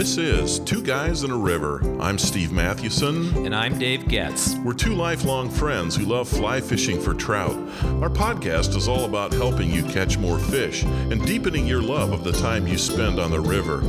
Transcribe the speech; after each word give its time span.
This 0.00 0.16
is 0.16 0.60
Two 0.60 0.82
Guys 0.82 1.24
in 1.24 1.30
a 1.30 1.36
River. 1.36 1.82
I'm 2.00 2.16
Steve 2.16 2.52
Mathewson. 2.52 3.44
And 3.44 3.54
I'm 3.54 3.78
Dave 3.78 4.08
Getz. 4.08 4.54
We're 4.64 4.72
two 4.72 4.94
lifelong 4.94 5.50
friends 5.50 5.94
who 5.94 6.06
love 6.06 6.26
fly 6.26 6.58
fishing 6.62 6.98
for 6.98 7.12
trout. 7.12 7.54
Our 8.00 8.08
podcast 8.08 8.74
is 8.76 8.88
all 8.88 9.04
about 9.04 9.34
helping 9.34 9.70
you 9.70 9.82
catch 9.82 10.16
more 10.16 10.38
fish 10.38 10.84
and 10.84 11.22
deepening 11.26 11.66
your 11.66 11.82
love 11.82 12.12
of 12.12 12.24
the 12.24 12.32
time 12.32 12.66
you 12.66 12.78
spend 12.78 13.20
on 13.20 13.30
the 13.30 13.40
river. 13.40 13.82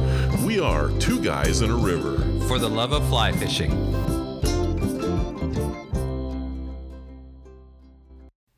We 0.45 0.59
are 0.59 0.89
Two 0.99 1.23
Guys 1.23 1.61
in 1.61 1.71
a 1.71 1.77
River. 1.77 2.17
For 2.45 2.59
the 2.59 2.69
love 2.69 2.91
of 2.91 3.07
fly 3.07 3.31
fishing. 3.31 3.71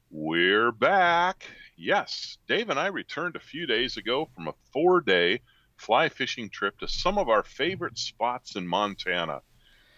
We're 0.09 0.71
back. 0.71 1.45
Yes, 1.77 2.39
Dave 2.47 2.71
and 2.71 2.79
I 2.79 2.88
returned 2.88 3.35
a 3.35 3.39
few 3.39 3.67
days 3.67 3.97
ago 3.97 4.27
from 4.33 4.47
a 4.47 4.55
four 4.71 5.01
day 5.01 5.42
fly 5.83 6.07
fishing 6.07 6.50
trip 6.50 6.79
to 6.79 6.87
some 6.87 7.18
of 7.18 7.28
our 7.28 7.43
favorite 7.43 7.97
spots 7.97 8.55
in 8.55 8.65
Montana. 8.65 9.42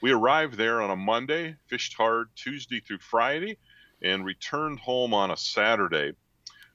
We 0.02 0.12
arrived 0.12 0.58
there 0.58 0.82
on 0.82 0.90
a 0.90 0.96
Monday, 0.96 1.58
fished 1.68 1.94
hard 1.94 2.30
Tuesday 2.36 2.80
through 2.80 3.00
Friday, 3.00 3.60
and 4.02 4.26
returned 4.26 4.80
home 4.80 5.14
on 5.14 5.30
a 5.30 5.38
Saturday. 5.38 6.14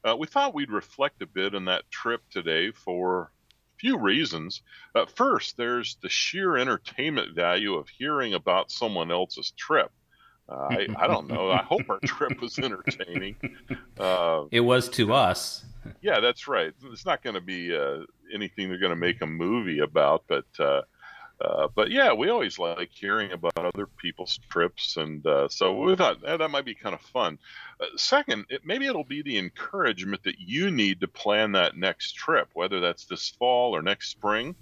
Uh, 0.04 0.16
we 0.16 0.28
thought 0.28 0.54
we'd 0.54 0.70
reflect 0.70 1.22
a 1.22 1.26
bit 1.26 1.56
on 1.56 1.64
that 1.64 1.90
trip 1.90 2.22
today 2.30 2.70
for 2.70 3.22
a 3.22 3.78
few 3.78 3.98
reasons. 3.98 4.62
Uh, 4.94 5.06
first, 5.06 5.56
there's 5.56 5.96
the 6.02 6.08
sheer 6.08 6.56
entertainment 6.56 7.34
value 7.34 7.74
of 7.74 7.88
hearing 7.88 8.34
about 8.34 8.70
someone 8.70 9.10
else's 9.10 9.52
trip. 9.56 9.90
Uh, 10.48 10.68
I, 10.70 10.86
I, 10.96 11.06
don't 11.08 11.28
know. 11.28 11.50
I 11.50 11.62
hope 11.62 11.82
our 11.90 12.00
trip 12.00 12.40
was 12.40 12.58
entertaining. 12.60 13.36
Uh, 13.98 14.44
it 14.50 14.60
was 14.60 14.88
to 14.90 15.12
us. 15.12 15.64
Yeah, 16.02 16.20
that's 16.20 16.48
right. 16.48 16.72
It's 16.92 17.06
not 17.06 17.22
going 17.22 17.34
to 17.34 17.40
be 17.40 17.74
uh, 17.76 18.04
anything 18.32 18.68
they're 18.68 18.78
going 18.78 18.90
to 18.90 18.96
make 18.96 19.20
a 19.22 19.26
movie 19.26 19.80
about, 19.80 20.24
but 20.28 20.46
uh, 20.58 20.82
uh, 21.40 21.68
but 21.74 21.90
yeah, 21.90 22.12
we 22.12 22.28
always 22.28 22.58
like 22.58 22.90
hearing 22.92 23.32
about 23.32 23.56
other 23.56 23.86
people's 23.86 24.38
trips, 24.50 24.96
and 24.96 25.26
uh, 25.26 25.48
so 25.48 25.74
we 25.80 25.96
thought 25.96 26.18
eh, 26.26 26.36
that 26.36 26.50
might 26.50 26.66
be 26.66 26.74
kind 26.74 26.94
of 26.94 27.00
fun. 27.00 27.38
Uh, 27.80 27.86
second, 27.96 28.44
it, 28.50 28.60
maybe 28.64 28.86
it'll 28.86 29.04
be 29.04 29.22
the 29.22 29.38
encouragement 29.38 30.22
that 30.24 30.38
you 30.38 30.70
need 30.70 31.00
to 31.00 31.08
plan 31.08 31.52
that 31.52 31.76
next 31.76 32.12
trip, 32.12 32.48
whether 32.52 32.80
that's 32.80 33.06
this 33.06 33.30
fall 33.38 33.74
or 33.74 33.80
next 33.80 34.10
spring. 34.10 34.54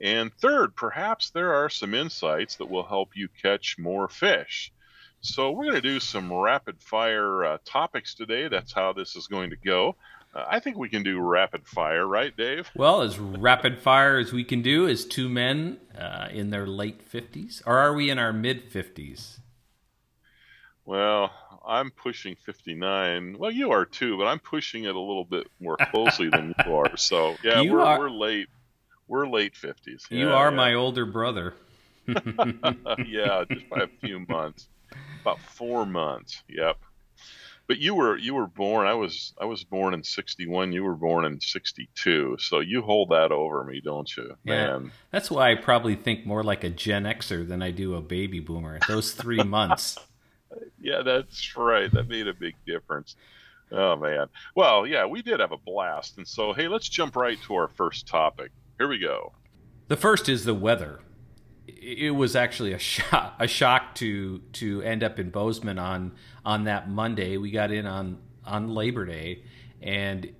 And 0.00 0.32
third, 0.34 0.76
perhaps 0.76 1.30
there 1.30 1.54
are 1.54 1.70
some 1.70 1.94
insights 1.94 2.56
that 2.56 2.70
will 2.70 2.86
help 2.86 3.10
you 3.16 3.28
catch 3.42 3.78
more 3.78 4.08
fish. 4.08 4.72
So 5.22 5.50
we're 5.52 5.64
going 5.64 5.76
to 5.76 5.80
do 5.82 6.00
some 6.00 6.32
rapid 6.32 6.82
fire 6.82 7.44
uh, 7.44 7.58
topics 7.64 8.14
today. 8.14 8.48
That's 8.48 8.72
how 8.72 8.92
this 8.94 9.16
is 9.16 9.26
going 9.26 9.50
to 9.50 9.56
go. 9.56 9.96
I 10.32 10.60
think 10.60 10.76
we 10.76 10.88
can 10.88 11.02
do 11.02 11.20
rapid 11.20 11.66
fire, 11.66 12.06
right, 12.06 12.36
Dave? 12.36 12.70
Well, 12.76 13.02
as 13.02 13.18
rapid 13.18 13.80
fire 13.80 14.18
as 14.18 14.32
we 14.32 14.44
can 14.44 14.62
do 14.62 14.86
as 14.86 15.04
two 15.04 15.28
men 15.28 15.78
uh, 15.98 16.28
in 16.30 16.50
their 16.50 16.66
late 16.66 17.10
50s. 17.10 17.62
Or 17.66 17.78
are 17.78 17.94
we 17.94 18.10
in 18.10 18.18
our 18.18 18.32
mid 18.32 18.70
50s? 18.70 19.38
Well, 20.84 21.32
I'm 21.66 21.90
pushing 21.90 22.36
59. 22.46 23.38
Well, 23.38 23.50
you 23.50 23.72
are 23.72 23.84
too, 23.84 24.16
but 24.18 24.26
I'm 24.26 24.38
pushing 24.38 24.84
it 24.84 24.94
a 24.94 25.00
little 25.00 25.24
bit 25.24 25.48
more 25.58 25.76
closely 25.90 26.28
than 26.28 26.54
you 26.64 26.74
are. 26.76 26.96
So, 26.96 27.36
yeah, 27.42 27.62
we're, 27.62 27.80
are... 27.80 27.98
we're 27.98 28.10
late. 28.10 28.48
We're 29.08 29.28
late 29.28 29.54
50s. 29.54 30.10
You 30.10 30.28
yeah, 30.28 30.34
are 30.34 30.50
yeah. 30.50 30.56
my 30.56 30.74
older 30.74 31.06
brother. 31.06 31.54
yeah, 32.06 33.44
just 33.50 33.68
by 33.68 33.80
a 33.80 33.88
few 34.00 34.20
months. 34.28 34.68
About 35.22 35.40
four 35.40 35.84
months. 35.86 36.42
Yep. 36.48 36.76
But 37.70 37.78
you 37.78 37.94
were 37.94 38.16
you 38.16 38.34
were 38.34 38.48
born. 38.48 38.88
I 38.88 38.94
was 38.94 39.32
I 39.40 39.44
was 39.44 39.62
born 39.62 39.94
in 39.94 40.02
'61. 40.02 40.72
You 40.72 40.82
were 40.82 40.96
born 40.96 41.24
in 41.24 41.40
'62. 41.40 42.36
So 42.40 42.58
you 42.58 42.82
hold 42.82 43.10
that 43.10 43.30
over 43.30 43.62
me, 43.62 43.80
don't 43.80 44.10
you, 44.16 44.36
yeah. 44.42 44.66
man? 44.66 44.92
That's 45.12 45.30
why 45.30 45.52
I 45.52 45.54
probably 45.54 45.94
think 45.94 46.26
more 46.26 46.42
like 46.42 46.64
a 46.64 46.68
Gen 46.68 47.04
Xer 47.04 47.46
than 47.46 47.62
I 47.62 47.70
do 47.70 47.94
a 47.94 48.00
baby 48.00 48.40
boomer. 48.40 48.80
Those 48.88 49.12
three 49.12 49.40
months. 49.44 49.96
yeah, 50.80 51.02
that's 51.02 51.56
right. 51.56 51.88
That 51.92 52.08
made 52.08 52.26
a 52.26 52.34
big 52.34 52.56
difference. 52.66 53.14
Oh 53.70 53.94
man. 53.94 54.26
Well, 54.56 54.84
yeah, 54.84 55.06
we 55.06 55.22
did 55.22 55.38
have 55.38 55.52
a 55.52 55.56
blast. 55.56 56.18
And 56.18 56.26
so, 56.26 56.52
hey, 56.52 56.66
let's 56.66 56.88
jump 56.88 57.14
right 57.14 57.38
to 57.42 57.54
our 57.54 57.68
first 57.68 58.08
topic. 58.08 58.50
Here 58.78 58.88
we 58.88 58.98
go. 58.98 59.32
The 59.86 59.96
first 59.96 60.28
is 60.28 60.44
the 60.44 60.54
weather 60.54 60.98
it 61.80 62.14
was 62.14 62.36
actually 62.36 62.72
a 62.72 62.78
shock 62.90 63.34
a 63.38 63.46
shock 63.46 63.94
to 63.96 64.38
to 64.54 64.82
end 64.82 65.02
up 65.02 65.18
in 65.18 65.30
Bozeman 65.30 65.78
on 65.78 66.12
on 66.44 66.64
that 66.64 66.88
Monday. 66.88 67.36
We 67.36 67.50
got 67.50 67.70
in 67.70 67.86
on 67.86 68.18
on 68.44 68.74
Labor 68.74 69.06
Day, 69.06 69.42
and 69.80 70.32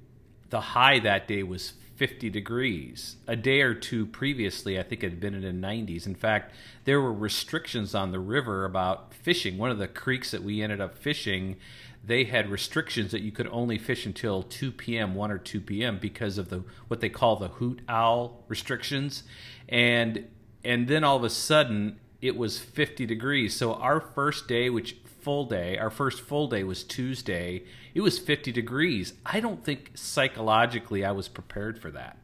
the 0.51 0.61
high 0.61 0.99
that 1.01 1.29
day 1.29 1.43
was 1.43 1.75
50 2.01 2.31
degrees. 2.31 3.17
A 3.27 3.37
day 3.37 3.61
or 3.61 3.75
two 3.75 4.07
previously, 4.07 4.79
I 4.79 4.83
think 4.83 5.05
it 5.05 5.11
had 5.11 5.21
been 5.21 5.35
in 5.35 5.43
the 5.43 5.67
90s. 5.67 6.07
In 6.07 6.15
fact, 6.15 6.55
there 6.85 6.99
were 6.99 7.13
restrictions 7.13 7.95
on 7.95 8.11
the 8.11 8.19
river 8.19 8.65
about 8.65 9.12
fishing. 9.12 9.59
One 9.59 9.71
of 9.71 9.77
the 9.77 9.87
creeks 9.87 10.31
that 10.31 10.43
we 10.43 10.62
ended 10.62 10.81
up 10.81 10.97
fishing, 10.97 11.57
they 12.03 12.25
had 12.25 12.49
restrictions 12.49 13.11
that 13.11 13.21
you 13.21 13.31
could 13.31 13.49
only 13.49 13.77
fish 13.77 14.07
until 14.07 14.43
2 14.43 14.73
p.m., 14.73 15.15
1 15.15 15.31
or 15.31 15.37
2 15.37 15.61
p.m. 15.61 15.99
because 15.99 16.39
of 16.39 16.49
the 16.49 16.65
what 16.89 17.01
they 17.01 17.11
call 17.11 17.37
the 17.37 17.49
hoot 17.49 17.83
owl 17.87 18.45
restrictions. 18.49 19.23
And 19.69 20.25
and 20.65 20.88
then 20.88 21.04
all 21.04 21.16
of 21.16 21.25
a 21.25 21.31
sudden 21.31 21.98
it 22.21 22.37
was 22.37 22.59
50 22.59 23.06
degrees. 23.06 23.56
So 23.56 23.75
our 23.75 24.00
first 24.00 24.47
day, 24.47 24.71
which 24.71 24.97
full 25.22 25.47
day, 25.47 25.78
our 25.78 25.91
first 25.91 26.21
full 26.21 26.48
day 26.48 26.65
was 26.65 26.84
Tuesday, 26.84 27.65
it 27.94 28.00
was 28.00 28.19
50 28.19 28.53
degrees. 28.53 29.15
I 29.25 29.41
don't 29.41 29.65
think 29.65 29.93
psychologically 29.94 31.04
I 31.04 31.12
was 31.12 31.28
prepared 31.28 31.81
for 31.81 31.91
that. 31.93 32.16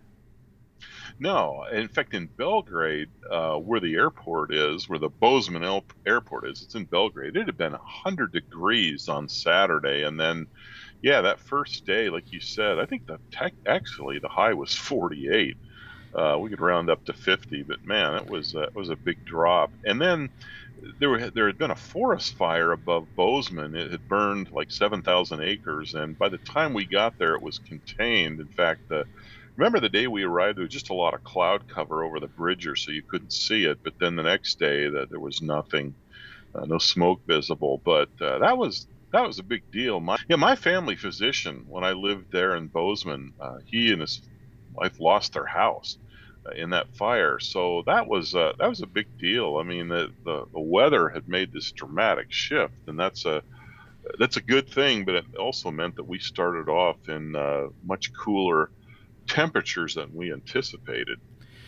No, 1.19 1.65
in 1.73 1.89
fact, 1.89 2.13
in 2.13 2.27
Belgrade, 2.27 3.09
uh, 3.31 3.57
where 3.57 3.81
the 3.81 3.95
airport 3.95 4.53
is, 4.53 4.87
where 4.87 4.99
the 4.99 5.09
Bozeman 5.09 5.65
airport 6.07 6.47
is, 6.47 6.63
it's 6.63 6.75
in 6.75 6.85
Belgrade. 6.85 7.37
It 7.37 7.47
had 7.47 7.57
been 7.57 7.73
100 7.73 8.33
degrees 8.33 9.09
on 9.09 9.27
Saturday, 9.29 10.03
and 10.03 10.21
then, 10.21 10.47
yeah, 11.03 11.23
that 11.23 11.41
first 11.41 11.87
day, 11.87 12.11
like 12.11 12.33
you 12.33 12.41
said, 12.41 12.79
I 12.79 12.85
think 12.85 13.07
the 13.07 13.19
tech, 13.31 13.55
actually 13.67 14.19
the 14.19 14.29
high 14.29 14.53
was 14.53 14.75
48. 14.75 15.57
Uh, 16.15 16.39
we 16.41 16.51
could 16.51 16.61
round 16.61 16.91
up 16.91 17.05
to 17.05 17.13
50, 17.13 17.63
but 17.65 17.79
man, 17.85 18.15
it 18.17 18.27
was 18.27 18.55
uh, 18.55 18.63
it 18.63 18.75
was 18.75 18.91
a 18.91 18.97
big 18.97 19.25
drop. 19.25 19.73
And 19.85 20.01
then 20.01 20.31
there 20.99 21.11
were, 21.11 21.31
there 21.31 21.47
had 21.47 21.59
been 21.59 21.71
a 21.71 21.77
forest 21.77 22.35
fire 22.37 22.73
above 22.73 23.09
Bozeman. 23.17 23.75
It 23.77 23.91
had 23.91 24.09
burned 24.09 24.49
like 24.53 24.71
7,000 24.71 25.43
acres, 25.43 25.95
and 25.95 26.19
by 26.19 26.29
the 26.29 26.39
time 26.39 26.73
we 26.75 26.87
got 26.89 27.15
there, 27.19 27.35
it 27.35 27.43
was 27.43 27.59
contained. 27.61 28.41
In 28.41 28.49
fact, 28.51 28.83
the 28.89 29.07
remember 29.57 29.81
the 29.81 29.89
day 29.89 30.07
we 30.07 30.25
arrived, 30.25 30.59
there 30.59 30.65
was 30.65 30.73
just 30.73 30.91
a 30.91 30.95
lot 30.95 31.15
of 31.15 31.23
cloud 31.25 31.65
cover 31.69 32.05
over 32.05 32.21
the 32.21 32.29
Bridger, 32.29 32.77
so 32.77 32.91
you 32.93 33.03
couldn't 33.09 33.33
see 33.33 33.65
it. 33.65 33.79
But 33.85 33.95
then 34.01 34.17
the 34.17 34.23
next 34.23 34.59
day, 34.59 34.89
that 34.91 35.09
there 35.11 35.21
was 35.21 35.41
nothing, 35.43 35.97
uh, 36.55 36.67
no 36.67 36.79
smoke 36.79 37.23
visible. 37.27 37.83
But 37.85 38.11
uh, 38.21 38.39
that 38.41 38.59
was 38.59 38.87
that 39.13 39.27
was 39.27 39.39
a 39.39 39.45
big 39.45 39.65
deal. 39.73 40.01
My 40.01 40.17
yeah, 40.29 40.37
my 40.37 40.57
family 40.57 40.97
physician 40.97 41.65
when 41.69 41.85
I 41.85 41.93
lived 41.93 42.27
there 42.33 42.57
in 42.57 42.69
Bozeman, 42.69 43.33
uh, 43.41 43.59
he 43.67 43.93
and 43.93 44.03
his 44.03 44.21
wife 44.77 45.01
lost 45.01 45.33
their 45.33 45.47
house 45.47 45.99
in 46.55 46.71
that 46.71 46.95
fire. 46.97 47.39
So 47.39 47.83
that 47.87 48.07
was 48.07 48.35
uh, 48.35 48.53
that 48.59 48.69
was 48.69 48.83
a 48.83 48.87
big 48.87 49.19
deal. 49.19 49.57
I 49.57 49.63
mean, 49.63 49.89
the, 49.89 50.13
the, 50.25 50.45
the 50.53 50.61
weather 50.61 51.09
had 51.09 51.29
made 51.29 51.53
this 51.53 51.73
dramatic 51.73 52.31
shift, 52.31 52.75
and 52.87 52.99
that's 52.99 53.25
a 53.25 53.43
that's 54.19 54.37
a 54.37 54.43
good 54.43 54.69
thing. 54.69 55.05
But 55.05 55.17
it 55.17 55.37
also 55.37 55.71
meant 55.71 55.97
that 55.97 56.05
we 56.05 56.19
started 56.19 56.69
off 56.69 57.09
in 57.09 57.35
uh, 57.35 57.69
much 57.85 58.13
cooler 58.15 58.71
temperatures 59.27 59.97
than 59.97 60.15
we 60.15 60.33
anticipated. 60.33 61.19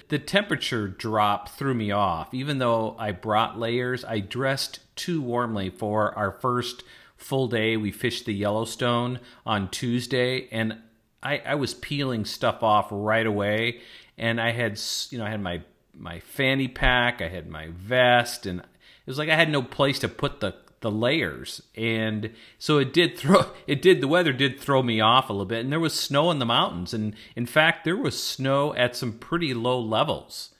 The 0.08 0.18
temperature 0.18 0.88
drop 0.88 1.50
threw 1.50 1.74
me 1.74 1.90
off. 1.90 2.32
Even 2.32 2.58
though 2.58 2.96
I 2.98 3.12
brought 3.12 3.58
layers, 3.58 4.04
I 4.04 4.20
dressed 4.20 4.80
too 4.96 5.20
warmly 5.20 5.68
for 5.68 6.16
our 6.16 6.32
first 6.32 6.82
full 7.16 7.48
day. 7.48 7.76
We 7.76 7.90
fished 7.90 8.24
the 8.24 8.32
Yellowstone 8.32 9.20
on 9.44 9.70
Tuesday, 9.70 10.48
and 10.50 10.78
I, 11.22 11.38
I 11.38 11.54
was 11.56 11.74
peeling 11.74 12.24
stuff 12.24 12.62
off 12.62 12.88
right 12.90 13.26
away 13.26 13.80
and 14.18 14.40
I 14.40 14.52
had 14.52 14.80
you 15.10 15.18
know 15.18 15.24
I 15.24 15.30
had 15.30 15.40
my 15.40 15.62
my 15.94 16.20
fanny 16.20 16.68
pack, 16.68 17.20
I 17.20 17.28
had 17.28 17.48
my 17.48 17.68
vest, 17.70 18.46
and 18.46 18.60
it 18.60 18.66
was 19.06 19.18
like 19.18 19.28
I 19.28 19.36
had 19.36 19.50
no 19.50 19.62
place 19.62 19.98
to 20.00 20.08
put 20.08 20.40
the 20.40 20.54
the 20.80 20.90
layers, 20.90 21.62
and 21.76 22.32
so 22.58 22.78
it 22.78 22.92
did 22.92 23.16
throw 23.16 23.52
it 23.66 23.80
did 23.80 24.00
the 24.00 24.08
weather 24.08 24.32
did 24.32 24.60
throw 24.60 24.82
me 24.82 25.00
off 25.00 25.30
a 25.30 25.32
little 25.32 25.46
bit, 25.46 25.60
and 25.60 25.72
there 25.72 25.80
was 25.80 25.94
snow 25.94 26.30
in 26.30 26.40
the 26.40 26.46
mountains, 26.46 26.92
and 26.92 27.14
in 27.36 27.46
fact 27.46 27.84
there 27.84 27.96
was 27.96 28.20
snow 28.20 28.74
at 28.74 28.96
some 28.96 29.12
pretty 29.12 29.54
low 29.54 29.80
levels. 29.80 30.50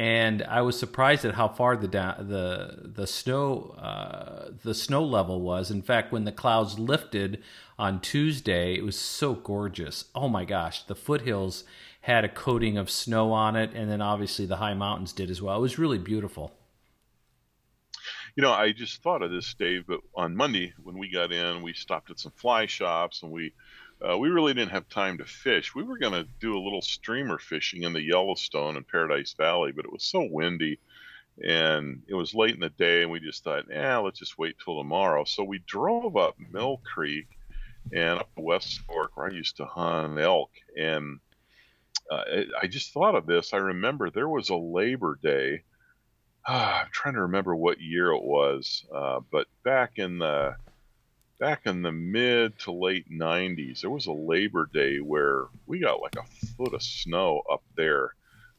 And 0.00 0.42
I 0.44 0.62
was 0.62 0.78
surprised 0.78 1.26
at 1.26 1.34
how 1.34 1.48
far 1.48 1.76
the 1.76 1.86
the 1.86 2.90
the 2.90 3.06
snow 3.06 3.74
uh, 3.76 4.48
the 4.64 4.72
snow 4.72 5.04
level 5.04 5.42
was. 5.42 5.70
In 5.70 5.82
fact, 5.82 6.10
when 6.10 6.24
the 6.24 6.32
clouds 6.32 6.78
lifted 6.78 7.42
on 7.78 8.00
Tuesday, 8.00 8.72
it 8.74 8.82
was 8.82 8.96
so 8.96 9.34
gorgeous. 9.34 10.06
Oh 10.14 10.26
my 10.26 10.46
gosh, 10.46 10.84
the 10.84 10.94
foothills 10.94 11.64
had 12.00 12.24
a 12.24 12.30
coating 12.30 12.78
of 12.78 12.88
snow 12.90 13.30
on 13.32 13.56
it, 13.56 13.74
and 13.74 13.90
then 13.90 14.00
obviously 14.00 14.46
the 14.46 14.56
high 14.56 14.72
mountains 14.72 15.12
did 15.12 15.28
as 15.28 15.42
well. 15.42 15.58
It 15.58 15.60
was 15.60 15.78
really 15.78 15.98
beautiful. 15.98 16.54
You 18.36 18.42
know, 18.42 18.52
I 18.52 18.72
just 18.72 19.02
thought 19.02 19.20
of 19.20 19.30
this, 19.30 19.52
Dave, 19.52 19.86
but 19.86 20.00
on 20.14 20.34
Monday 20.34 20.72
when 20.82 20.96
we 20.96 21.10
got 21.10 21.30
in, 21.30 21.60
we 21.60 21.74
stopped 21.74 22.10
at 22.10 22.18
some 22.18 22.32
fly 22.32 22.64
shops 22.64 23.22
and 23.22 23.30
we 23.30 23.52
uh, 24.08 24.16
we 24.16 24.28
really 24.28 24.54
didn't 24.54 24.70
have 24.70 24.88
time 24.88 25.18
to 25.18 25.24
fish. 25.24 25.74
We 25.74 25.82
were 25.82 25.98
going 25.98 26.12
to 26.12 26.28
do 26.40 26.56
a 26.56 26.62
little 26.62 26.82
streamer 26.82 27.38
fishing 27.38 27.82
in 27.82 27.92
the 27.92 28.02
Yellowstone 28.02 28.76
and 28.76 28.86
Paradise 28.86 29.34
Valley, 29.34 29.72
but 29.72 29.84
it 29.84 29.92
was 29.92 30.04
so 30.04 30.26
windy 30.30 30.78
and 31.42 32.02
it 32.08 32.14
was 32.14 32.34
late 32.34 32.54
in 32.54 32.60
the 32.60 32.70
day 32.70 33.02
and 33.02 33.10
we 33.10 33.18
just 33.18 33.44
thought 33.44 33.64
yeah 33.70 33.96
let's 33.98 34.18
just 34.18 34.38
wait 34.38 34.56
till 34.62 34.78
tomorrow. 34.78 35.24
So 35.24 35.44
we 35.44 35.62
drove 35.66 36.16
up 36.16 36.36
mill 36.52 36.80
creek 36.84 37.28
and 37.92 38.20
up 38.20 38.30
west 38.36 38.80
fork 38.80 39.16
where 39.16 39.30
i 39.30 39.32
used 39.32 39.56
to 39.56 39.64
hunt 39.64 40.18
elk. 40.18 40.50
And 40.76 41.20
uh, 42.10 42.22
i 42.60 42.66
just 42.66 42.92
thought 42.92 43.14
of 43.14 43.26
this. 43.26 43.52
I 43.52 43.58
remember 43.58 44.10
there 44.10 44.28
was 44.28 44.50
a 44.50 44.56
labor 44.56 45.18
day. 45.22 45.62
I'm 46.46 46.88
trying 46.92 47.14
to 47.14 47.22
remember 47.22 47.54
what 47.54 47.80
year 47.80 48.12
it 48.12 48.22
was 48.22 48.84
uh, 48.94 49.20
but 49.30 49.46
back 49.62 49.92
in 49.96 50.18
the 50.18 50.56
back 51.40 51.62
in 51.64 51.82
the 51.82 51.90
mid 51.90 52.56
to 52.58 52.70
late 52.70 53.10
90s 53.10 53.80
there 53.80 53.90
was 53.90 54.06
a 54.06 54.12
labor 54.12 54.68
day 54.72 54.98
where 54.98 55.46
we 55.66 55.80
got 55.80 56.00
like 56.00 56.14
a 56.16 56.46
foot 56.56 56.74
of 56.74 56.82
snow 56.82 57.42
up 57.50 57.62
there 57.76 58.14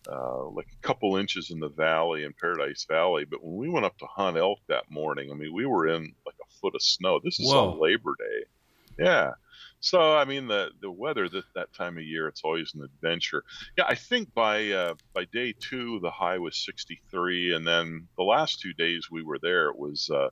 uh, 0.10 0.46
like 0.50 0.68
a 0.68 0.88
couple 0.88 1.18
inches 1.18 1.52
in 1.52 1.60
the 1.60 1.70
valley 1.70 2.24
in 2.24 2.34
Paradise 2.34 2.86
Valley. 2.90 3.26
But 3.26 3.44
when 3.44 3.56
we 3.58 3.70
went 3.70 3.86
up 3.86 3.98
to 4.00 4.06
hunt 4.06 4.38
elk 4.38 4.60
that 4.68 4.90
morning, 4.90 5.32
I 5.32 5.36
mean, 5.36 5.54
we 5.54 5.66
were 5.66 5.88
in 5.88 6.14
like 6.26 6.36
a 6.42 6.54
foot 6.60 6.76
of 6.76 6.82
snow. 6.82 7.20
This 7.24 7.40
is 7.40 7.48
Whoa. 7.48 7.72
on 7.72 7.80
Labor 7.80 8.16
Day. 8.18 9.04
Yeah. 9.04 9.34
So 9.80 10.16
I 10.16 10.26
mean, 10.26 10.48
the 10.48 10.70
the 10.82 10.92
weather 10.92 11.28
that 11.30 11.44
that 11.56 11.74
time 11.74 11.98
of 11.98 12.04
year, 12.04 12.28
it's 12.28 12.42
always 12.44 12.74
an 12.76 12.84
adventure. 12.84 13.44
Yeah, 13.78 13.86
I 13.88 13.96
think 13.96 14.34
by 14.34 14.70
uh, 14.70 14.94
by 15.14 15.26
day 15.26 15.54
two, 15.60 16.00
the 16.02 16.12
high 16.12 16.38
was 16.38 16.58
63, 16.58 17.56
and 17.56 17.66
then 17.66 18.08
the 18.18 18.24
last 18.24 18.60
two 18.60 18.74
days 18.74 19.10
we 19.12 19.24
were 19.24 19.40
there, 19.40 19.70
it 19.70 19.78
was 19.78 20.10
uh, 20.12 20.30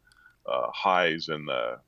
uh, 0.47 0.67
highs 0.71 1.29
in 1.29 1.45
the 1.45 1.79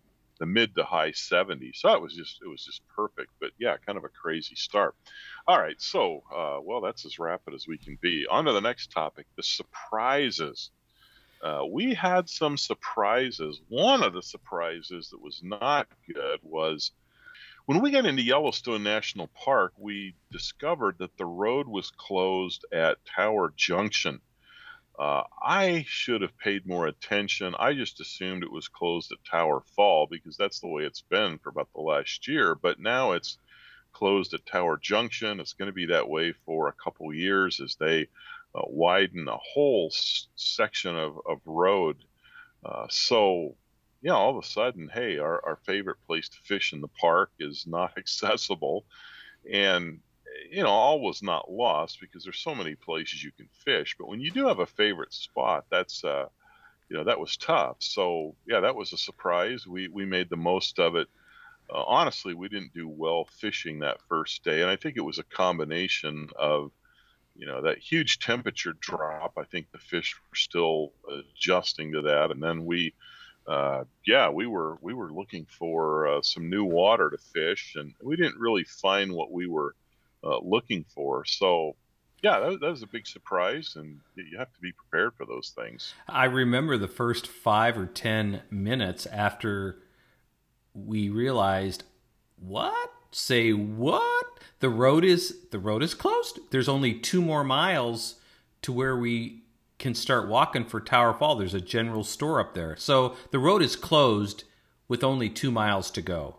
the 0.42 0.48
mid 0.48 0.74
to 0.76 0.84
high 0.84 1.12
70s. 1.12 1.76
So 1.76 1.94
it 1.94 2.02
was 2.02 2.16
just 2.16 2.40
it 2.44 2.50
was 2.50 2.66
just 2.66 2.82
perfect. 2.88 3.30
But 3.40 3.52
yeah, 3.60 3.78
kind 3.86 3.98
of 3.98 4.04
a 4.04 4.10
crazy 4.10 4.56
start. 4.56 4.96
All 5.48 5.60
right, 5.60 5.80
so 5.80 6.24
uh, 6.36 6.60
well, 6.64 6.82
that's 6.82 7.06
as 7.06 7.20
rapid 7.20 7.54
as 7.54 7.68
we 7.68 7.78
can 7.78 7.98
be. 8.02 8.26
On 8.30 8.46
to 8.46 8.52
the 8.52 8.60
next 8.60 8.92
topic: 8.92 9.28
the 9.38 9.44
surprises. 9.44 10.72
Uh, 11.44 11.64
we 11.72 11.94
had 11.94 12.28
some 12.28 12.58
surprises. 12.58 13.62
One 13.70 14.04
of 14.04 14.14
the 14.14 14.22
surprises 14.22 15.10
that 15.12 15.22
was 15.22 15.42
not 15.44 15.88
good 16.12 16.40
was 16.42 16.92
when 17.66 17.80
we 17.80 17.92
got 17.92 18.08
into 18.08 18.24
Yellowstone 18.24 18.84
National 18.84 19.28
Park, 19.28 19.74
we 19.78 20.16
discovered 20.32 20.98
that 20.98 21.18
the 21.18 21.26
road 21.26 21.68
was 21.68 21.92
closed 21.92 22.66
at 22.72 22.98
Tower 23.06 23.54
Junction. 23.56 24.22
Uh, 25.00 25.24
I 25.42 25.86
should 25.88 26.22
have 26.22 26.38
paid 26.38 26.68
more 26.68 26.88
attention. 26.88 27.56
I 27.58 27.74
just 27.74 28.00
assumed 28.02 28.44
it 28.44 28.52
was 28.52 28.68
closed 28.68 29.12
at 29.12 29.24
Tower 29.24 29.64
Fall 29.76 30.08
because 30.10 30.38
that's 30.38 30.60
the 30.60 30.68
way 30.68 30.84
it's 30.84 31.02
been 31.02 31.40
for 31.40 31.50
about 31.50 31.70
the 31.74 31.82
last 31.82 32.28
year. 32.28 32.56
But 32.56 32.80
now 32.80 33.14
it's 33.14 33.38
closed 33.94 34.34
at 34.34 34.46
Tower 34.46 34.78
Junction. 34.78 35.40
It's 35.40 35.54
going 35.54 35.68
to 35.68 35.74
be 35.74 35.88
that 35.88 36.10
way 36.10 36.34
for 36.46 36.68
a 36.68 36.74
couple 36.74 37.14
years 37.14 37.60
as 37.60 37.76
they 37.76 38.04
uh, 38.54 38.62
widen 38.68 39.28
a 39.28 39.38
whole 39.38 39.90
s- 39.92 40.28
section 40.36 40.96
of, 40.96 41.20
of 41.28 41.40
road. 41.46 41.98
Uh, 42.64 42.86
so, 42.90 43.56
yeah, 44.02 44.14
all 44.14 44.38
of 44.38 44.44
a 44.44 44.48
sudden, 44.48 44.90
hey, 44.94 45.18
our, 45.18 45.44
our 45.46 45.60
favorite 45.66 45.98
place 46.06 46.30
to 46.30 46.38
fish 46.44 46.74
in 46.74 46.82
the 46.82 46.88
park 46.90 47.32
is 47.40 47.66
not 47.66 47.94
accessible. 47.98 48.86
And 49.52 50.00
you 50.50 50.64
know, 50.64 50.70
all 50.70 51.02
was 51.02 51.24
not 51.24 51.52
lost 51.52 52.00
because 52.02 52.24
there's 52.24 52.40
so 52.40 52.56
many 52.56 52.76
places 52.76 53.24
you 53.24 53.32
can 53.32 53.48
fish. 53.66 53.96
But 53.98 54.10
when 54.10 54.20
you 54.20 54.32
do 54.32 54.48
have 54.48 54.60
a 54.60 54.66
favorite 54.66 55.14
spot, 55.14 55.66
that's 55.70 56.04
uh, 56.04 56.28
you 56.90 56.98
know, 56.98 57.04
that 57.06 57.20
was 57.20 57.38
tough. 57.38 57.78
So 57.80 58.36
yeah, 58.46 58.60
that 58.62 58.76
was 58.76 58.94
a 58.94 58.98
surprise. 58.98 59.66
We 59.66 59.88
we 59.88 60.06
made 60.06 60.30
the 60.30 60.38
most 60.38 60.80
of 60.80 60.96
it. 60.96 61.08
Uh, 61.74 61.84
honestly, 61.84 62.34
we 62.34 62.50
didn't 62.50 62.74
do 62.74 62.90
well 62.90 63.26
fishing 63.40 63.80
that 63.80 64.02
first 64.10 64.44
day, 64.44 64.62
and 64.62 64.70
I 64.70 64.76
think 64.76 64.98
it 64.98 65.06
was 65.06 65.20
a 65.20 65.24
combination 65.24 66.30
of 66.38 66.72
you 67.36 67.48
know 67.48 67.62
that 67.62 67.78
huge 67.78 68.20
temperature 68.20 68.74
drop. 68.80 69.34
I 69.38 69.44
think 69.44 69.72
the 69.72 69.78
fish 69.78 70.16
were 70.30 70.36
still 70.36 70.92
adjusting 71.10 71.94
to 71.94 72.02
that, 72.04 72.32
and 72.32 72.42
then 72.42 72.66
we. 72.66 72.94
Uh, 73.48 73.84
yeah, 74.06 74.30
we 74.30 74.46
were 74.46 74.78
we 74.82 74.94
were 74.94 75.12
looking 75.12 75.48
for 75.48 76.08
uh, 76.08 76.22
some 76.22 76.48
new 76.48 76.64
water 76.64 77.10
to 77.10 77.18
fish, 77.18 77.74
and 77.76 77.92
we 78.04 78.16
didn't 78.16 78.40
really 78.40 78.64
find 78.64 79.12
what 79.12 79.32
we 79.32 79.48
were 79.48 79.76
uh, 80.24 80.40
looking 80.40 80.86
for. 80.94 81.26
So, 81.26 81.76
yeah, 82.22 82.40
that, 82.40 82.60
that, 82.60 82.70
was 82.70 82.84
a 82.84 82.88
big 82.88 83.08
surprise, 83.08 83.74
and 83.76 84.00
you 84.16 84.38
have 84.38 84.54
to 84.54 84.62
be 84.62 84.72
prepared 84.72 85.14
for 85.16 85.26
those 85.26 85.54
things. 85.56 85.94
I 86.08 86.26
remember 86.26 86.78
the 86.78 86.88
first 86.88 87.28
five 87.28 87.78
or 87.78 87.88
ten 87.88 88.42
minutes 88.50 89.06
after 89.08 89.80
we 90.74 91.10
realized, 91.10 91.84
what? 92.40 92.92
Say 93.12 93.52
what? 93.52 94.26
The 94.60 94.70
road 94.70 95.04
is 95.04 95.38
the 95.52 95.60
road 95.60 95.84
is 95.84 95.94
closed. 95.94 96.40
There's 96.52 96.70
only 96.70 96.94
two 96.94 97.22
more 97.22 97.44
miles 97.44 98.16
to 98.62 98.72
where 98.72 98.96
we 98.96 99.42
can 99.80 99.96
start 99.96 100.30
walking 100.30 100.64
for 100.64 100.80
Tower 100.80 101.14
Fall. 101.14 101.36
There's 101.36 101.56
a 101.56 101.60
general 101.60 102.04
store 102.04 102.40
up 102.40 102.54
there, 102.54 102.78
so 102.78 103.16
the 103.32 103.40
road 103.40 103.62
is 103.62 103.76
closed 103.76 104.44
with 104.88 105.04
only 105.04 105.30
two 105.30 105.52
miles 105.52 105.90
to 105.92 106.02
go 106.02 106.36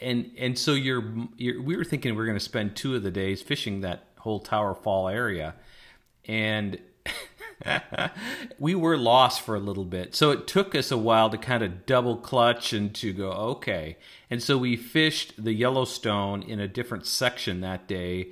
and 0.00 0.30
and 0.38 0.58
so 0.58 0.74
you're, 0.74 1.04
you're 1.36 1.62
we 1.62 1.76
were 1.76 1.84
thinking 1.84 2.14
we 2.14 2.22
are 2.22 2.26
going 2.26 2.38
to 2.38 2.44
spend 2.44 2.76
two 2.76 2.94
of 2.94 3.02
the 3.02 3.10
days 3.10 3.42
fishing 3.42 3.80
that 3.82 4.04
whole 4.18 4.40
Tower 4.40 4.74
Fall 4.74 5.08
area, 5.08 5.54
and 6.26 6.78
we 8.58 8.74
were 8.74 8.96
lost 8.96 9.40
for 9.42 9.54
a 9.54 9.60
little 9.60 9.84
bit. 9.84 10.14
So 10.14 10.30
it 10.30 10.46
took 10.46 10.74
us 10.74 10.90
a 10.90 10.96
while 10.96 11.30
to 11.30 11.38
kind 11.38 11.62
of 11.62 11.86
double 11.86 12.16
clutch 12.16 12.72
and 12.72 12.94
to 12.96 13.12
go 13.12 13.30
okay. 13.30 13.96
And 14.30 14.42
so 14.42 14.58
we 14.58 14.76
fished 14.76 15.42
the 15.42 15.52
Yellowstone 15.52 16.42
in 16.42 16.60
a 16.60 16.68
different 16.68 17.06
section 17.06 17.60
that 17.60 17.86
day. 17.86 18.30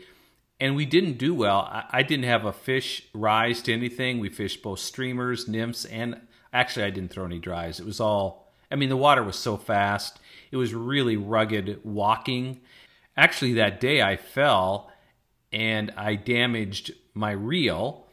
And 0.60 0.76
we 0.76 0.86
didn't 0.86 1.18
do 1.18 1.34
well. 1.34 1.60
I, 1.60 1.84
I 1.90 2.02
didn't 2.02 2.24
have 2.24 2.44
a 2.44 2.52
fish 2.52 3.08
rise 3.12 3.62
to 3.62 3.72
anything. 3.72 4.20
We 4.20 4.28
fished 4.28 4.62
both 4.62 4.78
streamers, 4.78 5.48
nymphs, 5.48 5.84
and 5.84 6.20
actually, 6.52 6.84
I 6.84 6.90
didn't 6.90 7.10
throw 7.10 7.24
any 7.24 7.40
dries. 7.40 7.80
It 7.80 7.86
was 7.86 7.98
all, 7.98 8.52
I 8.70 8.76
mean, 8.76 8.88
the 8.88 8.96
water 8.96 9.24
was 9.24 9.36
so 9.36 9.56
fast 9.56 10.20
it 10.52 10.56
was 10.56 10.74
really 10.74 11.16
rugged 11.16 11.80
walking. 11.82 12.60
Actually, 13.16 13.54
that 13.54 13.80
day 13.80 14.02
I 14.02 14.16
fell 14.16 14.92
and 15.50 15.92
I 15.96 16.14
damaged 16.14 16.92
my 17.14 17.32
reel, 17.32 18.06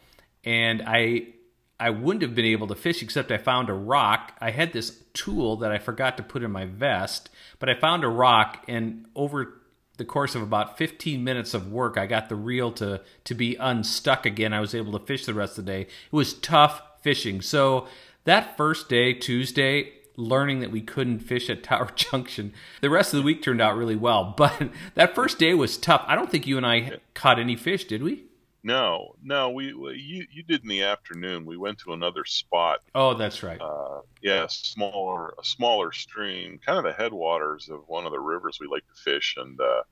and 0.43 0.81
I 0.85 1.33
I 1.79 1.91
wouldn't 1.91 2.23
have 2.23 2.35
been 2.35 2.45
able 2.45 2.67
to 2.67 2.75
fish 2.75 3.01
except 3.01 3.31
I 3.31 3.37
found 3.37 3.69
a 3.69 3.73
rock. 3.73 4.35
I 4.41 4.51
had 4.51 4.73
this 4.73 5.01
tool 5.13 5.57
that 5.57 5.71
I 5.71 5.77
forgot 5.77 6.17
to 6.17 6.23
put 6.23 6.43
in 6.43 6.51
my 6.51 6.65
vest, 6.65 7.29
but 7.59 7.69
I 7.69 7.75
found 7.75 8.03
a 8.03 8.09
rock 8.09 8.65
and 8.67 9.05
over 9.15 9.61
the 9.97 10.05
course 10.05 10.33
of 10.33 10.41
about 10.41 10.77
15 10.77 11.23
minutes 11.23 11.53
of 11.53 11.71
work, 11.71 11.97
I 11.97 12.05
got 12.05 12.29
the 12.29 12.35
reel 12.35 12.71
to 12.73 13.01
to 13.25 13.35
be 13.35 13.55
unstuck 13.57 14.25
again. 14.25 14.53
I 14.53 14.61
was 14.61 14.73
able 14.73 14.97
to 14.97 15.05
fish 15.05 15.25
the 15.25 15.33
rest 15.33 15.57
of 15.57 15.65
the 15.65 15.71
day. 15.71 15.81
It 15.81 15.89
was 16.11 16.33
tough 16.33 16.81
fishing. 17.01 17.41
So 17.41 17.87
that 18.23 18.57
first 18.57 18.89
day, 18.89 19.13
Tuesday, 19.13 19.93
learning 20.19 20.59
that 20.59 20.71
we 20.71 20.81
couldn't 20.81 21.19
fish 21.19 21.49
at 21.49 21.63
Tower 21.63 21.89
Junction. 21.95 22.53
The 22.81 22.89
rest 22.89 23.13
of 23.13 23.17
the 23.17 23.23
week 23.23 23.41
turned 23.41 23.61
out 23.61 23.77
really 23.77 23.95
well, 23.95 24.33
but 24.37 24.69
that 24.95 25.15
first 25.15 25.39
day 25.39 25.53
was 25.53 25.77
tough. 25.77 26.03
I 26.07 26.15
don't 26.15 26.29
think 26.29 26.47
you 26.47 26.57
and 26.57 26.65
I 26.65 26.99
caught 27.13 27.39
any 27.39 27.55
fish, 27.55 27.85
did 27.85 28.03
we? 28.03 28.23
No, 28.61 29.15
no, 29.23 29.51
we 29.51 29.67
you 29.67 30.25
you 30.29 30.43
did 30.43 30.63
in 30.63 30.67
the 30.67 30.83
afternoon. 30.83 31.45
We 31.45 31.55
went 31.55 31.77
to 31.79 31.93
another 31.93 32.25
spot. 32.25 32.79
Oh, 32.93 33.13
that's 33.13 33.41
right. 33.41 33.59
Uh, 33.59 34.01
yeah, 34.21 34.47
smaller 34.49 35.33
a 35.39 35.43
smaller 35.45 35.93
stream, 35.93 36.59
kind 36.65 36.77
of 36.77 36.83
the 36.83 36.91
headwaters 36.91 37.69
of 37.69 37.87
one 37.87 38.05
of 38.05 38.11
the 38.11 38.19
rivers 38.19 38.57
we 38.59 38.67
like 38.67 38.85
to 38.87 39.01
fish, 39.01 39.35
and 39.37 39.59
uh, 39.61 39.83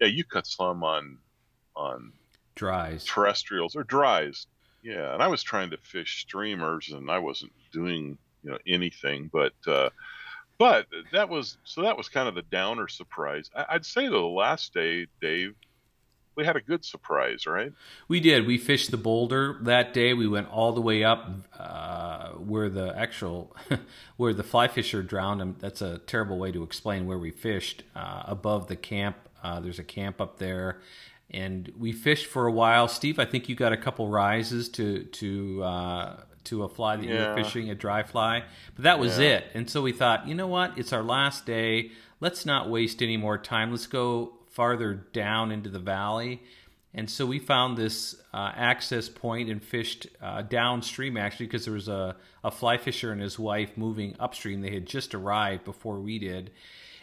yeah, 0.00 0.06
you 0.06 0.24
caught 0.24 0.46
some 0.46 0.82
on 0.82 1.18
on 1.76 2.12
dries, 2.54 3.04
terrestrials 3.04 3.76
or 3.76 3.84
dries. 3.84 4.46
Yeah, 4.82 5.12
and 5.12 5.22
I 5.22 5.26
was 5.26 5.42
trying 5.42 5.70
to 5.70 5.76
fish 5.76 6.22
streamers, 6.22 6.90
and 6.92 7.10
I 7.10 7.18
wasn't 7.18 7.52
doing 7.70 8.16
you 8.46 8.52
know 8.52 8.58
anything. 8.66 9.28
But 9.32 9.54
uh, 9.66 9.90
but 10.58 10.86
that 11.12 11.28
was 11.28 11.58
so 11.64 11.82
that 11.82 11.96
was 11.96 12.08
kind 12.08 12.28
of 12.28 12.34
the 12.34 12.42
downer 12.42 12.88
surprise. 12.88 13.50
I, 13.54 13.74
would 13.74 13.86
say 13.86 14.08
the 14.08 14.18
last 14.18 14.72
day, 14.72 15.06
Dave, 15.20 15.54
we 16.36 16.44
had 16.44 16.56
a 16.56 16.60
good 16.60 16.84
surprise, 16.84 17.46
right? 17.46 17.72
We 18.08 18.20
did. 18.20 18.46
We 18.46 18.56
fished 18.56 18.90
the 18.90 18.96
boulder 18.96 19.58
that 19.62 19.92
day. 19.92 20.14
We 20.14 20.28
went 20.28 20.48
all 20.48 20.72
the 20.72 20.80
way 20.80 21.02
up 21.02 21.28
uh, 21.58 22.30
where 22.32 22.68
the 22.68 22.96
actual 22.96 23.54
where 24.16 24.32
the 24.32 24.44
fly 24.44 24.68
fisher 24.68 25.02
drowned. 25.02 25.42
And 25.42 25.58
that's 25.58 25.82
a 25.82 25.98
terrible 25.98 26.38
way 26.38 26.52
to 26.52 26.62
explain 26.62 27.06
where 27.06 27.18
we 27.18 27.30
fished 27.30 27.82
uh, 27.94 28.22
above 28.26 28.68
the 28.68 28.76
camp. 28.76 29.16
Uh, 29.42 29.60
there's 29.60 29.78
a 29.78 29.84
camp 29.84 30.20
up 30.20 30.38
there, 30.38 30.80
and 31.30 31.70
we 31.78 31.92
fished 31.92 32.26
for 32.26 32.46
a 32.46 32.52
while. 32.52 32.88
Steve, 32.88 33.18
I 33.18 33.24
think 33.24 33.48
you 33.48 33.54
got 33.54 33.72
a 33.72 33.76
couple 33.76 34.08
rises 34.08 34.68
to 34.70 35.04
to 35.04 35.62
uh, 35.62 36.16
to 36.46 36.64
a 36.64 36.68
fly 36.68 36.96
that 36.96 37.04
yeah. 37.06 37.12
you 37.12 37.28
were 37.28 37.42
fishing, 37.42 37.70
a 37.70 37.74
dry 37.74 38.02
fly. 38.02 38.44
But 38.74 38.84
that 38.84 38.98
was 38.98 39.18
yeah. 39.18 39.36
it. 39.36 39.44
And 39.54 39.68
so 39.70 39.82
we 39.82 39.92
thought, 39.92 40.26
you 40.26 40.34
know 40.34 40.48
what? 40.48 40.76
It's 40.76 40.92
our 40.92 41.02
last 41.02 41.46
day. 41.46 41.90
Let's 42.20 42.46
not 42.46 42.70
waste 42.70 43.02
any 43.02 43.16
more 43.16 43.38
time. 43.38 43.70
Let's 43.70 43.86
go 43.86 44.32
farther 44.50 44.94
down 44.94 45.52
into 45.52 45.68
the 45.68 45.78
valley. 45.78 46.42
And 46.94 47.10
so 47.10 47.26
we 47.26 47.38
found 47.38 47.76
this 47.76 48.16
uh, 48.32 48.52
access 48.56 49.08
point 49.10 49.50
and 49.50 49.62
fished 49.62 50.06
uh, 50.22 50.40
downstream 50.40 51.18
actually 51.18 51.46
because 51.46 51.66
there 51.66 51.74
was 51.74 51.88
a, 51.88 52.16
a 52.42 52.50
fly 52.50 52.78
fisher 52.78 53.12
and 53.12 53.20
his 53.20 53.38
wife 53.38 53.76
moving 53.76 54.16
upstream. 54.18 54.62
They 54.62 54.72
had 54.72 54.86
just 54.86 55.14
arrived 55.14 55.64
before 55.64 56.00
we 56.00 56.18
did. 56.18 56.52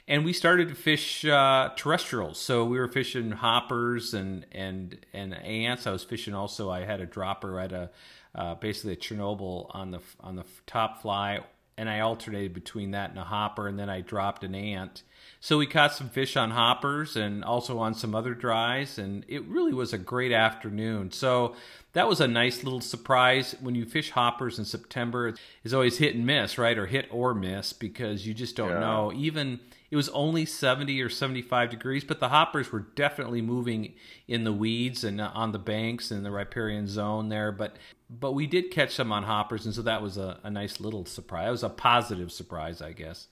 and 0.07 0.25
we 0.25 0.33
started 0.33 0.69
to 0.69 0.75
fish 0.75 1.23
uh, 1.25 1.69
terrestrials. 1.75 2.37
So 2.39 2.65
we 2.65 2.77
were 2.77 2.87
fishing 2.87 3.31
hoppers 3.31 4.13
and 4.13 4.45
and 4.51 4.97
and 5.13 5.33
ants. 5.33 5.87
I 5.87 5.91
was 5.91 6.03
fishing 6.03 6.33
also. 6.33 6.69
I 6.69 6.85
had 6.85 6.99
a 6.99 7.05
dropper 7.05 7.59
at 7.59 7.71
a 7.71 7.89
uh, 8.35 8.55
basically 8.55 8.93
a 8.93 8.97
Chernobyl 8.97 9.67
on 9.71 9.91
the 9.91 9.99
on 10.19 10.35
the 10.35 10.45
top 10.65 11.01
fly, 11.01 11.39
and 11.77 11.89
I 11.89 11.99
alternated 11.99 12.53
between 12.53 12.91
that 12.91 13.09
and 13.09 13.19
a 13.19 13.23
hopper, 13.23 13.67
and 13.67 13.77
then 13.77 13.89
I 13.89 14.01
dropped 14.01 14.43
an 14.43 14.55
ant. 14.55 15.03
So 15.43 15.57
we 15.57 15.67
caught 15.67 15.93
some 15.93 16.07
fish 16.07 16.37
on 16.37 16.51
hoppers 16.51 17.17
and 17.17 17.43
also 17.43 17.77
on 17.77 17.95
some 17.95 18.15
other 18.15 18.33
dries, 18.33 18.97
and 18.97 19.25
it 19.27 19.43
really 19.43 19.73
was 19.73 19.91
a 19.91 19.97
great 19.97 20.31
afternoon. 20.31 21.11
So 21.11 21.53
that 21.91 22.07
was 22.07 22.21
a 22.21 22.29
nice 22.29 22.63
little 22.63 22.79
surprise. 22.79 23.53
When 23.59 23.75
you 23.75 23.83
fish 23.83 24.11
hoppers 24.11 24.57
in 24.57 24.63
September, 24.63 25.33
it's 25.65 25.73
always 25.73 25.97
hit 25.97 26.15
and 26.15 26.25
miss, 26.25 26.57
right? 26.57 26.77
Or 26.77 26.85
hit 26.85 27.09
or 27.11 27.33
miss 27.33 27.73
because 27.73 28.25
you 28.25 28.33
just 28.33 28.55
don't 28.55 28.69
yeah. 28.69 28.79
know. 28.79 29.11
Even 29.13 29.59
it 29.91 29.97
was 29.97 30.07
only 30.09 30.45
70 30.45 31.01
or 31.01 31.09
75 31.09 31.69
degrees, 31.69 32.05
but 32.05 32.21
the 32.21 32.29
hoppers 32.29 32.71
were 32.71 32.87
definitely 32.95 33.41
moving 33.41 33.95
in 34.29 34.45
the 34.45 34.53
weeds 34.53 35.03
and 35.03 35.19
uh, 35.19 35.29
on 35.33 35.51
the 35.51 35.59
banks 35.59 36.09
in 36.09 36.23
the 36.23 36.31
riparian 36.31 36.87
zone 36.87 37.27
there. 37.27 37.51
But 37.51 37.75
but 38.09 38.31
we 38.31 38.47
did 38.47 38.71
catch 38.71 38.95
some 38.95 39.11
on 39.11 39.23
hoppers, 39.23 39.65
and 39.65 39.75
so 39.75 39.81
that 39.81 40.01
was 40.01 40.17
a, 40.17 40.39
a 40.41 40.49
nice 40.49 40.79
little 40.79 41.05
surprise. 41.05 41.49
It 41.49 41.51
was 41.51 41.63
a 41.63 41.69
positive 41.69 42.31
surprise, 42.31 42.81
I 42.81 42.93
guess. 42.93 43.27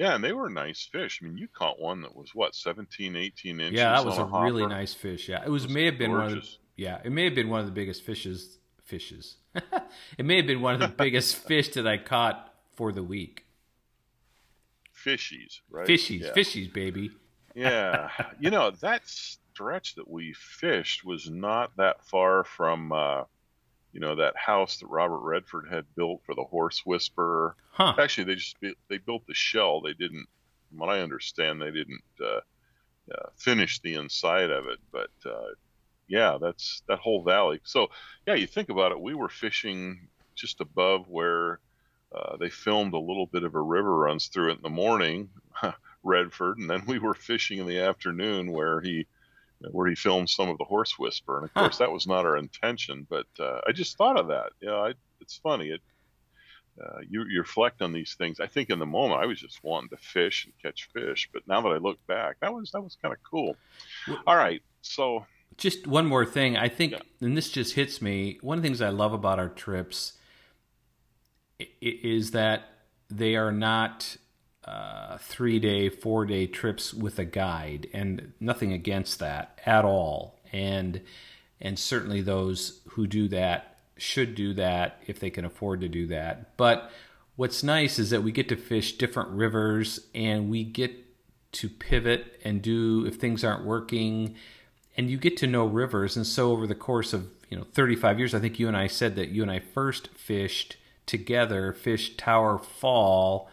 Yeah, 0.00 0.14
and 0.14 0.24
they 0.24 0.32
were 0.32 0.48
nice 0.48 0.88
fish. 0.90 1.20
I 1.22 1.26
mean, 1.26 1.36
you 1.36 1.46
caught 1.46 1.78
one 1.78 2.00
that 2.00 2.16
was 2.16 2.34
what 2.34 2.54
17, 2.54 3.16
18 3.16 3.60
inches. 3.60 3.78
Yeah, 3.78 3.92
that 3.92 4.02
was 4.02 4.16
a, 4.16 4.22
a 4.22 4.44
really 4.44 4.66
nice 4.66 4.94
fish. 4.94 5.28
Yeah, 5.28 5.44
it 5.44 5.50
was, 5.50 5.64
it 5.64 5.66
was 5.66 5.74
may 5.74 5.84
have 5.84 5.98
been 5.98 6.12
gorgeous. 6.12 6.30
one 6.30 6.38
of 6.38 6.44
the, 6.44 6.82
yeah, 6.82 6.98
it 7.04 7.12
may 7.12 7.24
have 7.24 7.34
been 7.34 7.50
one 7.50 7.60
of 7.60 7.66
the 7.66 7.72
biggest 7.72 8.02
fishes. 8.02 8.56
Fishes. 8.82 9.36
it 10.16 10.24
may 10.24 10.36
have 10.36 10.46
been 10.46 10.62
one 10.62 10.72
of 10.72 10.80
the 10.80 10.88
biggest 11.04 11.36
fish 11.36 11.68
that 11.74 11.86
I 11.86 11.98
caught 11.98 12.50
for 12.76 12.92
the 12.92 13.02
week. 13.02 13.44
Fishies, 14.96 15.60
right? 15.70 15.86
Fishies, 15.86 16.22
yeah. 16.22 16.32
fishies, 16.32 16.72
baby. 16.72 17.10
yeah, 17.54 18.08
you 18.38 18.48
know 18.48 18.70
that 18.80 19.06
stretch 19.06 19.96
that 19.96 20.08
we 20.08 20.32
fished 20.32 21.04
was 21.04 21.28
not 21.28 21.76
that 21.76 22.02
far 22.06 22.42
from. 22.44 22.90
Uh, 22.90 23.24
you 23.92 24.00
know 24.00 24.16
that 24.16 24.36
house 24.36 24.78
that 24.78 24.86
Robert 24.86 25.20
Redford 25.20 25.66
had 25.70 25.84
built 25.96 26.22
for 26.24 26.34
the 26.34 26.44
Horse 26.44 26.82
Whisperer. 26.84 27.56
Huh. 27.72 27.94
Actually, 27.98 28.24
they 28.24 28.34
just 28.36 28.56
they 28.88 28.98
built 28.98 29.26
the 29.26 29.34
shell. 29.34 29.80
They 29.80 29.94
didn't, 29.94 30.26
from 30.68 30.78
what 30.78 30.90
I 30.90 31.00
understand, 31.00 31.60
they 31.60 31.70
didn't 31.70 32.02
uh, 32.20 32.40
uh, 33.12 33.28
finish 33.36 33.80
the 33.80 33.94
inside 33.94 34.50
of 34.50 34.66
it. 34.66 34.78
But 34.92 35.10
uh, 35.26 35.54
yeah, 36.08 36.38
that's 36.40 36.82
that 36.88 36.98
whole 36.98 37.22
valley. 37.22 37.60
So 37.64 37.88
yeah, 38.26 38.34
you 38.34 38.46
think 38.46 38.68
about 38.68 38.92
it. 38.92 39.00
We 39.00 39.14
were 39.14 39.28
fishing 39.28 40.08
just 40.34 40.60
above 40.60 41.08
where 41.08 41.60
uh, 42.14 42.36
they 42.36 42.50
filmed 42.50 42.94
a 42.94 42.98
little 42.98 43.26
bit 43.26 43.44
of 43.44 43.54
a 43.54 43.60
river 43.60 43.96
runs 43.96 44.28
through 44.28 44.50
it 44.50 44.56
in 44.56 44.62
the 44.62 44.68
morning, 44.68 45.30
Redford, 46.02 46.58
and 46.58 46.68
then 46.68 46.84
we 46.86 46.98
were 46.98 47.14
fishing 47.14 47.58
in 47.58 47.66
the 47.66 47.80
afternoon 47.80 48.50
where 48.52 48.80
he 48.80 49.06
where 49.70 49.88
he 49.88 49.94
filmed 49.94 50.30
some 50.30 50.48
of 50.48 50.58
the 50.58 50.64
horse 50.64 50.98
whisper. 50.98 51.36
And 51.38 51.44
of 51.44 51.54
course, 51.54 51.78
that 51.78 51.92
was 51.92 52.06
not 52.06 52.24
our 52.24 52.36
intention, 52.36 53.06
but 53.08 53.26
uh, 53.38 53.60
I 53.66 53.72
just 53.72 53.96
thought 53.96 54.18
of 54.18 54.28
that. 54.28 54.50
You 54.60 54.68
know, 54.68 54.84
I, 54.84 54.94
it's 55.20 55.36
funny. 55.36 55.68
It 55.68 55.80
uh, 56.80 57.00
you, 57.08 57.24
you 57.28 57.40
reflect 57.40 57.82
on 57.82 57.92
these 57.92 58.14
things. 58.14 58.40
I 58.40 58.46
think 58.46 58.70
in 58.70 58.78
the 58.78 58.86
moment 58.86 59.20
I 59.20 59.26
was 59.26 59.38
just 59.38 59.62
wanting 59.62 59.90
to 59.90 59.98
fish 59.98 60.46
and 60.46 60.54
catch 60.62 60.88
fish, 60.94 61.28
but 61.32 61.46
now 61.46 61.60
that 61.60 61.68
I 61.68 61.76
look 61.76 61.98
back, 62.06 62.36
that 62.40 62.54
was 62.54 62.70
that 62.72 62.80
was 62.80 62.96
kind 63.02 63.12
of 63.12 63.18
cool. 63.22 63.56
All 64.26 64.36
right, 64.36 64.62
so 64.80 65.26
just 65.56 65.86
one 65.86 66.06
more 66.06 66.24
thing. 66.24 66.56
I 66.56 66.68
think, 66.68 66.92
yeah. 66.92 67.00
and 67.20 67.36
this 67.36 67.50
just 67.50 67.74
hits 67.74 68.00
me. 68.00 68.38
One 68.40 68.58
of 68.58 68.62
the 68.62 68.68
things 68.68 68.80
I 68.80 68.88
love 68.88 69.12
about 69.12 69.38
our 69.38 69.48
trips 69.48 70.14
is 71.80 72.30
that 72.30 72.62
they 73.10 73.36
are 73.36 73.52
not 73.52 74.16
uh, 74.64 75.16
three 75.18 75.58
day, 75.58 75.88
four 75.88 76.26
day 76.26 76.46
trips 76.46 76.92
with 76.92 77.18
a 77.18 77.24
guide, 77.24 77.88
and 77.92 78.32
nothing 78.40 78.72
against 78.72 79.18
that 79.18 79.58
at 79.64 79.84
all. 79.84 80.38
And 80.52 81.00
and 81.60 81.78
certainly 81.78 82.20
those 82.20 82.80
who 82.90 83.06
do 83.06 83.28
that 83.28 83.78
should 83.96 84.34
do 84.34 84.54
that 84.54 85.02
if 85.06 85.20
they 85.20 85.30
can 85.30 85.44
afford 85.44 85.80
to 85.82 85.88
do 85.88 86.06
that. 86.06 86.56
But 86.56 86.90
what's 87.36 87.62
nice 87.62 87.98
is 87.98 88.10
that 88.10 88.22
we 88.22 88.32
get 88.32 88.48
to 88.48 88.56
fish 88.56 88.96
different 88.96 89.30
rivers, 89.30 90.00
and 90.14 90.50
we 90.50 90.64
get 90.64 90.92
to 91.52 91.68
pivot 91.68 92.40
and 92.44 92.62
do 92.62 93.04
if 93.06 93.16
things 93.16 93.42
aren't 93.42 93.64
working, 93.64 94.34
and 94.96 95.10
you 95.10 95.16
get 95.16 95.36
to 95.38 95.46
know 95.46 95.64
rivers. 95.64 96.16
And 96.16 96.26
so 96.26 96.52
over 96.52 96.66
the 96.66 96.74
course 96.74 97.12
of 97.12 97.28
you 97.48 97.56
know 97.56 97.64
35 97.72 98.18
years, 98.18 98.34
I 98.34 98.40
think 98.40 98.58
you 98.58 98.68
and 98.68 98.76
I 98.76 98.88
said 98.88 99.16
that 99.16 99.30
you 99.30 99.42
and 99.42 99.50
I 99.50 99.58
first 99.58 100.08
fished 100.08 100.76
together, 101.06 101.72
fished 101.72 102.18
Tower 102.18 102.58
Fall 102.58 103.50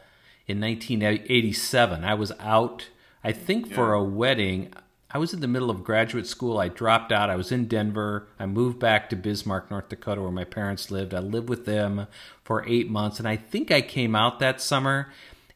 in 0.48 0.62
1987. 0.62 2.04
I 2.04 2.14
was 2.14 2.32
out, 2.40 2.90
I 3.24 3.32
think, 3.32 3.70
yeah. 3.70 3.76
for 3.76 3.94
a 3.94 4.04
wedding. 4.04 4.74
I 5.10 5.18
was 5.20 5.34
in 5.34 5.40
the 5.40 5.48
middle 5.48 5.70
of 5.70 5.84
graduate 5.84 6.28
school. 6.28 6.60
I 6.60 6.68
dropped 6.68 7.12
out. 7.12 7.30
I 7.30 7.36
was 7.36 7.52
in 7.52 7.68
Denver. 7.68 8.28
I 8.40 8.46
moved 8.46 8.80
back 8.80 9.10
to 9.10 9.16
Bismarck, 9.16 9.72
North 9.72 9.90
Dakota, 9.90 10.22
where 10.22 10.32
my 10.32 10.44
parents 10.44 10.92
lived. 10.92 11.14
I 11.14 11.20
lived 11.20 11.50
with 11.50 11.66
them 11.66 12.08
for 12.44 12.68
eight 12.68 12.90
months. 12.90 13.20
And 13.20 13.28
I 13.28 13.36
think 13.36 13.72
I 13.72 13.82
came 13.82 14.16
out 14.16 14.40
that 14.40 14.62
summer. 14.62 15.12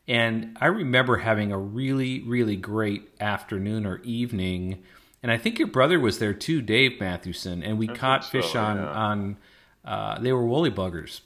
And 0.08 0.58
I 0.60 0.68
remember 0.68 1.18
having 1.18 1.52
a 1.52 1.58
really, 1.58 2.22
really 2.22 2.56
great 2.56 3.10
afternoon 3.20 3.86
or 3.86 4.00
evening. 4.04 4.84
And 5.22 5.32
I 5.32 5.38
think 5.38 5.60
your 5.60 5.68
brother 5.68 6.00
was 6.00 6.20
there 6.20 6.34
too, 6.34 6.62
Dave 6.62 7.00
Mathewson. 7.00 7.62
And 7.62 7.78
we 7.78 7.90
I 7.90 7.94
caught 7.94 8.26
fish 8.26 8.54
so, 8.54 8.60
on, 8.60 8.78
yeah. 8.78 8.92
on 8.92 9.38
uh, 9.84 10.20
they 10.20 10.32
were 10.32 10.46
woolly 10.46 10.72
buggers. 10.72 11.22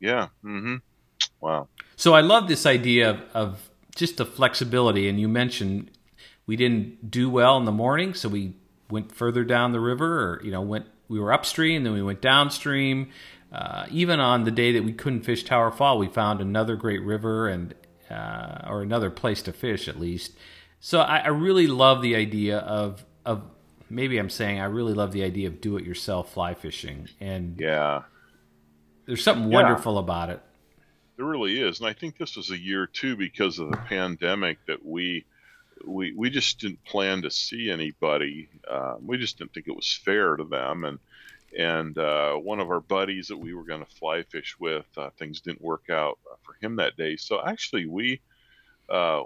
Yeah. 0.00 0.28
Mm-hmm. 0.44 0.76
Wow. 1.40 1.68
So 1.96 2.14
I 2.14 2.20
love 2.20 2.48
this 2.48 2.66
idea 2.66 3.10
of, 3.10 3.20
of 3.34 3.70
just 3.94 4.16
the 4.16 4.26
flexibility. 4.26 5.08
And 5.08 5.20
you 5.20 5.28
mentioned 5.28 5.90
we 6.46 6.56
didn't 6.56 7.10
do 7.10 7.30
well 7.30 7.56
in 7.56 7.64
the 7.64 7.72
morning, 7.72 8.14
so 8.14 8.28
we 8.28 8.54
went 8.90 9.12
further 9.14 9.44
down 9.44 9.72
the 9.72 9.80
river, 9.80 10.20
or 10.22 10.42
you 10.44 10.50
know, 10.50 10.60
went 10.60 10.86
we 11.08 11.18
were 11.20 11.32
upstream, 11.32 11.84
then 11.84 11.92
we 11.92 12.02
went 12.02 12.20
downstream. 12.20 13.10
Uh, 13.52 13.86
even 13.90 14.18
on 14.18 14.44
the 14.44 14.50
day 14.50 14.72
that 14.72 14.82
we 14.82 14.92
couldn't 14.92 15.22
fish 15.22 15.44
Tower 15.44 15.70
Fall, 15.70 15.98
we 15.98 16.08
found 16.08 16.40
another 16.40 16.76
great 16.76 17.02
river 17.02 17.48
and 17.48 17.74
uh, 18.10 18.62
or 18.66 18.82
another 18.82 19.10
place 19.10 19.42
to 19.42 19.52
fish 19.52 19.86
at 19.88 19.98
least. 19.98 20.32
So 20.80 21.00
I, 21.00 21.18
I 21.18 21.28
really 21.28 21.66
love 21.66 22.02
the 22.02 22.16
idea 22.16 22.58
of 22.58 23.04
of 23.24 23.42
maybe 23.88 24.18
I'm 24.18 24.30
saying 24.30 24.60
I 24.60 24.64
really 24.64 24.92
love 24.92 25.12
the 25.12 25.22
idea 25.22 25.48
of 25.48 25.60
do 25.60 25.76
it 25.76 25.84
yourself 25.84 26.32
fly 26.32 26.54
fishing 26.54 27.08
and 27.20 27.58
yeah, 27.58 28.02
there's 29.06 29.22
something 29.22 29.50
wonderful 29.50 29.94
yeah. 29.94 30.00
about 30.00 30.30
it. 30.30 30.42
There 31.16 31.26
really 31.26 31.60
is, 31.60 31.78
and 31.78 31.88
I 31.88 31.92
think 31.92 32.18
this 32.18 32.36
was 32.36 32.50
a 32.50 32.58
year 32.58 32.86
too 32.86 33.16
because 33.16 33.58
of 33.58 33.70
the 33.70 33.76
pandemic 33.76 34.58
that 34.66 34.84
we 34.84 35.24
we 35.84 36.12
we 36.12 36.30
just 36.30 36.60
didn't 36.60 36.84
plan 36.84 37.22
to 37.22 37.30
see 37.30 37.70
anybody. 37.70 38.48
Uh, 38.68 38.96
we 39.04 39.16
just 39.18 39.38
didn't 39.38 39.54
think 39.54 39.68
it 39.68 39.76
was 39.76 40.00
fair 40.04 40.36
to 40.36 40.44
them, 40.44 40.84
and 40.84 40.98
and 41.56 41.96
uh, 41.98 42.34
one 42.34 42.60
of 42.60 42.70
our 42.70 42.80
buddies 42.80 43.28
that 43.28 43.36
we 43.36 43.54
were 43.54 43.64
going 43.64 43.84
to 43.84 43.94
fly 43.94 44.22
fish 44.24 44.56
with, 44.58 44.86
uh, 44.96 45.10
things 45.18 45.40
didn't 45.40 45.62
work 45.62 45.88
out 45.88 46.18
for 46.42 46.56
him 46.60 46.76
that 46.76 46.96
day. 46.96 47.16
So 47.16 47.40
actually, 47.44 47.86
we, 47.86 48.20
uh, 48.88 49.22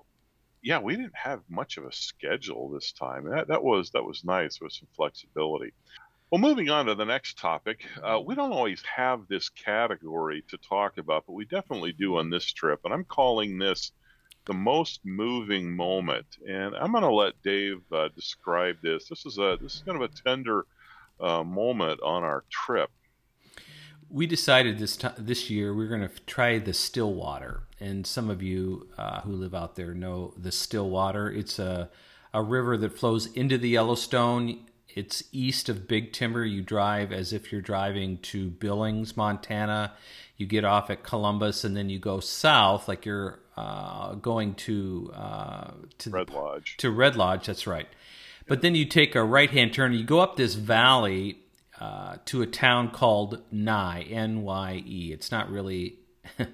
yeah, 0.62 0.78
we 0.78 0.94
didn't 0.94 1.16
have 1.16 1.40
much 1.48 1.78
of 1.78 1.84
a 1.84 1.92
schedule 1.92 2.68
this 2.68 2.92
time. 2.92 3.24
That 3.30 3.48
that 3.48 3.64
was 3.64 3.90
that 3.92 4.04
was 4.04 4.24
nice 4.24 4.60
with 4.60 4.72
some 4.72 4.88
flexibility. 4.94 5.72
Well, 6.30 6.42
moving 6.42 6.68
on 6.68 6.84
to 6.86 6.94
the 6.94 7.06
next 7.06 7.38
topic, 7.38 7.86
uh, 8.02 8.20
we 8.20 8.34
don't 8.34 8.52
always 8.52 8.82
have 8.94 9.26
this 9.28 9.48
category 9.48 10.44
to 10.48 10.58
talk 10.58 10.98
about, 10.98 11.24
but 11.26 11.32
we 11.32 11.46
definitely 11.46 11.92
do 11.92 12.18
on 12.18 12.28
this 12.28 12.44
trip. 12.52 12.80
And 12.84 12.92
I'm 12.92 13.04
calling 13.04 13.58
this 13.58 13.92
the 14.44 14.52
most 14.52 15.00
moving 15.04 15.74
moment. 15.74 16.26
And 16.46 16.74
I'm 16.74 16.92
going 16.92 17.02
to 17.04 17.10
let 17.10 17.42
Dave 17.42 17.80
uh, 17.90 18.08
describe 18.14 18.76
this. 18.82 19.08
This 19.08 19.24
is 19.24 19.38
a 19.38 19.56
this 19.58 19.76
is 19.76 19.82
kind 19.86 20.02
of 20.02 20.10
a 20.10 20.22
tender 20.22 20.66
uh, 21.18 21.42
moment 21.44 22.00
on 22.02 22.24
our 22.24 22.44
trip. 22.50 22.90
We 24.10 24.26
decided 24.26 24.78
this 24.78 24.98
t- 24.98 25.08
this 25.16 25.48
year 25.48 25.72
we 25.72 25.86
are 25.86 25.88
going 25.88 26.06
to 26.06 26.20
try 26.26 26.58
the 26.58 26.74
Stillwater, 26.74 27.62
and 27.80 28.06
some 28.06 28.28
of 28.28 28.42
you 28.42 28.88
uh, 28.98 29.22
who 29.22 29.32
live 29.32 29.54
out 29.54 29.76
there 29.76 29.94
know 29.94 30.34
the 30.36 30.52
Stillwater. 30.52 31.30
It's 31.30 31.58
a 31.58 31.88
a 32.34 32.42
river 32.42 32.76
that 32.76 32.98
flows 32.98 33.26
into 33.32 33.56
the 33.56 33.70
Yellowstone 33.70 34.66
it's 34.98 35.22
east 35.30 35.68
of 35.68 35.86
Big 35.86 36.12
Timber. 36.12 36.44
You 36.44 36.60
drive 36.60 37.12
as 37.12 37.32
if 37.32 37.52
you're 37.52 37.60
driving 37.60 38.18
to 38.18 38.50
Billings, 38.50 39.16
Montana. 39.16 39.94
You 40.36 40.46
get 40.46 40.64
off 40.64 40.90
at 40.90 41.04
Columbus, 41.04 41.62
and 41.62 41.76
then 41.76 41.88
you 41.88 42.00
go 42.00 42.18
south, 42.18 42.88
like 42.88 43.06
you're 43.06 43.38
uh, 43.56 44.14
going 44.14 44.54
to 44.54 45.12
uh, 45.14 45.70
to 45.98 46.10
Red 46.10 46.30
Lodge. 46.30 46.76
To 46.78 46.90
Red 46.90 47.14
Lodge, 47.14 47.46
that's 47.46 47.66
right. 47.66 47.88
But 48.48 48.62
then 48.62 48.74
you 48.74 48.86
take 48.86 49.14
a 49.14 49.22
right 49.22 49.50
hand 49.50 49.72
turn. 49.72 49.92
You 49.92 50.04
go 50.04 50.18
up 50.18 50.36
this 50.36 50.54
valley 50.54 51.38
uh, 51.78 52.16
to 52.24 52.42
a 52.42 52.46
town 52.46 52.90
called 52.90 53.42
Nye, 53.52 54.02
N 54.02 54.42
Y 54.42 54.82
E. 54.84 55.12
It's 55.12 55.30
not 55.30 55.48
really 55.48 55.98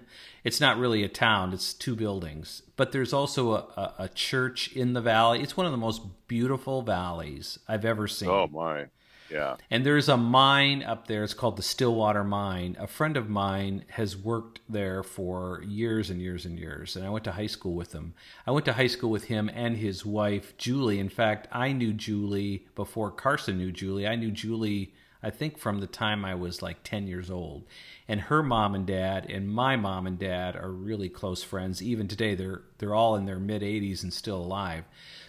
it's 0.44 0.60
not 0.60 0.78
really 0.78 1.02
a 1.02 1.08
town, 1.08 1.52
it's 1.52 1.72
two 1.72 1.96
buildings. 1.96 2.62
But 2.76 2.92
there's 2.92 3.12
also 3.12 3.52
a, 3.52 3.56
a, 3.76 3.94
a, 4.00 4.08
church 4.08 4.72
in 4.76 4.92
the 4.92 5.00
valley. 5.00 5.40
It's 5.40 5.56
one 5.56 5.64
of 5.66 5.72
the 5.72 5.78
most 5.78 6.02
beautiful 6.28 6.82
valleys 6.82 7.58
I've 7.66 7.84
ever 7.84 8.06
seen. 8.06 8.28
Oh, 8.28 8.46
my. 8.46 8.86
Yeah. 9.30 9.56
And 9.70 9.86
there's 9.86 10.08
a 10.08 10.16
mine 10.16 10.82
up 10.82 11.08
there. 11.08 11.24
It's 11.24 11.34
called 11.34 11.56
the 11.56 11.62
Stillwater 11.62 12.24
Mine. 12.24 12.76
A 12.78 12.86
friend 12.86 13.16
of 13.16 13.28
mine 13.28 13.84
has 13.88 14.16
worked 14.16 14.60
there 14.68 15.02
for 15.02 15.62
years 15.66 16.10
and 16.10 16.20
years 16.20 16.44
and 16.44 16.58
years. 16.58 16.94
And 16.94 17.06
I 17.06 17.10
went 17.10 17.24
to 17.24 17.32
high 17.32 17.46
school 17.46 17.74
with 17.74 17.92
him. 17.92 18.14
I 18.46 18.50
went 18.50 18.66
to 18.66 18.74
high 18.74 18.86
school 18.86 19.10
with 19.10 19.24
him 19.24 19.50
and 19.52 19.78
his 19.78 20.04
wife, 20.04 20.56
Julie. 20.58 20.98
In 20.98 21.08
fact, 21.08 21.48
I 21.50 21.72
knew 21.72 21.92
Julie 21.94 22.66
before 22.74 23.10
Carson 23.10 23.58
knew 23.58 23.72
Julie. 23.72 24.06
I 24.06 24.14
knew 24.14 24.30
Julie, 24.30 24.92
I 25.24 25.30
think, 25.30 25.58
from 25.58 25.80
the 25.80 25.86
time 25.86 26.24
I 26.24 26.34
was 26.34 26.62
like 26.62 26.82
10 26.84 27.06
years 27.06 27.30
old. 27.30 27.64
And 28.06 28.20
her 28.22 28.42
mom 28.42 28.74
and 28.74 28.86
dad 28.86 29.26
and 29.30 29.48
my 29.48 29.76
mom 29.76 30.06
and 30.06 30.18
dad 30.18 30.54
are 30.54 30.70
really 30.70 31.08
close 31.08 31.42
friends. 31.42 31.82
Even 31.82 32.06
today, 32.06 32.34
they're, 32.34 32.62
they're 32.78 32.94
all 32.94 33.16
in 33.16 33.24
their 33.24 33.38
mid 33.38 33.62
80s 33.62 34.02
and 34.02 34.12
still 34.12 34.36
alive. 34.36 34.84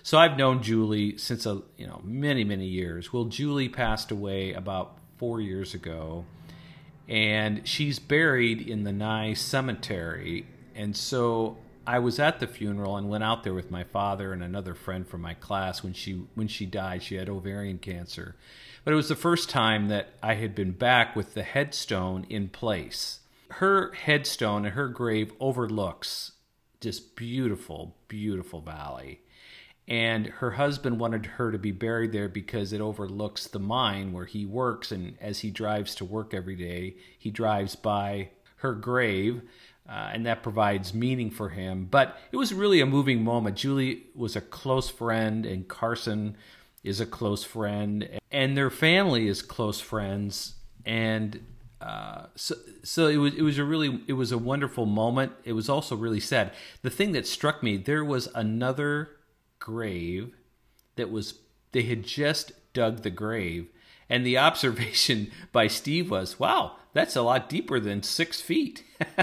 So 0.06 0.20
I've 0.20 0.38
known 0.38 0.62
Julie 0.62 1.18
since 1.18 1.48
a 1.48 1.64
you 1.78 1.88
know 1.88 2.00
many 2.04 2.44
many 2.44 2.68
years. 2.68 3.12
Well, 3.12 3.26
Julie 3.26 3.70
passed 3.70 4.12
away 4.12 4.54
about 4.54 5.00
four 5.18 5.42
years 5.42 5.74
ago, 5.74 6.26
and 7.10 7.68
she's 7.68 7.98
buried 7.98 8.62
in 8.62 8.84
the 8.84 8.92
Nye 8.92 9.34
Cemetery. 9.34 10.46
And 10.76 10.96
so 10.96 11.58
I 11.88 11.98
was 11.98 12.20
at 12.20 12.40
the 12.40 12.46
funeral 12.46 12.98
and 12.98 13.10
went 13.10 13.24
out 13.24 13.44
there 13.44 13.56
with 13.56 13.72
my 13.72 13.84
father 13.84 14.32
and 14.32 14.44
another 14.44 14.76
friend 14.76 15.08
from 15.08 15.22
my 15.22 15.34
class 15.34 15.82
when 15.82 15.94
she 15.94 16.22
when 16.36 16.48
she 16.48 16.68
died. 16.68 17.02
She 17.02 17.16
had 17.16 17.28
ovarian 17.28 17.80
cancer, 17.80 18.36
but 18.86 18.94
it 18.94 18.96
was 18.96 19.10
the 19.10 19.16
first 19.16 19.50
time 19.50 19.90
that 19.90 20.14
I 20.24 20.36
had 20.36 20.56
been 20.56 20.72
back 20.72 21.16
with 21.16 21.34
the 21.34 21.44
headstone 21.44 22.26
in 22.30 22.48
place. 22.48 23.20
Her 23.50 23.92
headstone 23.92 24.66
and 24.66 24.76
her 24.76 24.88
grave 24.88 25.34
overlooks 25.40 26.32
this 26.80 27.02
beautiful, 27.02 27.98
beautiful 28.08 28.62
valley. 28.62 29.20
And 29.88 30.28
her 30.28 30.52
husband 30.52 31.00
wanted 31.00 31.26
her 31.26 31.52
to 31.52 31.58
be 31.58 31.72
buried 31.72 32.12
there 32.12 32.30
because 32.30 32.72
it 32.72 32.82
overlooks 32.82 33.48
the 33.48 33.60
mine 33.60 34.14
where 34.14 34.26
he 34.26 34.46
works. 34.46 34.92
And 34.92 35.18
as 35.20 35.40
he 35.40 35.52
drives 35.52 35.96
to 35.96 36.06
work 36.06 36.34
every 36.34 36.56
day 36.56 36.96
he 37.18 37.32
drives 37.32 37.76
by 37.76 38.30
her 38.58 38.74
grave 38.74 39.42
uh, 39.88 40.10
and 40.14 40.26
that 40.26 40.42
provides 40.42 40.94
meaning 40.94 41.30
for 41.30 41.50
him. 41.50 41.88
But 41.90 42.18
it 42.32 42.38
was 42.38 42.54
really 42.54 42.82
a 42.82 42.86
moving 42.86 43.24
moment. 43.24 43.58
Julie 43.58 44.04
was 44.16 44.36
a 44.36 44.42
close 44.42 44.90
friend 44.90 45.46
and 45.46 45.68
carson 45.68 46.38
is 46.86 47.00
a 47.02 47.06
close 47.06 47.44
friend 47.44 48.08
and 48.32 48.56
their 48.56 48.70
family 48.70 49.28
is 49.28 49.42
close 49.42 49.80
friends 49.80 50.56
and 50.86 51.40
uh, 51.82 52.28
so, 52.36 52.56
so 52.84 53.08
it 53.08 53.18
was 53.18 53.36
it 53.36 53.42
was 53.42 53.58
a 53.58 53.64
really 53.64 54.02
it 54.08 54.14
was 54.14 54.32
a 54.32 54.38
wonderful 54.38 54.86
moment. 54.86 55.34
It 55.44 55.54
was 55.54 55.70
also 55.70 55.96
really 55.96 56.22
sad. 56.22 56.52
The 56.82 56.90
thing 56.90 57.12
that 57.12 57.28
struck 57.28 57.62
me 57.62 57.78
there 57.78 58.04
was 58.04 58.28
another 58.34 59.10
grave 59.60 60.34
that 60.96 61.12
was 61.12 61.40
they 61.72 61.84
had 61.84 62.04
just 62.04 62.52
dug 62.74 63.02
the 63.02 63.10
grave 63.10 63.68
and 64.10 64.26
the 64.26 64.38
observation 64.48 65.32
by 65.52 65.68
steve 65.68 66.12
was 66.12 66.40
wow 66.40 66.76
that's 66.94 67.16
a 67.16 67.22
lot 67.22 67.50
deeper 67.50 67.80
than 67.80 68.04
six 68.04 68.42
feet 68.42 68.84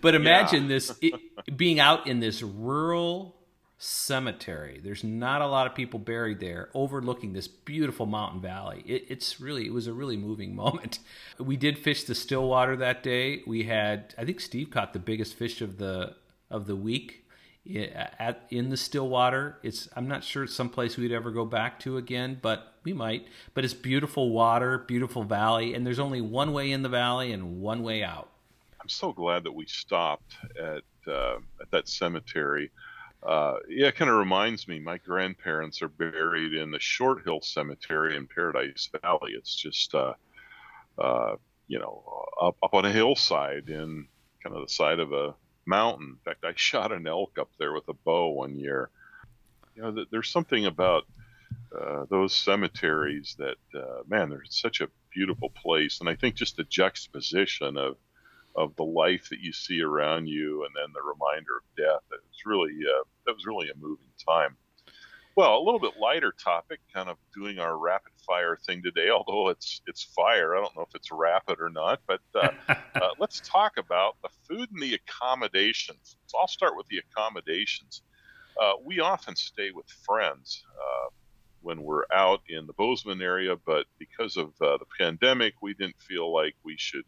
but 0.00 0.14
imagine 0.14 0.68
this 0.68 0.96
it, 1.02 1.14
being 1.56 1.80
out 1.80 2.06
in 2.06 2.20
this 2.20 2.42
rural 2.42 3.36
cemetery 3.82 4.78
there's 4.84 5.02
not 5.02 5.40
a 5.40 5.46
lot 5.46 5.66
of 5.66 5.74
people 5.74 5.98
buried 5.98 6.38
there 6.38 6.68
overlooking 6.74 7.32
this 7.32 7.48
beautiful 7.48 8.04
mountain 8.04 8.40
valley 8.40 8.82
it, 8.86 9.04
it's 9.08 9.40
really 9.40 9.66
it 9.66 9.72
was 9.72 9.86
a 9.86 9.92
really 9.92 10.16
moving 10.16 10.54
moment 10.64 10.98
we 11.38 11.56
did 11.56 11.78
fish 11.78 12.04
the 12.04 12.14
stillwater 12.14 12.76
that 12.76 13.02
day 13.02 13.42
we 13.46 13.64
had 13.64 14.14
i 14.18 14.24
think 14.24 14.38
steve 14.38 14.70
caught 14.70 14.92
the 14.92 14.98
biggest 14.98 15.34
fish 15.34 15.60
of 15.60 15.78
the 15.78 16.14
of 16.50 16.66
the 16.66 16.76
week 16.76 17.20
at 17.76 18.46
in 18.50 18.70
the 18.70 18.76
Stillwater. 18.76 19.58
It's 19.62 19.88
I'm 19.94 20.08
not 20.08 20.24
sure 20.24 20.44
it's 20.44 20.54
someplace 20.54 20.96
we'd 20.96 21.12
ever 21.12 21.30
go 21.30 21.44
back 21.44 21.78
to 21.80 21.96
again, 21.96 22.38
but 22.40 22.74
we 22.84 22.92
might. 22.92 23.26
But 23.54 23.64
it's 23.64 23.74
beautiful 23.74 24.30
water, 24.30 24.78
beautiful 24.78 25.24
valley, 25.24 25.74
and 25.74 25.86
there's 25.86 25.98
only 25.98 26.20
one 26.20 26.52
way 26.52 26.72
in 26.72 26.82
the 26.82 26.88
valley 26.88 27.32
and 27.32 27.60
one 27.60 27.82
way 27.82 28.02
out. 28.02 28.30
I'm 28.80 28.88
so 28.88 29.12
glad 29.12 29.44
that 29.44 29.52
we 29.52 29.66
stopped 29.66 30.36
at 30.58 30.82
uh, 31.06 31.36
at 31.60 31.70
that 31.70 31.88
cemetery. 31.88 32.70
Uh, 33.22 33.56
yeah, 33.68 33.88
it 33.88 33.96
kind 33.96 34.10
of 34.10 34.16
reminds 34.16 34.66
me. 34.66 34.78
My 34.78 34.98
grandparents 34.98 35.82
are 35.82 35.88
buried 35.88 36.54
in 36.54 36.70
the 36.70 36.80
Short 36.80 37.22
Hill 37.24 37.40
Cemetery 37.42 38.16
in 38.16 38.26
Paradise 38.26 38.88
Valley. 39.02 39.32
It's 39.32 39.54
just, 39.54 39.94
uh, 39.94 40.14
uh 40.98 41.36
you 41.68 41.78
know, 41.78 42.02
up, 42.40 42.56
up 42.62 42.74
on 42.74 42.84
a 42.84 42.92
hillside 42.92 43.68
in 43.68 44.08
kind 44.42 44.56
of 44.56 44.62
the 44.62 44.72
side 44.72 44.98
of 44.98 45.12
a 45.12 45.34
mountain. 45.66 46.16
In 46.18 46.24
fact, 46.24 46.44
I 46.44 46.52
shot 46.56 46.92
an 46.92 47.06
elk 47.06 47.38
up 47.38 47.50
there 47.58 47.72
with 47.72 47.88
a 47.88 47.94
bow 47.94 48.30
one 48.30 48.56
year. 48.56 48.90
You 49.76 49.82
know, 49.82 50.04
there's 50.10 50.30
something 50.30 50.66
about 50.66 51.04
uh, 51.78 52.04
those 52.10 52.34
cemeteries 52.34 53.36
that, 53.38 53.56
uh, 53.74 54.02
man, 54.08 54.30
they're 54.30 54.42
such 54.48 54.80
a 54.80 54.88
beautiful 55.10 55.50
place. 55.50 56.00
And 56.00 56.08
I 56.08 56.14
think 56.14 56.34
just 56.34 56.56
the 56.56 56.64
juxtaposition 56.64 57.76
of 57.76 57.96
of 58.56 58.74
the 58.76 58.84
life 58.84 59.28
that 59.30 59.40
you 59.40 59.52
see 59.52 59.80
around 59.80 60.26
you, 60.26 60.64
and 60.64 60.74
then 60.74 60.92
the 60.92 61.02
reminder 61.02 61.58
of 61.58 61.76
death. 61.76 62.02
It 62.12 62.20
was 62.26 62.46
really 62.46 62.72
uh, 62.86 63.04
that 63.26 63.34
was 63.34 63.46
really 63.46 63.68
a 63.70 63.76
moving 63.76 64.10
time. 64.26 64.56
Well, 65.36 65.56
a 65.56 65.62
little 65.62 65.78
bit 65.78 65.92
lighter 65.98 66.32
topic, 66.32 66.80
kind 66.92 67.08
of 67.08 67.16
doing 67.34 67.60
our 67.60 67.78
rapid 67.78 68.12
fire 68.26 68.58
thing 68.66 68.82
today. 68.82 69.10
Although 69.10 69.48
it's 69.48 69.80
it's 69.86 70.02
fire, 70.02 70.56
I 70.56 70.60
don't 70.60 70.76
know 70.76 70.82
if 70.82 70.94
it's 70.94 71.10
rapid 71.12 71.60
or 71.60 71.70
not. 71.70 72.00
But 72.06 72.20
uh, 72.34 72.50
uh, 72.68 73.10
let's 73.18 73.40
talk 73.40 73.78
about 73.78 74.16
the 74.22 74.28
food 74.48 74.70
and 74.72 74.82
the 74.82 74.94
accommodations. 74.94 76.16
So 76.26 76.38
I'll 76.38 76.48
start 76.48 76.76
with 76.76 76.86
the 76.88 76.98
accommodations. 76.98 78.02
Uh, 78.60 78.72
we 78.84 79.00
often 79.00 79.36
stay 79.36 79.70
with 79.70 79.86
friends 80.04 80.62
uh, 80.76 81.08
when 81.62 81.82
we're 81.82 82.04
out 82.12 82.40
in 82.48 82.66
the 82.66 82.72
Bozeman 82.72 83.22
area, 83.22 83.56
but 83.64 83.86
because 83.98 84.36
of 84.36 84.48
uh, 84.60 84.76
the 84.78 84.86
pandemic, 84.98 85.54
we 85.62 85.74
didn't 85.74 86.00
feel 86.00 86.32
like 86.32 86.54
we 86.64 86.74
should 86.76 87.04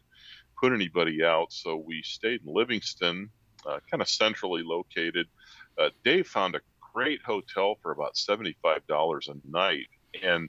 put 0.63 0.71
anybody 0.71 1.25
out, 1.25 1.51
so 1.51 1.75
we 1.75 2.01
stayed 2.03 2.39
in 2.47 2.53
Livingston, 2.53 3.29
uh, 3.67 3.79
kind 3.91 4.01
of 4.01 4.07
centrally 4.07 4.63
located. 4.63 5.27
Dave 6.05 6.25
found 6.25 6.55
a 6.55 6.61
great 6.93 7.19
hotel 7.21 7.75
for 7.81 7.91
about 7.91 8.13
$75 8.13 8.53
a 9.27 9.33
night. 9.51 9.87
And 10.23 10.47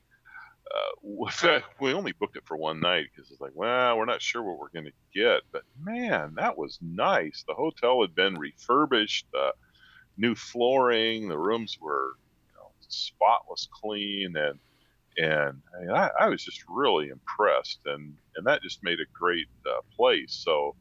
uh, 0.73 1.61
we 1.81 1.93
only 1.93 2.13
booked 2.13 2.37
it 2.37 2.47
for 2.47 2.57
one 2.57 2.79
night 2.79 3.07
because 3.13 3.29
it's 3.33 3.41
like, 3.41 3.57
well, 3.57 3.99
we're 3.99 4.05
not 4.05 4.23
sure 4.23 4.45
what 4.45 4.61
we're 4.61 4.69
going 4.69 4.87
to 4.87 5.19
get. 5.21 5.41
But 5.51 5.63
man, 5.83 6.35
that 6.37 6.57
was 6.57 6.79
nice. 6.81 7.45
The 7.49 7.55
hotel 7.55 8.01
had 8.03 8.15
been 8.15 8.39
refurbished, 8.39 9.27
uh, 9.37 9.51
new 10.17 10.37
flooring, 10.37 11.29
the 11.29 11.39
rooms 11.39 11.77
were 11.81 12.13
you 12.47 12.55
know, 12.57 12.71
spotless 12.89 13.67
clean, 13.73 14.37
and 14.37 14.61
and 15.17 15.63
I, 15.93 16.11
I, 16.21 16.29
was 16.29 16.45
just 16.45 16.65
really 16.69 17.09
impressed. 17.09 17.81
And 17.87 18.15
and 18.37 18.47
that 18.47 18.63
just 18.63 18.83
made 18.83 19.01
a 19.01 19.07
great 19.13 19.49
uh, 19.67 19.81
place. 19.95 20.33
So 20.33 20.75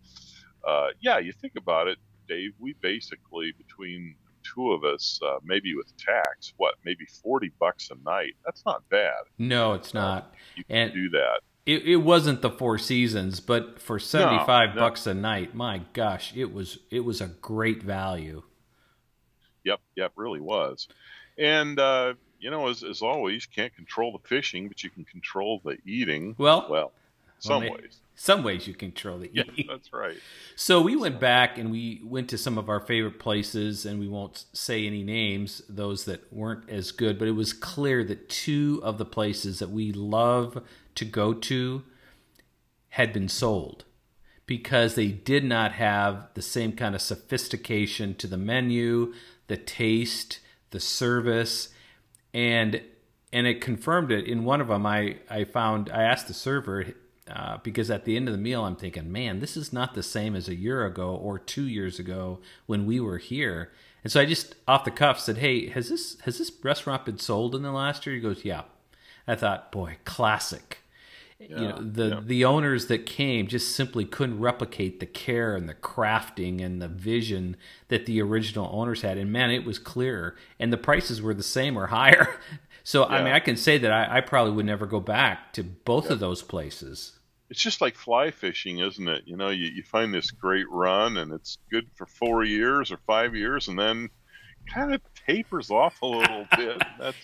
uh, 0.68 0.88
yeah, 1.02 1.20
you 1.20 1.34
think 1.34 1.54
about 1.58 1.88
it, 1.88 1.98
Dave. 2.28 2.54
We 2.60 2.76
basically 2.82 3.54
between 3.58 4.16
two 4.44 4.72
of 4.72 4.84
us, 4.84 5.20
uh, 5.26 5.40
maybe 5.44 5.76
with 5.76 5.96
tax, 5.98 6.54
what 6.58 6.76
maybe 6.86 7.06
forty 7.06 7.52
bucks 7.60 7.90
a 7.92 7.96
night. 8.04 8.36
That's 8.46 8.64
not 8.66 8.88
bad. 8.90 9.24
No, 9.38 9.74
it's 9.74 9.94
not. 9.94 10.34
You 10.56 10.64
can 10.64 10.76
and 10.76 10.94
do 10.94 11.10
that. 11.12 11.42
It, 11.66 11.84
it 11.84 11.98
wasn't 11.98 12.42
the 12.42 12.50
Four 12.50 12.78
Seasons, 12.78 13.40
but 13.40 13.80
for 13.80 14.00
seventy 14.00 14.44
five 14.46 14.70
no, 14.70 14.76
no. 14.76 14.82
bucks 14.82 15.08
a 15.08 15.14
night, 15.14 15.56
my 15.56 15.82
gosh, 15.94 16.34
it 16.36 16.54
was 16.54 16.80
it 16.92 17.02
was 17.02 17.22
a 17.22 17.28
great 17.28 17.84
value. 17.84 18.44
Yep, 19.64 19.80
yep, 19.96 20.12
really 20.16 20.42
was. 20.42 20.88
And 21.38 21.80
uh, 21.80 22.16
you 22.44 22.52
know, 22.52 22.68
as, 22.68 22.84
as 22.84 23.02
always, 23.02 23.46
can't 23.46 23.74
control 23.76 24.12
the 24.12 24.28
fishing, 24.28 24.68
but 24.68 24.84
you 24.84 24.90
can 24.90 25.06
control 25.06 25.62
the 25.64 25.78
eating. 25.86 26.36
Well, 26.38 26.68
well, 26.70 26.92
some 27.40 27.64
well, 27.64 27.74
ways 27.74 28.02
some 28.16 28.44
ways 28.44 28.68
you 28.68 28.74
control 28.74 29.18
the 29.18 29.30
eating. 29.30 29.54
Yeah, 29.56 29.66
that's 29.70 29.92
right. 29.92 30.18
So 30.56 30.82
we 30.82 30.96
went 30.96 31.20
back 31.20 31.58
and 31.58 31.72
we 31.72 32.00
went 32.04 32.30
to 32.30 32.38
some 32.38 32.60
of 32.60 32.70
our 32.70 32.80
favorite 32.80 33.18
places, 33.18 33.88
and 33.88 34.00
we 34.00 34.08
won't 34.08 34.46
say 34.54 34.86
any 34.86 35.04
names, 35.04 35.64
those 35.68 36.06
that 36.06 36.32
weren't 36.32 36.70
as 36.70 36.92
good, 36.92 37.18
but 37.18 37.28
it 37.28 37.32
was 37.32 37.54
clear 37.54 38.04
that 38.04 38.30
two 38.30 38.80
of 38.84 39.00
the 39.00 39.06
places 39.06 39.58
that 39.58 39.72
we 39.72 39.92
love 39.92 40.62
to 40.94 41.06
go 41.06 41.34
to 41.34 41.82
had 42.90 43.12
been 43.12 43.28
sold 43.28 43.84
because 44.46 44.94
they 44.94 45.08
did 45.08 45.44
not 45.44 45.72
have 45.72 46.28
the 46.36 46.42
same 46.42 46.74
kind 46.74 46.94
of 46.94 47.02
sophistication 47.02 48.14
to 48.14 48.28
the 48.28 48.38
menu, 48.38 49.12
the 49.48 49.58
taste, 49.58 50.40
the 50.70 50.80
service, 50.80 51.70
and 52.34 52.82
and 53.32 53.48
it 53.48 53.62
confirmed 53.62 54.12
it. 54.12 54.26
In 54.26 54.46
one 54.46 54.62
of 54.62 54.68
them, 54.68 54.86
I 54.86 55.18
I 55.30 55.44
found 55.44 55.90
I 55.90 56.04
asked 56.04 56.28
the 56.28 56.34
server 56.34 56.86
uh, 57.30 57.58
because 57.64 57.90
at 57.90 58.06
the 58.06 58.16
end 58.16 58.28
of 58.28 58.34
the 58.34 58.42
meal, 58.42 58.64
I'm 58.64 58.76
thinking, 58.76 59.12
man, 59.12 59.40
this 59.40 59.56
is 59.56 59.72
not 59.72 59.94
the 59.94 60.04
same 60.04 60.36
as 60.36 60.50
a 60.50 60.56
year 60.56 60.86
ago 60.86 61.16
or 61.16 61.40
two 61.40 61.64
years 61.64 62.00
ago 62.00 62.40
when 62.66 62.86
we 62.86 63.00
were 63.00 63.18
here. 63.18 63.72
And 64.04 64.12
so 64.12 64.20
I 64.20 64.26
just 64.26 64.56
off 64.68 64.84
the 64.84 64.92
cuff 64.92 65.20
said, 65.20 65.38
"Hey, 65.38 65.70
has 65.70 65.90
this 65.90 66.20
has 66.22 66.38
this 66.38 66.52
restaurant 66.64 67.06
been 67.06 67.20
sold 67.20 67.56
in 67.56 67.62
the 67.62 67.72
last 67.72 68.06
year?" 68.06 68.16
He 68.16 68.22
goes, 68.22 68.44
"Yeah." 68.46 68.64
I 69.28 69.36
thought, 69.36 69.72
"Boy, 69.72 69.98
classic." 70.04 70.83
Yeah, 71.50 71.62
you 71.62 71.68
know, 71.68 71.78
the 71.82 72.08
yeah. 72.08 72.22
the 72.24 72.46
owners 72.46 72.88
that 72.88 73.06
came 73.06 73.48
just 73.48 73.76
simply 73.76 74.06
couldn't 74.06 74.40
replicate 74.40 75.00
the 75.00 75.06
care 75.06 75.56
and 75.56 75.68
the 75.68 75.74
crafting 75.74 76.64
and 76.64 76.82
the 76.82 76.88
vision 76.88 77.58
that 77.88 78.06
the 78.06 78.22
original 78.22 78.70
owners 78.72 79.02
had. 79.02 79.18
And 79.18 79.32
man, 79.32 79.52
it 79.52 79.66
was 79.66 79.80
clear, 79.80 80.36
and 80.60 80.72
the 80.72 80.78
prices 80.78 81.22
were 81.22 81.34
the 81.34 81.44
same 81.44 81.78
or 81.78 81.88
higher. 81.88 82.40
So 82.84 83.10
yeah. 83.10 83.16
I 83.16 83.24
mean, 83.24 83.34
I 83.34 83.40
can 83.40 83.56
say 83.56 83.78
that 83.78 83.92
I, 83.92 84.18
I, 84.18 84.22
probably 84.22 84.52
would 84.54 84.66
never 84.66 84.86
go 84.86 85.00
back 85.00 85.54
to 85.54 85.64
both 85.64 86.10
of 86.10 86.20
those 86.20 86.42
places. 86.42 87.18
It's 87.50 87.62
just 87.62 87.80
like 87.80 87.96
fly 87.96 88.32
fishing, 88.32 88.80
isn't 88.80 89.08
it? 89.08 89.24
You 89.26 89.38
know, 89.38 89.50
you, 89.50 89.68
you 89.68 89.84
find 89.84 90.14
this 90.14 90.32
great 90.32 90.70
run 90.70 91.18
and 91.18 91.32
it's 91.32 91.58
good 91.72 91.88
for 91.96 92.06
four 92.06 92.44
years 92.44 92.92
or 92.92 92.98
five 93.08 93.36
years, 93.36 93.68
and 93.70 93.80
then 93.80 94.10
kind 94.68 94.94
of 94.94 95.02
tapers 95.28 95.72
off 95.72 96.02
a 96.02 96.06
little 96.06 96.46
bit. 96.58 96.82
That's 97.00 97.18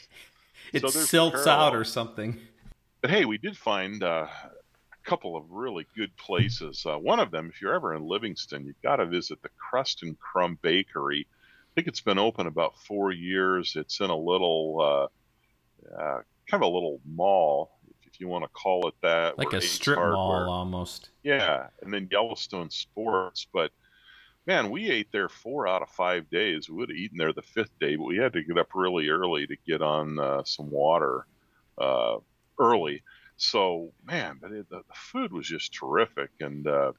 it 0.73 0.81
so 0.81 0.89
silts 0.89 1.47
out 1.47 1.75
or 1.75 1.83
something. 1.83 2.39
But 3.01 3.11
hey, 3.11 3.25
we 3.25 3.37
did 3.37 3.57
find 3.57 4.03
uh, 4.03 4.27
a 4.27 5.09
couple 5.09 5.37
of 5.37 5.49
really 5.49 5.87
good 5.95 6.15
places. 6.17 6.85
Uh, 6.85 6.97
one 6.97 7.19
of 7.19 7.31
them, 7.31 7.49
if 7.53 7.61
you're 7.61 7.73
ever 7.73 7.93
in 7.95 8.03
Livingston, 8.03 8.65
you've 8.65 8.81
got 8.81 8.97
to 8.97 9.05
visit 9.05 9.41
the 9.41 9.49
Crust 9.57 10.03
and 10.03 10.19
Crumb 10.19 10.59
Bakery. 10.61 11.25
I 11.29 11.71
think 11.75 11.87
it's 11.87 12.01
been 12.01 12.19
open 12.19 12.47
about 12.47 12.77
four 12.77 13.11
years. 13.11 13.75
It's 13.75 14.01
in 14.01 14.09
a 14.09 14.17
little, 14.17 15.09
uh, 15.91 15.97
uh 15.97 16.21
kind 16.49 16.63
of 16.63 16.69
a 16.71 16.73
little 16.73 16.99
mall, 17.05 17.71
if 18.03 18.19
you 18.19 18.27
want 18.27 18.43
to 18.43 18.49
call 18.49 18.87
it 18.87 18.95
that. 19.01 19.37
Like 19.37 19.53
a 19.53 19.61
strip 19.61 19.97
mall 19.97 20.49
almost. 20.49 21.09
Yeah, 21.23 21.67
and 21.81 21.93
then 21.93 22.09
Yellowstone 22.11 22.69
Sports. 22.69 23.47
But 23.53 23.71
man, 24.45 24.71
we 24.71 24.89
ate 24.89 25.11
there 25.13 25.29
four 25.29 25.69
out 25.69 25.81
of 25.81 25.89
five 25.89 26.29
days. 26.29 26.67
We 26.67 26.75
would 26.75 26.89
have 26.89 26.97
eaten 26.97 27.17
there 27.17 27.31
the 27.31 27.43
fifth 27.43 27.77
day, 27.79 27.95
but 27.95 28.03
we 28.03 28.17
had 28.17 28.33
to 28.33 28.43
get 28.43 28.57
up 28.57 28.69
really 28.73 29.07
early 29.07 29.47
to 29.47 29.55
get 29.65 29.81
on 29.81 30.19
uh, 30.19 30.43
some 30.43 30.69
water 30.69 31.25
uh, 31.77 32.17
early. 32.59 33.03
So 33.37 33.91
man, 34.05 34.37
but 34.41 34.51
it, 34.51 34.69
the, 34.69 34.77
the, 34.77 34.93
food 34.93 35.31
was 35.31 35.47
just 35.47 35.73
terrific, 35.73 36.29
and 36.39 36.67
uh, 36.67 36.91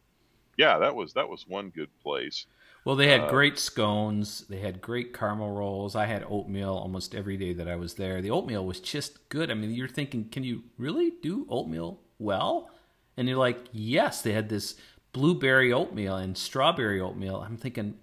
yeah, 0.56 0.78
that 0.78 0.94
was 0.94 1.12
that 1.14 1.28
was 1.28 1.46
one 1.46 1.70
good 1.70 1.90
place. 2.02 2.46
Well, 2.84 2.96
they 2.96 3.08
had 3.08 3.22
uh, 3.22 3.30
great 3.30 3.58
scones. 3.58 4.46
They 4.48 4.60
had 4.60 4.80
great 4.80 5.12
caramel 5.12 5.50
rolls. 5.50 5.94
I 5.94 6.06
had 6.06 6.24
oatmeal 6.28 6.72
almost 6.72 7.14
every 7.14 7.36
day 7.36 7.52
that 7.52 7.68
I 7.68 7.76
was 7.76 7.94
there. 7.94 8.22
The 8.22 8.30
oatmeal 8.30 8.64
was 8.64 8.80
just 8.80 9.28
good. 9.28 9.50
I 9.50 9.54
mean, 9.54 9.72
you're 9.72 9.88
thinking, 9.88 10.28
can 10.30 10.44
you 10.44 10.64
really 10.78 11.12
do 11.22 11.46
oatmeal 11.50 12.00
well? 12.18 12.70
And 13.18 13.28
you're 13.28 13.36
like, 13.36 13.58
yes. 13.72 14.22
They 14.22 14.32
had 14.32 14.48
this 14.48 14.76
blueberry 15.12 15.72
oatmeal 15.72 16.16
and 16.16 16.38
strawberry 16.38 17.00
oatmeal. 17.00 17.36
I'm 17.36 17.58
thinking, 17.58 17.98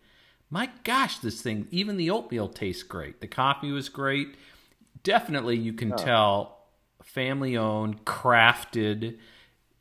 my 0.49 0.69
gosh, 0.83 1.17
this 1.19 1.41
thing, 1.41 1.67
even 1.71 1.97
the 1.97 2.11
oatmeal 2.11 2.47
tastes 2.47 2.83
great. 2.83 3.19
The 3.19 3.27
coffee 3.27 3.71
was 3.71 3.89
great. 3.89 4.35
Definitely, 5.01 5.57
you 5.57 5.73
can 5.73 5.95
tell 5.95 6.56
family 7.07 7.57
owned, 7.57 8.05
crafted, 8.05 9.17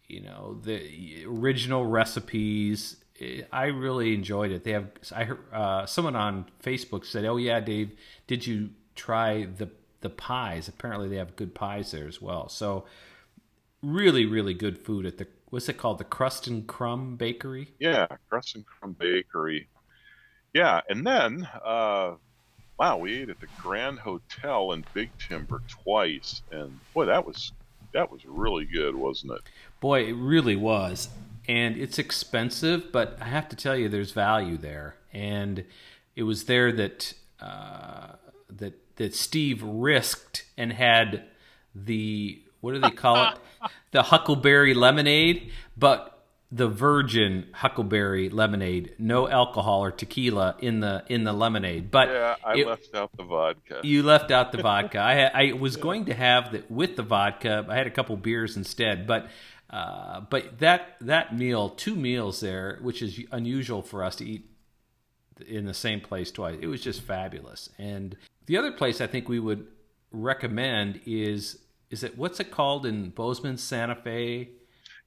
you 0.07 0.21
know, 0.23 0.59
the 0.63 1.25
original 1.27 1.85
recipes. 1.85 2.97
I 3.53 3.67
really 3.67 4.15
enjoyed 4.15 4.53
it. 4.53 4.65
They 4.65 4.73
have, 4.73 4.91
I 5.15 5.25
heard 5.25 5.39
uh, 5.53 5.87
someone 5.87 6.17
on 6.17 6.47
Facebook 6.63 7.05
said, 7.05 7.25
"Oh 7.25 7.37
yeah, 7.37 7.61
Dave, 7.61 7.93
did 8.27 8.47
you 8.47 8.71
try 8.95 9.47
the 9.47 9.71
the 10.01 10.11
pies? 10.11 10.69
Apparently, 10.69 11.09
they 11.09 11.17
have 11.17 11.35
good 11.37 11.55
pies 11.55 11.91
there 11.91 12.07
as 12.07 12.23
well." 12.23 12.49
So, 12.49 12.85
really, 13.83 14.27
really 14.27 14.55
good 14.55 14.79
food 14.79 15.07
at 15.07 15.19
the 15.19 15.27
what's 15.51 15.69
it 15.69 15.79
called? 15.79 15.99
The 15.99 16.05
Crust 16.05 16.47
and 16.47 16.67
Crumb 16.67 17.17
Bakery. 17.17 17.75
Yeah, 17.79 18.07
Crust 18.29 18.55
and 18.55 18.67
Crumb 18.67 18.93
Bakery. 18.99 19.69
Yeah, 20.53 20.81
and 20.89 21.07
then 21.07 21.49
uh, 21.65 22.15
wow, 22.79 22.99
we 22.99 23.23
ate 23.23 23.31
at 23.31 23.41
the 23.41 23.47
Grand 23.61 24.01
Hotel 24.01 24.73
in 24.73 24.85
Big 24.93 25.11
Timber 25.19 25.63
twice, 25.69 26.43
and 26.51 26.79
boy, 26.95 27.07
that 27.07 27.27
was 27.27 27.53
that 27.93 28.11
was 28.11 28.25
really 28.27 28.65
good, 28.65 28.95
wasn't 28.95 29.33
it? 29.33 29.41
Boy, 29.81 30.05
it 30.05 30.13
really 30.13 30.57
was, 30.57 31.09
and 31.49 31.77
it's 31.77 31.99
expensive, 31.99 32.93
but 32.93 33.17
I 33.21 33.27
have 33.27 33.49
to 33.49 33.57
tell 33.57 33.77
you, 33.77 33.89
there's 33.89 34.13
value 34.13 34.57
there, 34.57 34.97
and 35.13 35.65
it 36.15 36.25
was 36.25 36.45
there 36.45 36.73
that 36.73 37.15
uh, 37.41 38.13
that 38.51 38.75
that 38.97 39.15
Steve 39.15 39.63
risked 39.63 40.45
and 40.57 40.73
had 40.73 41.25
the 41.75 42.41
what 42.61 42.73
do 42.73 42.81
they 42.81 42.91
call 42.91 43.33
it? 43.33 43.39
the 43.93 44.03
Huckleberry 44.03 44.75
lemonade, 44.75 45.51
but 45.77 46.16
the 46.53 46.69
virgin 46.69 47.49
Huckleberry 47.53 48.29
lemonade, 48.29 48.95
no 48.99 49.29
alcohol 49.29 49.83
or 49.83 49.91
tequila 49.91 50.57
in 50.61 50.81
the 50.81 51.05
in 51.09 51.25
the 51.25 51.33
lemonade. 51.33 51.91
But 51.91 52.09
yeah, 52.09 52.37
I 52.45 52.57
it, 52.57 52.67
left 52.67 52.95
out 52.95 53.11
the 53.17 53.25
vodka. 53.25 53.81
You 53.83 54.03
left 54.03 54.31
out 54.31 54.53
the 54.53 54.63
vodka. 54.63 54.99
I 54.99 55.25
I 55.25 55.53
was 55.53 55.77
yeah. 55.77 55.83
going 55.83 56.05
to 56.07 56.15
have 56.15 56.53
that 56.53 56.71
with 56.71 56.97
the 56.97 57.03
vodka. 57.03 57.67
I 57.69 57.75
had 57.75 57.87
a 57.87 57.91
couple 57.91 58.17
beers 58.17 58.57
instead, 58.57 59.07
but. 59.07 59.29
Uh, 59.69 60.21
but 60.31 60.61
that 60.61 60.95
that 61.01 61.37
meal, 61.37 61.71
two 61.71 61.97
meals 61.97 62.39
there, 62.39 62.79
which 62.83 63.03
is 63.03 63.21
unusual 63.33 63.83
for 63.83 64.05
us 64.05 64.15
to 64.15 64.25
eat 64.25 64.49
in 65.45 65.67
the 65.67 65.75
same 65.75 66.01
place 66.01 66.31
twice. 66.31 66.57
It 66.61 66.69
was 66.69 66.81
just 66.81 67.03
fabulous. 67.03 67.69
And 67.79 68.17
the 68.47 68.57
other 68.57 68.73
place 68.73 69.01
I 69.01 69.07
think 69.07 69.29
we 69.29 69.41
would 69.41 69.67
recommend 70.13 71.01
is 71.05 71.59
is 71.91 72.03
it 72.03 72.17
what's 72.17 72.41
it 72.41 72.51
called 72.51 72.87
in 72.87 73.11
Bozeman, 73.11 73.59
Santa 73.59 73.95
Fe? 73.95 74.51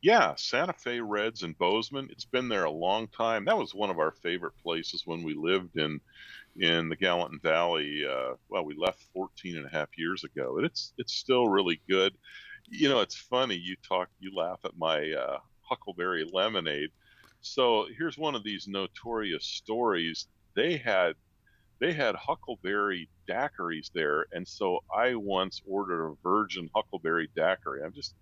Yeah, 0.02 0.36
Santa 0.36 0.74
Fe 0.74 1.02
Reds 1.02 1.44
in 1.44 1.54
Bozeman. 1.54 2.10
It's 2.12 2.26
been 2.26 2.48
there 2.48 2.64
a 2.66 2.72
long 2.72 3.08
time. 3.10 3.46
That 3.46 3.58
was 3.58 3.76
one 3.76 3.90
of 3.90 4.00
our 4.00 4.12
favorite 4.12 4.54
places 4.64 5.04
when 5.06 5.24
we 5.24 5.34
lived 5.34 5.78
in 5.78 6.00
in 6.58 6.90
the 6.90 6.96
Gallatin 6.96 7.40
Valley. 7.42 8.06
Uh, 8.06 8.36
well, 8.50 8.66
we 8.66 8.76
left 8.76 9.04
14 9.14 9.58
and 9.58 9.66
a 9.66 9.70
half 9.70 9.90
years 9.98 10.24
ago, 10.24 10.58
and 10.58 10.66
it's 10.66 10.94
it's 10.98 11.14
still 11.14 11.48
really 11.50 11.82
good. 11.90 12.14
You 12.70 12.90
know, 12.90 13.02
it's 13.02 13.16
funny. 13.18 13.56
You 13.56 13.76
talk, 13.88 14.10
you 14.20 14.34
laugh 14.36 14.60
at 14.66 14.78
my 14.78 15.12
uh, 15.12 15.40
Huckleberry 15.62 16.26
lemonade. 16.32 16.92
So 17.42 17.88
here's 17.98 18.18
one 18.18 18.36
of 18.36 18.44
these 18.44 18.68
notorious 18.68 19.46
stories. 19.46 20.28
They 20.56 20.78
had 20.78 21.16
they 21.80 21.94
had 21.94 22.16
huckleberry 22.16 23.10
daiquiris 23.30 23.92
there, 23.94 24.28
and 24.32 24.48
so 24.48 24.80
I 24.96 25.16
once 25.16 25.62
ordered 25.66 26.06
a 26.06 26.16
virgin 26.24 26.70
huckleberry 26.76 27.30
daiquiri. 27.36 27.84
I'm 27.84 27.94
just, 27.94 28.16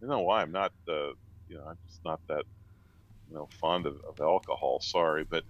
don't 0.00 0.10
know 0.10 0.20
why 0.22 0.42
I'm 0.42 0.52
not, 0.52 0.72
uh, 0.88 1.10
you 1.48 1.56
know, 1.58 1.64
I'm 1.66 1.78
just 1.86 2.00
not 2.04 2.20
that, 2.28 2.44
you 3.28 3.34
know, 3.34 3.48
fond 3.60 3.86
of, 3.86 3.96
of 4.08 4.20
alcohol. 4.20 4.80
Sorry, 4.82 5.24
but 5.30 5.44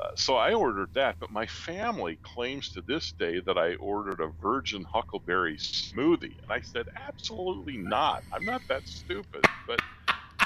uh, 0.00 0.08
so 0.16 0.36
I 0.36 0.54
ordered 0.54 0.94
that. 0.94 1.16
But 1.20 1.30
my 1.32 1.46
family 1.46 2.20
claims 2.22 2.70
to 2.72 2.82
this 2.82 3.12
day 3.18 3.40
that 3.46 3.58
I 3.58 3.74
ordered 3.76 4.20
a 4.20 4.32
virgin 4.42 4.84
huckleberry 4.92 5.56
smoothie, 5.58 6.36
and 6.42 6.50
I 6.50 6.60
said 6.60 6.86
absolutely 7.08 7.78
not. 7.78 8.24
I'm 8.32 8.44
not 8.44 8.62
that 8.68 8.88
stupid, 8.88 9.46
but 9.66 9.80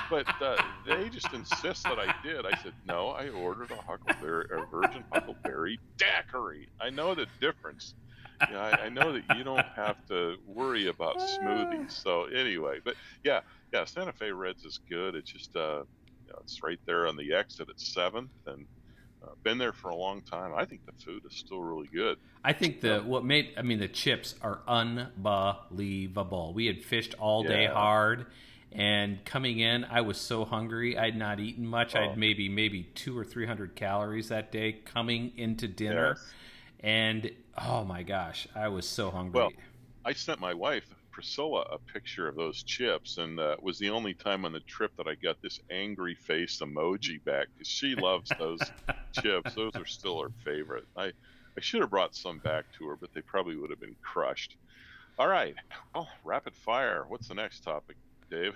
but 0.09 0.29
uh, 0.41 0.59
they 0.87 1.11
just 1.11 1.33
insist 1.35 1.89
that 1.89 1.99
I 1.99 2.13
did. 2.23 2.47
I 2.47 2.55
said, 2.55 2.75
no, 2.85 3.11
I 3.11 3.31
ordered 3.31 3.73
a 3.73 3.83
huckleberry, 3.87 4.47
a 4.53 4.63
virgin 4.71 5.05
huckleberry 5.13 5.81
daiquiri. 5.99 6.69
I 6.81 6.91
know 6.91 7.15
the 7.15 7.27
difference. 7.41 7.95
Yeah, 8.51 8.61
I, 8.61 8.87
I, 8.87 8.89
know 8.89 9.13
that 9.13 9.37
you 9.37 9.45
don't 9.45 9.67
have 9.75 9.97
to 10.09 10.37
worry 10.47 10.89
about 10.89 11.19
smoothies. 11.19 11.93
So 12.03 12.25
anyway, 12.25 12.79
but 12.85 12.95
yeah, 13.25 13.41
yeah, 13.73 13.85
Santa 13.85 14.13
Fe 14.13 14.31
Reds 14.31 14.65
is 14.65 14.79
good. 14.89 15.15
It's 15.15 15.31
just, 15.31 15.57
uh, 15.57 15.83
you 16.27 16.33
know, 16.33 16.39
it's 16.43 16.63
right 16.63 16.79
there 16.87 17.07
on 17.07 17.17
the 17.17 17.35
exit 17.35 17.69
at 17.69 17.81
Seventh, 17.81 18.31
and 18.47 18.67
uh, 19.23 19.31
been 19.43 19.59
there 19.59 19.73
for 19.73 19.89
a 19.89 19.97
long 19.97 20.23
time. 20.23 20.53
I 20.55 20.65
think 20.65 20.87
the 20.87 20.93
food 21.05 21.23
is 21.29 21.37
still 21.37 21.61
really 21.61 21.89
good. 21.93 22.19
I 22.45 22.53
think 22.53 22.81
the 22.81 23.01
what 23.01 23.25
made 23.25 23.55
I 23.57 23.63
mean 23.63 23.81
the 23.81 23.89
chips 23.89 24.35
are 24.41 24.61
unbelievable. 24.69 26.53
We 26.55 26.67
had 26.67 26.85
fished 26.85 27.15
all 27.19 27.43
day 27.43 27.67
hard 27.67 28.27
and 28.73 29.25
coming 29.25 29.61
in, 29.61 29.85
I 29.85 30.03
was 30.03 30.19
so 30.19 30.45
hungry. 30.45 30.99
I'd 30.99 31.17
not 31.17 31.41
eaten 31.41 31.67
much. 31.67 31.95
Oh. 31.97 32.01
I'd 32.01 32.19
maybe 32.19 32.49
maybe 32.49 32.85
two 32.95 33.17
or 33.17 33.25
three 33.25 33.47
hundred 33.47 33.75
calories 33.75 34.29
that 34.29 34.53
day 34.53 34.73
coming 34.85 35.33
into 35.37 35.67
dinner, 35.67 36.17
yes. 36.17 36.33
and 36.81 37.31
oh 37.67 37.85
my 37.85 38.03
gosh, 38.03 38.47
I 38.55 38.69
was 38.69 38.87
so 38.87 39.11
hungry. 39.11 39.41
Well, 39.41 39.53
I 40.05 40.13
sent 40.13 40.41
my 40.41 40.55
wife 40.55 40.87
Priscilla 41.11 41.63
a 41.73 41.79
picture 41.79 42.29
of 42.29 42.37
those 42.37 42.63
chips, 42.63 43.19
and 43.19 43.41
uh, 43.41 43.57
was 43.61 43.79
the 43.79 43.91
only 43.91 44.15
time 44.15 44.45
on 44.45 44.53
the 44.53 44.61
trip 44.61 44.97
that 44.97 45.09
I 45.09 45.17
got 45.17 45.43
this 45.43 45.59
angry 45.71 46.15
face 46.15 46.61
emoji 46.61 47.23
back 47.25 47.49
because 47.53 47.69
she 47.69 47.95
loves 47.97 48.31
those 48.39 48.61
chips. 49.21 49.55
Those 49.55 49.73
are 49.75 49.85
still 49.85 50.23
her 50.23 50.31
favorite. 50.45 50.87
I 50.97 51.07
I 51.07 51.61
should 51.61 51.81
have 51.81 51.91
brought 51.91 52.15
some 52.15 52.39
back 52.39 52.67
to 52.79 52.87
her, 52.87 52.97
but 52.97 53.13
they 53.13 53.21
probably 53.21 53.57
would 53.57 53.71
have 53.71 53.81
been 53.81 53.97
crushed. 54.01 54.57
All 55.19 55.27
right, 55.27 55.57
well, 55.93 56.09
rapid 56.23 56.55
fire. 56.55 57.05
What's 57.09 57.27
the 57.27 57.35
next 57.35 57.65
topic? 57.65 57.97
Dave. 58.31 58.55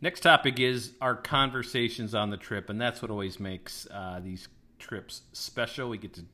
Next 0.00 0.20
topic 0.20 0.58
is 0.58 0.92
our 1.00 1.14
conversations 1.14 2.14
on 2.14 2.30
the 2.30 2.36
trip, 2.36 2.68
and 2.68 2.80
that's 2.80 3.00
what 3.00 3.12
always 3.12 3.38
makes 3.38 3.86
uh, 3.92 4.20
these 4.22 4.48
trips 4.80 5.22
special. 5.32 5.88
We 5.88 5.98
get 5.98 6.14
to 6.14 6.24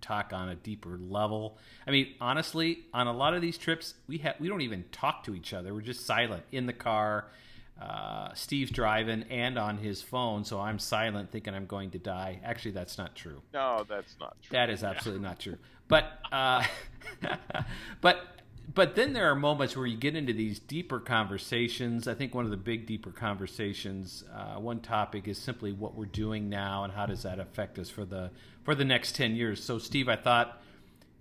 talk 0.00 0.32
on 0.32 0.48
a 0.48 0.54
deeper 0.54 0.98
level. 0.98 1.58
I 1.86 1.90
mean, 1.90 2.14
honestly, 2.20 2.86
on 2.92 3.06
a 3.06 3.12
lot 3.12 3.34
of 3.34 3.42
these 3.42 3.58
trips, 3.58 3.94
we 4.06 4.18
have 4.18 4.36
we 4.40 4.48
don't 4.48 4.62
even 4.62 4.84
talk 4.92 5.24
to 5.24 5.34
each 5.34 5.52
other. 5.52 5.74
We're 5.74 5.80
just 5.80 6.06
silent 6.06 6.44
in 6.52 6.66
the 6.66 6.72
car. 6.72 7.26
Uh, 7.80 8.34
Steve's 8.34 8.70
driving 8.70 9.22
and 9.30 9.58
on 9.58 9.78
his 9.78 10.02
phone, 10.02 10.44
so 10.44 10.60
I'm 10.60 10.78
silent, 10.78 11.32
thinking 11.32 11.54
I'm 11.54 11.64
going 11.64 11.90
to 11.92 11.98
die. 11.98 12.38
Actually, 12.44 12.72
that's 12.72 12.98
not 12.98 13.16
true. 13.16 13.40
No, 13.54 13.86
that's 13.88 14.16
not 14.20 14.36
true. 14.42 14.52
That 14.52 14.68
is 14.68 14.84
absolutely 14.84 15.22
yeah. 15.22 15.28
not 15.28 15.40
true. 15.40 15.56
But 15.88 16.18
uh, 16.30 16.62
but 18.02 18.39
but 18.72 18.94
then 18.94 19.12
there 19.12 19.30
are 19.30 19.34
moments 19.34 19.76
where 19.76 19.86
you 19.86 19.96
get 19.96 20.14
into 20.14 20.32
these 20.32 20.58
deeper 20.58 21.00
conversations. 21.00 22.06
I 22.06 22.14
think 22.14 22.34
one 22.34 22.44
of 22.44 22.50
the 22.50 22.56
big 22.56 22.86
deeper 22.86 23.10
conversations, 23.10 24.24
uh, 24.34 24.60
one 24.60 24.80
topic 24.80 25.26
is 25.26 25.38
simply 25.38 25.72
what 25.72 25.94
we're 25.94 26.06
doing 26.06 26.48
now 26.48 26.84
and 26.84 26.92
how 26.92 27.06
does 27.06 27.22
that 27.22 27.38
affect 27.38 27.78
us 27.78 27.90
for 27.90 28.04
the 28.04 28.30
for 28.64 28.74
the 28.74 28.84
next 28.84 29.16
ten 29.16 29.34
years. 29.34 29.62
So, 29.62 29.78
Steve, 29.78 30.08
I 30.08 30.16
thought 30.16 30.60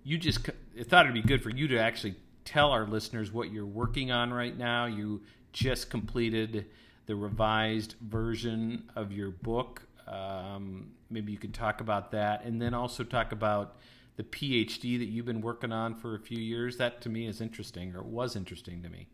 you 0.03 0.17
just 0.17 0.49
I 0.79 0.83
thought 0.83 1.05
it'd 1.05 1.13
be 1.13 1.27
good 1.27 1.41
for 1.41 1.49
you 1.49 1.67
to 1.69 1.79
actually 1.79 2.15
tell 2.45 2.71
our 2.71 2.85
listeners 2.85 3.31
what 3.31 3.51
you're 3.51 3.65
working 3.65 4.11
on 4.11 4.33
right 4.33 4.57
now. 4.57 4.85
You 4.85 5.21
just 5.51 5.89
completed 5.89 6.65
the 7.05 7.15
revised 7.15 7.95
version 8.01 8.89
of 8.95 9.11
your 9.11 9.31
book. 9.31 9.81
Um, 10.07 10.91
maybe 11.09 11.31
you 11.31 11.37
could 11.37 11.53
talk 11.53 11.81
about 11.81 12.11
that, 12.11 12.43
and 12.43 12.61
then 12.61 12.73
also 12.73 13.03
talk 13.03 13.31
about 13.31 13.77
the 14.19 14.25
PhD 14.25 14.99
that 14.99 15.05
you've 15.05 15.25
been 15.25 15.39
working 15.39 15.71
on 15.71 15.95
for 15.95 16.13
a 16.13 16.19
few 16.19 16.39
years. 16.39 16.75
That 16.75 16.99
to 17.03 17.09
me 17.09 17.25
is 17.25 17.39
interesting, 17.39 17.95
or 17.95 18.03
was 18.03 18.35
interesting 18.35 18.83
to 18.83 18.89
me. 18.89 19.07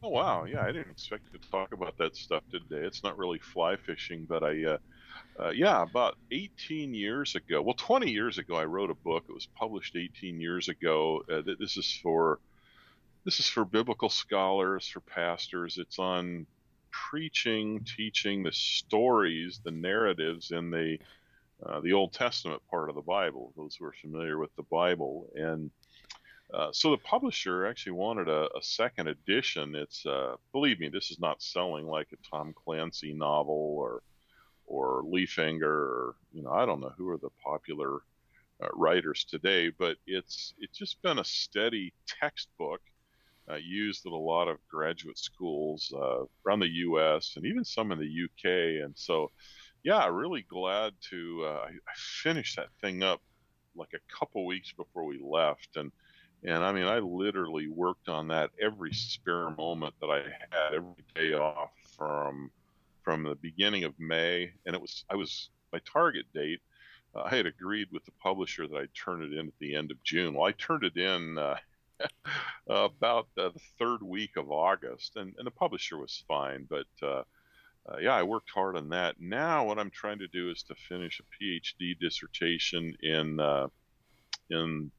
Oh 0.00 0.10
wow, 0.10 0.44
yeah, 0.44 0.62
I 0.62 0.66
didn't 0.66 0.92
expect 0.92 1.32
to 1.32 1.50
talk 1.50 1.72
about 1.72 1.98
that 1.98 2.14
stuff 2.14 2.44
today. 2.52 2.86
It's 2.86 3.02
not 3.02 3.18
really 3.18 3.40
fly 3.40 3.74
fishing, 3.74 4.24
but 4.24 4.44
I, 4.44 4.64
uh, 4.64 4.78
uh, 5.40 5.50
yeah, 5.50 5.82
about 5.82 6.18
18 6.30 6.94
years 6.94 7.34
ago, 7.34 7.60
well, 7.60 7.74
20 7.74 8.08
years 8.08 8.38
ago, 8.38 8.54
I 8.54 8.64
wrote 8.66 8.90
a 8.90 8.94
book. 8.94 9.24
It 9.28 9.32
was 9.32 9.48
published 9.56 9.96
18 9.96 10.40
years 10.40 10.68
ago. 10.68 11.24
Uh, 11.28 11.42
this 11.58 11.76
is 11.76 11.98
for 12.00 12.38
this 13.24 13.40
is 13.40 13.48
for 13.48 13.64
biblical 13.64 14.08
scholars, 14.08 14.86
for 14.86 15.00
pastors. 15.00 15.78
It's 15.78 15.98
on 15.98 16.46
preaching, 16.92 17.84
teaching 17.96 18.44
the 18.44 18.52
stories, 18.52 19.60
the 19.64 19.72
narratives 19.72 20.52
in 20.52 20.70
the 20.70 20.96
uh, 21.64 21.80
the 21.80 21.92
Old 21.92 22.12
Testament 22.12 22.62
part 22.70 22.88
of 22.88 22.94
the 22.94 23.02
Bible. 23.02 23.52
Those 23.56 23.76
who 23.76 23.86
are 23.86 23.94
familiar 24.00 24.38
with 24.38 24.54
the 24.56 24.64
Bible, 24.64 25.30
and 25.34 25.70
uh, 26.52 26.68
so 26.72 26.90
the 26.90 26.98
publisher 26.98 27.66
actually 27.66 27.92
wanted 27.92 28.28
a, 28.28 28.48
a 28.56 28.62
second 28.62 29.08
edition. 29.08 29.74
It's 29.74 30.04
uh, 30.06 30.36
believe 30.52 30.80
me, 30.80 30.88
this 30.88 31.10
is 31.10 31.18
not 31.18 31.42
selling 31.42 31.86
like 31.86 32.08
a 32.12 32.28
Tom 32.30 32.54
Clancy 32.54 33.12
novel 33.12 33.76
or 33.78 34.02
or 34.66 35.02
Leafinger 35.04 35.62
or 35.62 36.16
you 36.32 36.42
know 36.42 36.50
I 36.50 36.66
don't 36.66 36.80
know 36.80 36.92
who 36.96 37.08
are 37.08 37.18
the 37.18 37.30
popular 37.44 38.00
uh, 38.62 38.68
writers 38.74 39.24
today, 39.24 39.70
but 39.70 39.96
it's 40.06 40.54
it's 40.58 40.78
just 40.78 41.02
been 41.02 41.18
a 41.18 41.24
steady 41.24 41.92
textbook 42.06 42.80
uh, 43.50 43.56
used 43.56 44.06
at 44.06 44.12
a 44.12 44.16
lot 44.16 44.48
of 44.48 44.58
graduate 44.68 45.18
schools 45.18 45.92
around 46.44 46.60
the 46.60 46.68
U.S. 46.68 47.34
and 47.36 47.46
even 47.46 47.64
some 47.64 47.92
in 47.92 47.98
the 47.98 48.06
U.K. 48.06 48.78
And 48.78 48.92
so, 48.96 49.30
yeah, 49.86 50.06
really 50.08 50.42
glad 50.42 50.94
to 51.10 51.44
uh, 51.46 51.68
I, 51.68 51.94
finished 51.94 52.56
that 52.56 52.68
thing 52.80 53.04
up 53.04 53.22
like 53.76 53.94
a 53.94 54.18
couple 54.18 54.44
weeks 54.44 54.72
before 54.72 55.04
we 55.04 55.20
left 55.22 55.76
and 55.76 55.92
and 56.44 56.64
I 56.64 56.72
mean, 56.72 56.84
I 56.84 56.98
literally 56.98 57.68
worked 57.68 58.08
on 58.08 58.28
that 58.28 58.50
every 58.60 58.92
spare 58.92 59.50
moment 59.50 59.94
that 60.00 60.08
I 60.08 60.18
had, 60.18 60.74
every 60.74 61.04
day 61.14 61.32
off 61.34 61.70
from 61.96 62.50
from 63.02 63.22
the 63.22 63.36
beginning 63.36 63.84
of 63.84 63.98
May, 63.98 64.52
and 64.66 64.74
it 64.74 64.80
was 64.80 65.04
I 65.10 65.16
was 65.16 65.50
my 65.72 65.80
target 65.90 66.26
date. 66.34 66.60
Uh, 67.14 67.22
I 67.22 67.36
had 67.36 67.46
agreed 67.46 67.88
with 67.90 68.04
the 68.04 68.12
publisher 68.22 68.66
that 68.68 68.76
I'd 68.76 68.94
turn 68.94 69.22
it 69.22 69.32
in 69.32 69.48
at 69.48 69.58
the 69.60 69.74
end 69.74 69.90
of 69.90 70.02
June. 70.02 70.34
Well, 70.34 70.46
I 70.46 70.52
turned 70.52 70.84
it 70.84 70.96
in 70.96 71.38
uh, 71.38 71.56
about 72.68 73.28
the 73.34 73.52
third 73.78 74.02
week 74.02 74.36
of 74.36 74.50
August, 74.50 75.16
and, 75.16 75.34
and 75.38 75.46
the 75.46 75.52
publisher 75.52 75.96
was 75.96 76.22
fine. 76.28 76.66
But 76.68 76.86
uh, 77.88 77.98
yeah, 77.98 78.14
I 78.14 78.22
worked 78.22 78.50
hard 78.50 78.76
on 78.76 78.88
that. 78.90 79.20
Now, 79.20 79.64
what 79.64 79.78
I'm 79.78 79.90
trying 79.90 80.18
to 80.18 80.28
do 80.28 80.50
is 80.50 80.62
to 80.64 80.74
finish 80.88 81.20
a 81.20 81.44
PhD 81.44 81.98
dissertation 81.98 82.96
in 83.02 83.40
uh, 83.40 83.68
in 84.50 84.90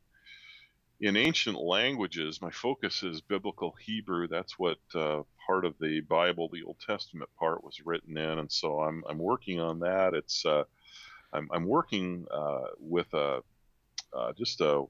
in 0.99 1.15
ancient 1.15 1.59
languages, 1.59 2.41
my 2.41 2.49
focus 2.49 3.03
is 3.03 3.21
biblical 3.21 3.75
Hebrew. 3.79 4.27
That's 4.27 4.57
what 4.57 4.79
uh, 4.95 5.21
part 5.45 5.63
of 5.63 5.75
the 5.79 6.01
Bible, 6.01 6.49
the 6.51 6.63
Old 6.63 6.79
Testament 6.79 7.29
part, 7.37 7.63
was 7.63 7.85
written 7.85 8.17
in, 8.17 8.39
and 8.39 8.51
so 8.51 8.79
I'm 8.79 9.03
I'm 9.09 9.19
working 9.19 9.59
on 9.59 9.79
that. 9.79 10.13
It's 10.13 10.45
uh, 10.45 10.63
I'm, 11.33 11.49
I'm 11.51 11.65
working 11.65 12.25
uh, 12.31 12.67
with 12.79 13.13
a 13.13 13.41
uh, 14.13 14.33
just 14.37 14.61
a 14.61 14.85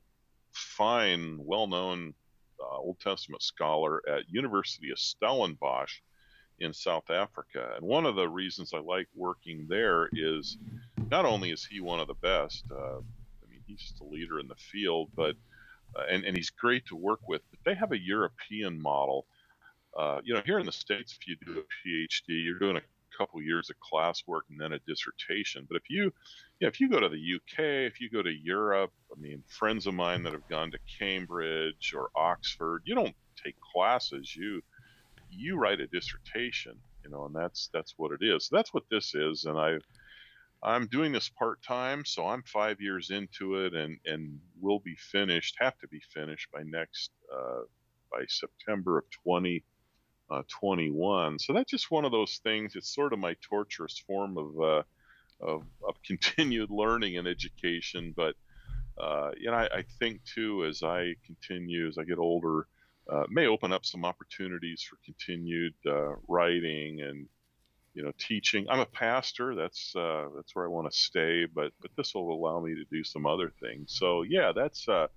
fine, 0.52 1.40
well-known 1.40 2.14
Old 2.60 3.00
Testament 3.00 3.42
scholar 3.44 4.02
at 4.08 4.30
University 4.30 4.92
of 4.92 5.00
Stellenbosch 5.00 6.00
in 6.60 6.74
South 6.74 7.10
Africa. 7.10 7.74
And 7.76 7.86
one 7.86 8.06
of 8.06 8.16
the 8.16 8.28
reasons 8.28 8.74
I 8.74 8.80
like 8.80 9.08
working 9.16 9.66
there 9.70 10.10
is 10.12 10.58
not 11.12 11.26
only 11.26 11.52
is 11.52 11.66
he 11.66 11.80
one 11.80 12.00
of 12.00 12.08
the 12.08 12.16
best, 12.16 12.66
uh, 12.72 12.98
I 12.98 13.50
mean 13.50 13.62
he's 13.68 13.82
just 13.82 14.02
a 14.02 14.06
leader 14.06 14.40
in 14.40 14.48
the 14.48 14.56
field, 14.56 15.10
but 15.16 15.36
uh, 15.96 16.04
and, 16.10 16.26
and 16.26 16.36
he's 16.36 16.50
great 16.50 16.86
to 16.88 16.96
work 16.96 17.22
with. 17.28 17.42
But 17.50 17.60
they 17.66 17.76
have 17.76 17.92
a 17.92 18.00
European 18.00 18.82
model. 18.82 19.26
Uh, 19.98 20.20
you 20.24 20.34
know, 20.34 20.42
here 20.46 20.60
in 20.60 20.66
the 20.66 20.72
states, 20.72 21.18
if 21.20 21.28
you 21.28 21.36
do 21.46 21.60
a 21.60 21.88
PhD, 21.88 22.44
you're 22.44 22.60
doing 22.60 22.78
a 22.78 22.82
couple 23.18 23.42
years 23.42 23.70
of 23.70 23.76
classwork 23.80 24.42
and 24.50 24.60
then 24.60 24.74
a 24.74 24.80
dissertation. 24.80 25.66
But 25.68 25.78
if 25.78 25.90
you, 25.90 26.04
you 26.04 26.12
know, 26.62 26.68
if 26.68 26.80
you 26.80 26.90
go 26.90 27.00
to 27.00 27.10
the 27.10 27.16
UK, 27.36 27.92
if 27.92 28.00
you 28.00 28.10
go 28.10 28.22
to 28.22 28.32
Europe, 28.32 28.92
I 29.16 29.20
mean, 29.20 29.44
friends 29.48 29.88
of 29.88 29.94
mine 29.94 30.24
that 30.24 30.34
have 30.34 30.48
gone 30.50 30.72
to 30.72 30.80
Cambridge 31.00 31.94
or 31.96 32.10
Oxford, 32.16 32.84
you 32.86 32.94
don't 32.94 33.16
take 33.44 33.56
classes. 33.74 34.36
You 34.36 34.62
you 35.38 35.58
write 35.58 35.80
a 35.80 35.88
dissertation, 35.88 36.74
you 37.04 37.10
know, 37.10 37.26
and 37.26 37.36
that's 37.36 37.70
that's 37.74 37.94
what 37.98 38.12
it 38.12 38.26
is. 38.26 38.50
That's 38.52 38.74
what 38.74 38.84
this 38.90 39.16
is, 39.16 39.46
and 39.46 39.58
I 39.58 39.78
I'm 40.64 40.88
doing 40.88 41.12
this 41.12 41.30
part 41.30 41.62
time, 41.62 42.04
so 42.06 42.28
I'm 42.28 42.42
five 42.44 42.82
years 42.82 43.12
into 43.12 43.66
it, 43.66 43.74
and 43.74 44.00
and 44.06 44.40
will 44.60 44.80
be 44.80 44.96
finished, 44.96 45.56
have 45.60 45.78
to 45.80 45.88
be 45.88 46.02
finished 46.14 46.50
by 46.52 46.64
next 46.64 47.12
uh, 47.34 47.62
by 48.12 48.26
September 48.28 48.98
of 48.98 49.06
2021. 49.24 51.34
Uh, 51.34 51.38
so 51.38 51.54
that's 51.54 51.70
just 51.70 51.92
one 51.92 52.06
of 52.06 52.12
those 52.12 52.40
things. 52.44 52.76
It's 52.76 52.94
sort 52.94 53.14
of 53.14 53.20
my 53.20 53.36
torturous 53.42 54.00
form 54.00 54.38
of 54.38 54.60
uh, 54.60 54.82
of, 55.40 55.64
of, 55.88 55.96
continued 56.06 56.72
learning 56.72 57.18
and 57.18 57.28
education, 57.28 58.14
but 58.16 58.36
uh, 58.98 59.32
you 59.38 59.52
know, 59.52 59.58
I, 59.58 59.66
I, 59.66 59.84
think 60.00 60.24
too 60.26 60.66
as 60.66 60.82
I 60.82 61.14
continue, 61.24 61.88
as 61.88 62.00
I 62.00 62.04
get 62.04 62.18
older, 62.18 62.68
uh, 63.10 63.24
may 63.30 63.48
open 63.48 63.72
up 63.72 63.86
some 63.86 64.06
opportunities 64.06 64.82
for 64.82 64.98
continued 65.06 65.74
uh, 65.86 66.16
writing 66.28 67.02
and 67.02 67.28
you 67.98 68.04
know, 68.04 68.12
teaching. 68.20 68.68
I'm 68.70 68.80
a 68.80 68.86
pastor. 68.86 69.56
That's 69.56 69.96
uh, 69.96 70.26
that's 70.36 70.56
where 70.56 70.66
I 70.66 70.68
want 70.68 70.90
to 70.92 70.96
stay. 70.96 71.46
But 71.46 71.72
but 71.82 71.90
this 71.98 72.14
will 72.14 72.32
allow 72.32 72.60
me 72.60 72.76
to 72.76 72.86
do 72.92 73.04
some 73.04 73.26
other 73.26 73.52
things. 73.60 73.96
So 73.98 74.22
yeah, 74.22 74.52
that's 74.56 74.88
uh, 74.88 75.08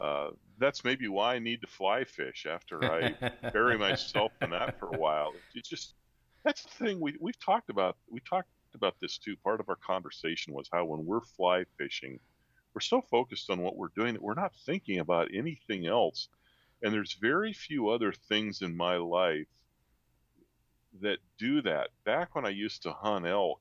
uh, 0.00 0.28
that's 0.56 0.84
maybe 0.84 1.08
why 1.08 1.34
I 1.34 1.38
need 1.40 1.62
to 1.62 1.66
fly 1.66 2.04
fish 2.04 2.46
after 2.48 2.84
I 2.84 3.50
bury 3.50 3.76
myself 3.88 4.30
in 4.40 4.50
that 4.50 4.78
for 4.78 4.94
a 4.94 4.98
while. 4.98 5.32
It's 5.56 5.68
just 5.68 5.94
that's 6.44 6.62
the 6.62 6.84
thing 6.84 7.00
we 7.00 7.16
we've 7.20 7.44
talked 7.44 7.70
about. 7.70 7.96
We 8.08 8.20
talked 8.20 8.50
about 8.72 8.94
this 9.00 9.18
too. 9.18 9.34
Part 9.42 9.58
of 9.58 9.68
our 9.68 9.78
conversation 9.84 10.54
was 10.54 10.68
how 10.72 10.84
when 10.84 11.04
we're 11.04 11.22
fly 11.36 11.64
fishing, 11.76 12.20
we're 12.72 12.82
so 12.82 13.02
focused 13.10 13.50
on 13.50 13.62
what 13.62 13.76
we're 13.76 13.88
doing 13.96 14.14
that 14.14 14.22
we're 14.22 14.34
not 14.34 14.52
thinking 14.64 15.00
about 15.00 15.34
anything 15.34 15.86
else. 15.88 16.28
And 16.82 16.92
there's 16.92 17.14
very 17.14 17.52
few 17.52 17.88
other 17.88 18.12
things 18.12 18.62
in 18.62 18.76
my 18.76 18.96
life 18.96 19.46
that 21.00 21.18
do 21.38 21.62
that. 21.62 21.88
Back 22.04 22.34
when 22.34 22.46
I 22.46 22.50
used 22.50 22.82
to 22.82 22.92
hunt 22.92 23.26
elk, 23.26 23.60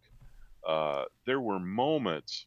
uh, 0.68 1.06
there 1.26 1.40
were 1.42 1.60
moments, 1.60 2.46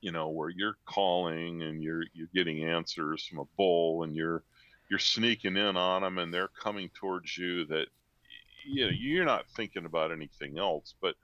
you 0.00 0.12
know, 0.12 0.28
where 0.30 0.50
you're 0.50 0.76
calling 0.84 1.62
and 1.62 1.82
you're 1.82 2.04
you're 2.12 2.28
getting 2.34 2.64
answers 2.64 3.26
from 3.26 3.38
a 3.38 3.44
bull, 3.56 4.02
and 4.02 4.14
you're 4.14 4.42
you're 4.90 4.98
sneaking 4.98 5.56
in 5.56 5.76
on 5.76 6.02
them, 6.02 6.18
and 6.18 6.32
they're 6.32 6.48
coming 6.48 6.90
towards 6.94 7.36
you. 7.36 7.64
That 7.66 7.86
you 8.66 8.86
know 8.86 8.92
you're 8.94 9.24
not 9.24 9.48
thinking 9.56 9.86
about 9.86 10.12
anything 10.12 10.58
else, 10.58 10.94
but 11.00 11.14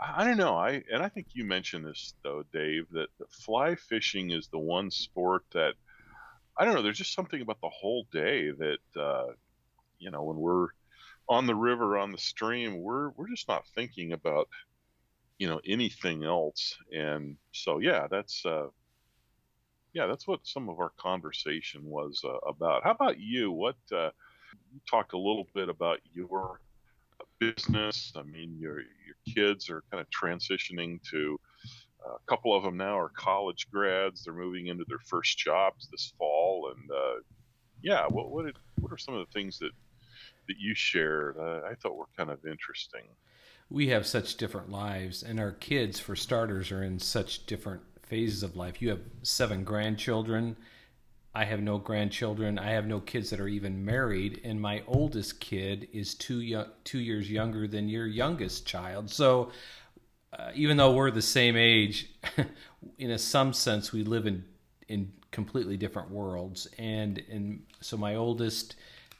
I 0.00 0.24
don't 0.24 0.38
know. 0.38 0.56
I 0.56 0.82
and 0.92 1.02
I 1.02 1.08
think 1.08 1.28
you 1.34 1.44
mentioned 1.44 1.84
this 1.84 2.14
though, 2.22 2.44
Dave, 2.52 2.86
that 2.92 3.08
the 3.18 3.26
fly 3.30 3.74
fishing 3.74 4.30
is 4.30 4.48
the 4.48 4.58
one 4.58 4.90
sport 4.90 5.44
that 5.52 5.74
I 6.60 6.66
don't 6.66 6.74
know. 6.74 6.82
There's 6.82 6.98
just 6.98 7.14
something 7.14 7.40
about 7.40 7.62
the 7.62 7.70
whole 7.70 8.06
day 8.12 8.50
that 8.50 9.00
uh, 9.00 9.32
you 9.98 10.10
know 10.10 10.24
when 10.24 10.36
we're 10.36 10.68
on 11.26 11.46
the 11.46 11.54
river 11.54 11.96
on 11.96 12.12
the 12.12 12.18
stream 12.18 12.82
we're 12.82 13.10
we're 13.10 13.28
just 13.28 13.48
not 13.48 13.64
thinking 13.74 14.12
about 14.12 14.48
you 15.38 15.48
know 15.48 15.60
anything 15.66 16.22
else. 16.22 16.76
And 16.92 17.38
so 17.52 17.78
yeah 17.78 18.08
that's 18.10 18.44
uh 18.44 18.68
yeah 19.94 20.06
that's 20.06 20.28
what 20.28 20.40
some 20.46 20.68
of 20.68 20.80
our 20.80 20.92
conversation 20.98 21.82
was 21.84 22.22
uh, 22.24 22.36
about. 22.46 22.84
How 22.84 22.90
about 22.90 23.18
you? 23.18 23.50
What 23.52 23.76
uh 23.90 24.10
you 24.70 24.80
talked 24.90 25.14
a 25.14 25.18
little 25.18 25.48
bit 25.54 25.70
about 25.70 26.00
your 26.12 26.60
business. 27.38 28.12
I 28.16 28.22
mean 28.22 28.58
your 28.60 28.80
your 28.80 29.16
kids 29.34 29.70
are 29.70 29.82
kind 29.90 30.02
of 30.02 30.08
transitioning 30.10 31.00
to 31.10 31.40
a 32.06 32.18
couple 32.26 32.56
of 32.56 32.62
them 32.62 32.76
now 32.76 32.98
are 32.98 33.10
college 33.10 33.66
grads 33.70 34.24
they're 34.24 34.34
moving 34.34 34.68
into 34.68 34.84
their 34.88 34.98
first 34.98 35.38
jobs 35.38 35.88
this 35.90 36.12
fall 36.18 36.72
and 36.74 36.90
uh 36.90 37.20
yeah 37.82 38.06
what 38.08 38.30
what, 38.30 38.46
did, 38.46 38.56
what 38.80 38.92
are 38.92 38.98
some 38.98 39.14
of 39.14 39.26
the 39.26 39.32
things 39.32 39.58
that 39.58 39.72
that 40.50 40.58
you 40.58 40.74
shared, 40.74 41.36
uh, 41.38 41.60
I 41.64 41.74
thought 41.76 41.96
were 41.96 42.06
kind 42.16 42.28
of 42.28 42.44
interesting. 42.44 43.02
We 43.70 43.88
have 43.88 44.04
such 44.04 44.36
different 44.36 44.68
lives, 44.68 45.22
and 45.22 45.38
our 45.38 45.52
kids, 45.52 46.00
for 46.00 46.16
starters, 46.16 46.72
are 46.72 46.82
in 46.82 46.98
such 46.98 47.46
different 47.46 47.82
phases 48.02 48.42
of 48.42 48.56
life. 48.56 48.82
You 48.82 48.88
have 48.90 49.02
seven 49.22 49.62
grandchildren. 49.62 50.56
I 51.32 51.44
have 51.44 51.60
no 51.60 51.78
grandchildren. 51.78 52.58
I 52.58 52.70
have 52.70 52.86
no 52.86 52.98
kids 52.98 53.30
that 53.30 53.38
are 53.38 53.46
even 53.46 53.84
married, 53.84 54.40
and 54.42 54.60
my 54.60 54.82
oldest 54.88 55.38
kid 55.38 55.86
is 55.92 56.16
two 56.16 56.40
young, 56.40 56.66
two 56.82 56.98
years 56.98 57.30
younger 57.30 57.68
than 57.68 57.88
your 57.88 58.08
youngest 58.08 58.66
child. 58.66 59.08
So, 59.08 59.52
uh, 60.38 60.50
even 60.54 60.76
though 60.76 60.92
we're 60.92 61.10
the 61.10 61.22
same 61.22 61.56
age, 61.56 62.10
in 62.98 63.10
a 63.10 63.18
some 63.18 63.52
sense, 63.52 63.92
we 63.92 64.04
live 64.04 64.26
in 64.26 64.44
in 64.88 65.12
completely 65.30 65.76
different 65.76 66.10
worlds. 66.10 66.68
And 66.78 67.22
and 67.30 67.62
so 67.80 67.96
my 67.96 68.14
oldest 68.16 68.76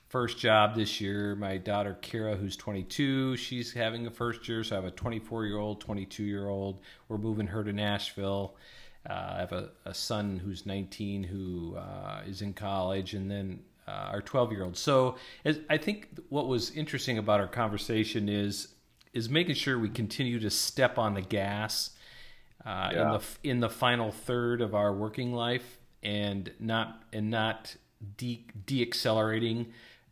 first 0.08 0.38
job 0.38 0.74
this 0.74 1.00
year, 1.00 1.36
my 1.36 1.56
daughter 1.56 1.96
Kira, 2.02 2.36
who's 2.36 2.56
22, 2.56 3.36
she's 3.36 3.72
having 3.72 4.06
a 4.08 4.10
first 4.10 4.48
year. 4.48 4.64
So 4.64 4.74
I 4.74 4.80
have 4.80 4.84
a 4.84 4.90
24 4.90 5.46
year 5.46 5.58
old, 5.58 5.80
22 5.80 6.24
year 6.24 6.48
old. 6.48 6.80
We're 7.08 7.18
moving 7.18 7.46
her 7.46 7.62
to 7.62 7.72
Nashville. 7.72 8.56
Uh, 9.08 9.32
I 9.36 9.38
have 9.38 9.52
a, 9.52 9.70
a, 9.86 9.94
son 9.94 10.38
who's 10.44 10.66
19 10.66 11.22
who 11.22 11.76
uh, 11.76 12.20
is 12.26 12.42
in 12.42 12.52
college, 12.52 13.14
and 13.14 13.30
then 13.30 13.60
uh, 13.88 14.10
our 14.12 14.20
12 14.20 14.52
year 14.52 14.64
old. 14.64 14.76
So 14.76 15.16
as, 15.44 15.60
I 15.70 15.78
think 15.78 16.08
what 16.28 16.48
was 16.48 16.70
interesting 16.72 17.16
about 17.16 17.40
our 17.40 17.48
conversation 17.48 18.28
is 18.28 18.74
is 19.12 19.28
making 19.28 19.54
sure 19.54 19.78
we 19.78 19.88
continue 19.88 20.38
to 20.40 20.50
step 20.50 20.98
on 20.98 21.14
the 21.14 21.22
gas 21.22 21.90
uh, 22.64 22.90
yeah. 22.92 23.02
in 23.02 23.12
the 23.12 23.22
in 23.42 23.60
the 23.60 23.70
final 23.70 24.12
third 24.12 24.60
of 24.60 24.74
our 24.74 24.92
working 24.92 25.32
life, 25.32 25.78
and 26.02 26.52
not 26.58 27.02
and 27.12 27.30
not 27.30 27.76
de 28.16 28.46
deaccelerating. 28.66 29.66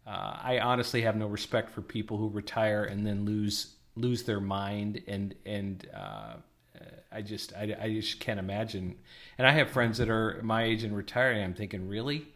Uh, 0.06 0.38
I 0.42 0.58
honestly 0.60 1.02
have 1.02 1.16
no 1.16 1.26
respect 1.26 1.70
for 1.70 1.82
people 1.82 2.16
who 2.16 2.28
retire 2.28 2.84
and 2.84 3.06
then 3.06 3.24
lose 3.24 3.74
lose 3.94 4.22
their 4.24 4.40
mind 4.40 5.02
and 5.06 5.34
and 5.44 5.86
uh, 5.94 6.34
I 7.10 7.22
just 7.22 7.52
I, 7.54 7.76
I 7.80 7.92
just 7.92 8.20
can't 8.20 8.38
imagine. 8.38 8.96
And 9.38 9.46
I 9.46 9.52
have 9.52 9.70
friends 9.70 9.98
that 9.98 10.08
are 10.08 10.40
my 10.42 10.64
age 10.64 10.84
and 10.84 10.96
retiring. 10.96 11.42
I'm 11.42 11.54
thinking, 11.54 11.88
really, 11.88 12.28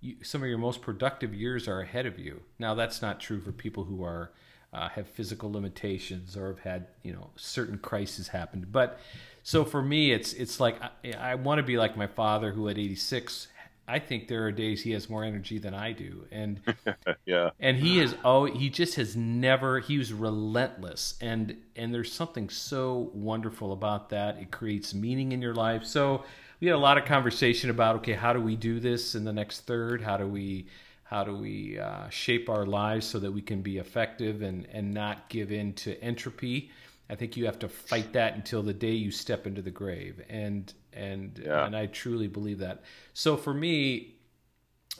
you, 0.00 0.16
some 0.22 0.42
of 0.42 0.48
your 0.48 0.58
most 0.58 0.82
productive 0.82 1.34
years 1.34 1.68
are 1.68 1.80
ahead 1.80 2.06
of 2.06 2.18
you. 2.18 2.42
Now 2.58 2.74
that's 2.74 3.02
not 3.02 3.20
true 3.20 3.40
for 3.40 3.52
people 3.52 3.84
who 3.84 4.02
are 4.02 4.30
uh, 4.74 4.88
have 4.90 5.08
physical 5.08 5.52
limitations 5.52 6.36
or 6.36 6.48
have 6.48 6.60
had 6.60 6.86
you 7.02 7.12
know 7.12 7.30
certain 7.36 7.78
crises 7.78 8.28
happen. 8.28 8.66
But 8.70 8.98
so 9.42 9.64
for 9.64 9.82
me, 9.82 10.12
it's 10.12 10.32
it's 10.32 10.60
like 10.60 10.76
I, 10.82 11.12
I 11.12 11.34
want 11.36 11.58
to 11.58 11.62
be 11.62 11.76
like 11.76 11.96
my 11.96 12.06
father 12.06 12.52
who 12.52 12.68
at 12.68 12.78
86 12.78 13.48
I 13.86 13.98
think 13.98 14.28
there 14.28 14.44
are 14.46 14.52
days 14.52 14.82
he 14.82 14.92
has 14.92 15.10
more 15.10 15.24
energy 15.24 15.58
than 15.58 15.74
I 15.74 15.92
do, 15.92 16.24
and 16.30 16.58
yeah, 17.26 17.50
and 17.60 17.76
he 17.76 18.00
is 18.00 18.14
oh 18.24 18.46
he 18.46 18.70
just 18.70 18.94
has 18.94 19.14
never 19.14 19.80
he 19.80 19.98
was 19.98 20.12
relentless, 20.12 21.18
and 21.20 21.56
and 21.76 21.92
there's 21.92 22.10
something 22.10 22.48
so 22.48 23.10
wonderful 23.12 23.72
about 23.72 24.08
that. 24.10 24.38
It 24.38 24.50
creates 24.50 24.94
meaning 24.94 25.32
in 25.32 25.42
your 25.42 25.54
life. 25.54 25.84
So 25.84 26.24
we 26.60 26.68
had 26.68 26.76
a 26.76 26.78
lot 26.78 26.96
of 26.96 27.04
conversation 27.04 27.68
about 27.68 27.96
okay, 27.96 28.14
how 28.14 28.32
do 28.32 28.40
we 28.40 28.56
do 28.56 28.80
this 28.80 29.14
in 29.14 29.24
the 29.24 29.34
next 29.34 29.66
third? 29.66 30.00
How 30.00 30.16
do 30.16 30.26
we 30.26 30.66
how 31.14 31.22
do 31.22 31.36
we 31.36 31.78
uh, 31.78 32.08
shape 32.08 32.48
our 32.48 32.66
lives 32.66 33.06
so 33.06 33.20
that 33.20 33.30
we 33.30 33.40
can 33.40 33.62
be 33.62 33.78
effective 33.78 34.42
and 34.42 34.66
and 34.72 34.92
not 34.92 35.28
give 35.28 35.52
in 35.52 35.72
to 35.74 35.90
entropy? 36.02 36.72
I 37.08 37.14
think 37.14 37.36
you 37.36 37.46
have 37.46 37.60
to 37.60 37.68
fight 37.68 38.12
that 38.14 38.34
until 38.34 38.64
the 38.64 38.72
day 38.72 38.90
you 38.90 39.12
step 39.12 39.46
into 39.46 39.62
the 39.62 39.70
grave, 39.70 40.20
and 40.28 40.72
and 40.92 41.40
yeah. 41.44 41.66
and 41.66 41.76
I 41.76 41.86
truly 41.86 42.26
believe 42.26 42.58
that. 42.58 42.82
So 43.12 43.36
for 43.36 43.54
me, 43.54 44.16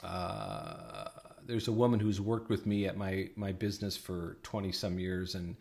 uh, 0.04 1.08
there's 1.46 1.66
a 1.66 1.72
woman 1.72 1.98
who's 1.98 2.20
worked 2.20 2.48
with 2.48 2.64
me 2.64 2.86
at 2.86 2.96
my 2.96 3.30
my 3.34 3.50
business 3.50 3.96
for 3.96 4.38
twenty 4.44 4.70
some 4.70 5.00
years, 5.00 5.34
and 5.34 5.56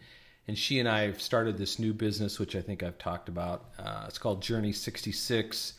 and 0.48 0.56
she 0.56 0.80
and 0.80 0.88
I 0.88 1.06
have 1.08 1.20
started 1.20 1.58
this 1.58 1.80
new 1.80 1.94
business, 1.94 2.38
which 2.38 2.56
I 2.56 2.62
think 2.62 2.84
I've 2.84 3.00
talked 3.00 3.28
about. 3.28 3.72
Uh, 3.80 4.06
it's 4.08 4.20
called 4.20 4.44
Journey 4.44 4.74
sixty 4.74 5.12
six. 5.12 5.74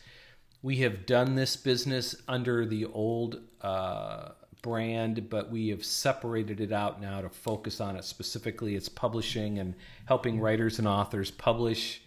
We 0.61 0.77
have 0.77 1.05
done 1.05 1.35
this 1.35 1.55
business 1.55 2.15
under 2.27 2.65
the 2.65 2.85
old 2.85 3.39
uh, 3.61 4.29
brand, 4.65 5.29
but 5.29 5.51
we 5.51 5.67
have 5.67 5.85
separated 5.85 6.59
it 6.59 6.71
out 6.71 6.99
now 6.99 7.21
to 7.21 7.29
focus 7.29 7.79
on 7.79 7.95
it 7.95 8.03
specifically. 8.03 8.75
It's 8.75 8.89
publishing 8.89 9.59
and 9.59 9.75
helping 10.05 10.39
writers 10.39 10.79
and 10.79 10.87
authors 10.87 11.29
publish. 11.29 12.01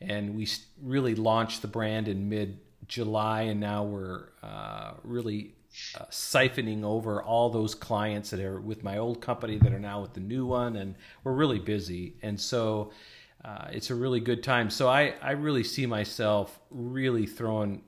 And 0.00 0.36
we 0.36 0.46
really 0.80 1.16
launched 1.16 1.60
the 1.60 1.66
brand 1.66 2.06
in 2.06 2.28
mid 2.28 2.60
July, 2.86 3.42
and 3.42 3.58
now 3.58 3.82
we're 3.82 4.28
uh, 4.44 4.92
really 5.02 5.56
uh, 5.98 6.04
siphoning 6.04 6.84
over 6.84 7.20
all 7.20 7.50
those 7.50 7.74
clients 7.74 8.30
that 8.30 8.38
are 8.38 8.60
with 8.60 8.84
my 8.84 8.98
old 8.98 9.20
company 9.20 9.58
that 9.58 9.72
are 9.72 9.80
now 9.80 10.00
with 10.00 10.12
the 10.12 10.20
new 10.20 10.46
one, 10.46 10.76
and 10.76 10.94
we're 11.24 11.32
really 11.32 11.58
busy. 11.58 12.14
And 12.22 12.40
so 12.40 12.92
uh, 13.44 13.66
it's 13.72 13.90
a 13.90 13.94
really 13.96 14.20
good 14.20 14.44
time. 14.44 14.70
So 14.70 14.88
I, 14.88 15.14
I 15.20 15.32
really 15.32 15.64
see 15.64 15.86
myself 15.86 16.60
really 16.70 17.26
throwing 17.26 17.82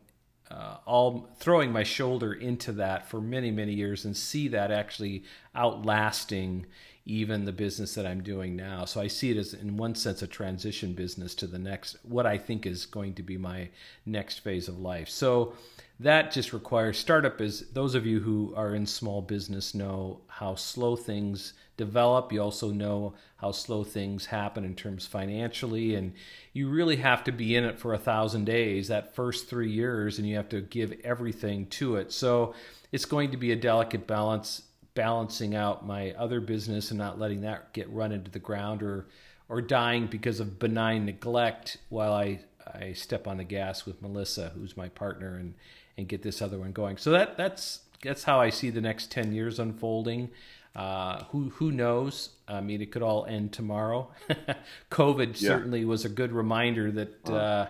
uh, 0.50 0.76
all 0.86 1.28
throwing 1.38 1.72
my 1.72 1.82
shoulder 1.82 2.32
into 2.32 2.72
that 2.72 3.08
for 3.08 3.20
many 3.20 3.50
many 3.50 3.72
years 3.72 4.04
and 4.04 4.16
see 4.16 4.48
that 4.48 4.70
actually 4.70 5.24
outlasting 5.54 6.66
even 7.06 7.44
the 7.44 7.52
business 7.52 7.94
that 7.94 8.04
I'm 8.04 8.20
doing 8.20 8.56
now. 8.56 8.84
So 8.84 9.00
I 9.00 9.06
see 9.06 9.30
it 9.30 9.36
as 9.36 9.54
in 9.54 9.76
one 9.76 9.94
sense 9.94 10.22
a 10.22 10.26
transition 10.26 10.92
business 10.92 11.36
to 11.36 11.46
the 11.46 11.58
next 11.58 11.96
what 12.02 12.26
I 12.26 12.36
think 12.36 12.66
is 12.66 12.84
going 12.84 13.14
to 13.14 13.22
be 13.22 13.38
my 13.38 13.68
next 14.04 14.40
phase 14.40 14.66
of 14.68 14.80
life. 14.80 15.08
So 15.08 15.54
that 15.98 16.30
just 16.30 16.52
requires 16.52 16.98
startup 16.98 17.40
is 17.40 17.70
those 17.72 17.94
of 17.94 18.04
you 18.04 18.20
who 18.20 18.52
are 18.54 18.74
in 18.74 18.84
small 18.84 19.22
business 19.22 19.74
know 19.74 20.20
how 20.26 20.54
slow 20.54 20.94
things 20.94 21.54
develop. 21.78 22.32
You 22.32 22.42
also 22.42 22.70
know 22.70 23.14
how 23.36 23.52
slow 23.52 23.82
things 23.82 24.26
happen 24.26 24.64
in 24.64 24.74
terms 24.74 25.06
financially, 25.06 25.94
and 25.94 26.12
you 26.52 26.68
really 26.68 26.96
have 26.96 27.24
to 27.24 27.32
be 27.32 27.56
in 27.56 27.64
it 27.64 27.78
for 27.78 27.94
a 27.94 27.98
thousand 27.98 28.44
days 28.44 28.88
that 28.88 29.14
first 29.14 29.48
three 29.48 29.70
years, 29.70 30.18
and 30.18 30.28
you 30.28 30.36
have 30.36 30.50
to 30.50 30.60
give 30.60 30.92
everything 31.02 31.66
to 31.66 31.96
it. 31.96 32.12
So 32.12 32.54
it's 32.92 33.06
going 33.06 33.30
to 33.30 33.38
be 33.38 33.52
a 33.52 33.56
delicate 33.56 34.06
balance, 34.06 34.62
balancing 34.94 35.54
out 35.54 35.86
my 35.86 36.12
other 36.12 36.40
business 36.40 36.90
and 36.90 36.98
not 36.98 37.18
letting 37.18 37.40
that 37.42 37.72
get 37.72 37.90
run 37.90 38.12
into 38.12 38.30
the 38.30 38.38
ground 38.38 38.82
or 38.82 39.06
or 39.48 39.62
dying 39.62 40.08
because 40.08 40.40
of 40.40 40.58
benign 40.58 41.04
neglect 41.06 41.78
while 41.88 42.12
I 42.12 42.40
I 42.66 42.92
step 42.92 43.26
on 43.26 43.36
the 43.36 43.44
gas 43.44 43.86
with 43.86 44.02
Melissa, 44.02 44.50
who's 44.54 44.76
my 44.76 44.88
partner, 44.88 45.36
and 45.36 45.54
and 45.96 46.08
get 46.08 46.22
this 46.22 46.42
other 46.42 46.58
one 46.58 46.72
going. 46.72 46.96
So 46.96 47.10
that 47.10 47.36
that's 47.36 47.80
that's 48.02 48.24
how 48.24 48.40
I 48.40 48.50
see 48.50 48.70
the 48.70 48.80
next 48.80 49.10
ten 49.10 49.32
years 49.32 49.58
unfolding. 49.58 50.30
Uh, 50.74 51.24
who 51.30 51.50
who 51.50 51.72
knows? 51.72 52.30
I 52.46 52.60
mean, 52.60 52.82
it 52.82 52.92
could 52.92 53.02
all 53.02 53.24
end 53.24 53.52
tomorrow. 53.52 54.10
COVID 54.90 55.40
yeah. 55.40 55.48
certainly 55.48 55.84
was 55.84 56.04
a 56.04 56.08
good 56.08 56.32
reminder 56.32 56.90
that 56.92 57.30
uh, 57.30 57.66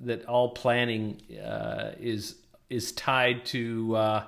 that 0.00 0.26
all 0.26 0.50
planning 0.50 1.22
uh, 1.42 1.92
is 1.98 2.36
is 2.68 2.92
tied 2.92 3.46
to 3.46 3.96
uh, 3.96 4.26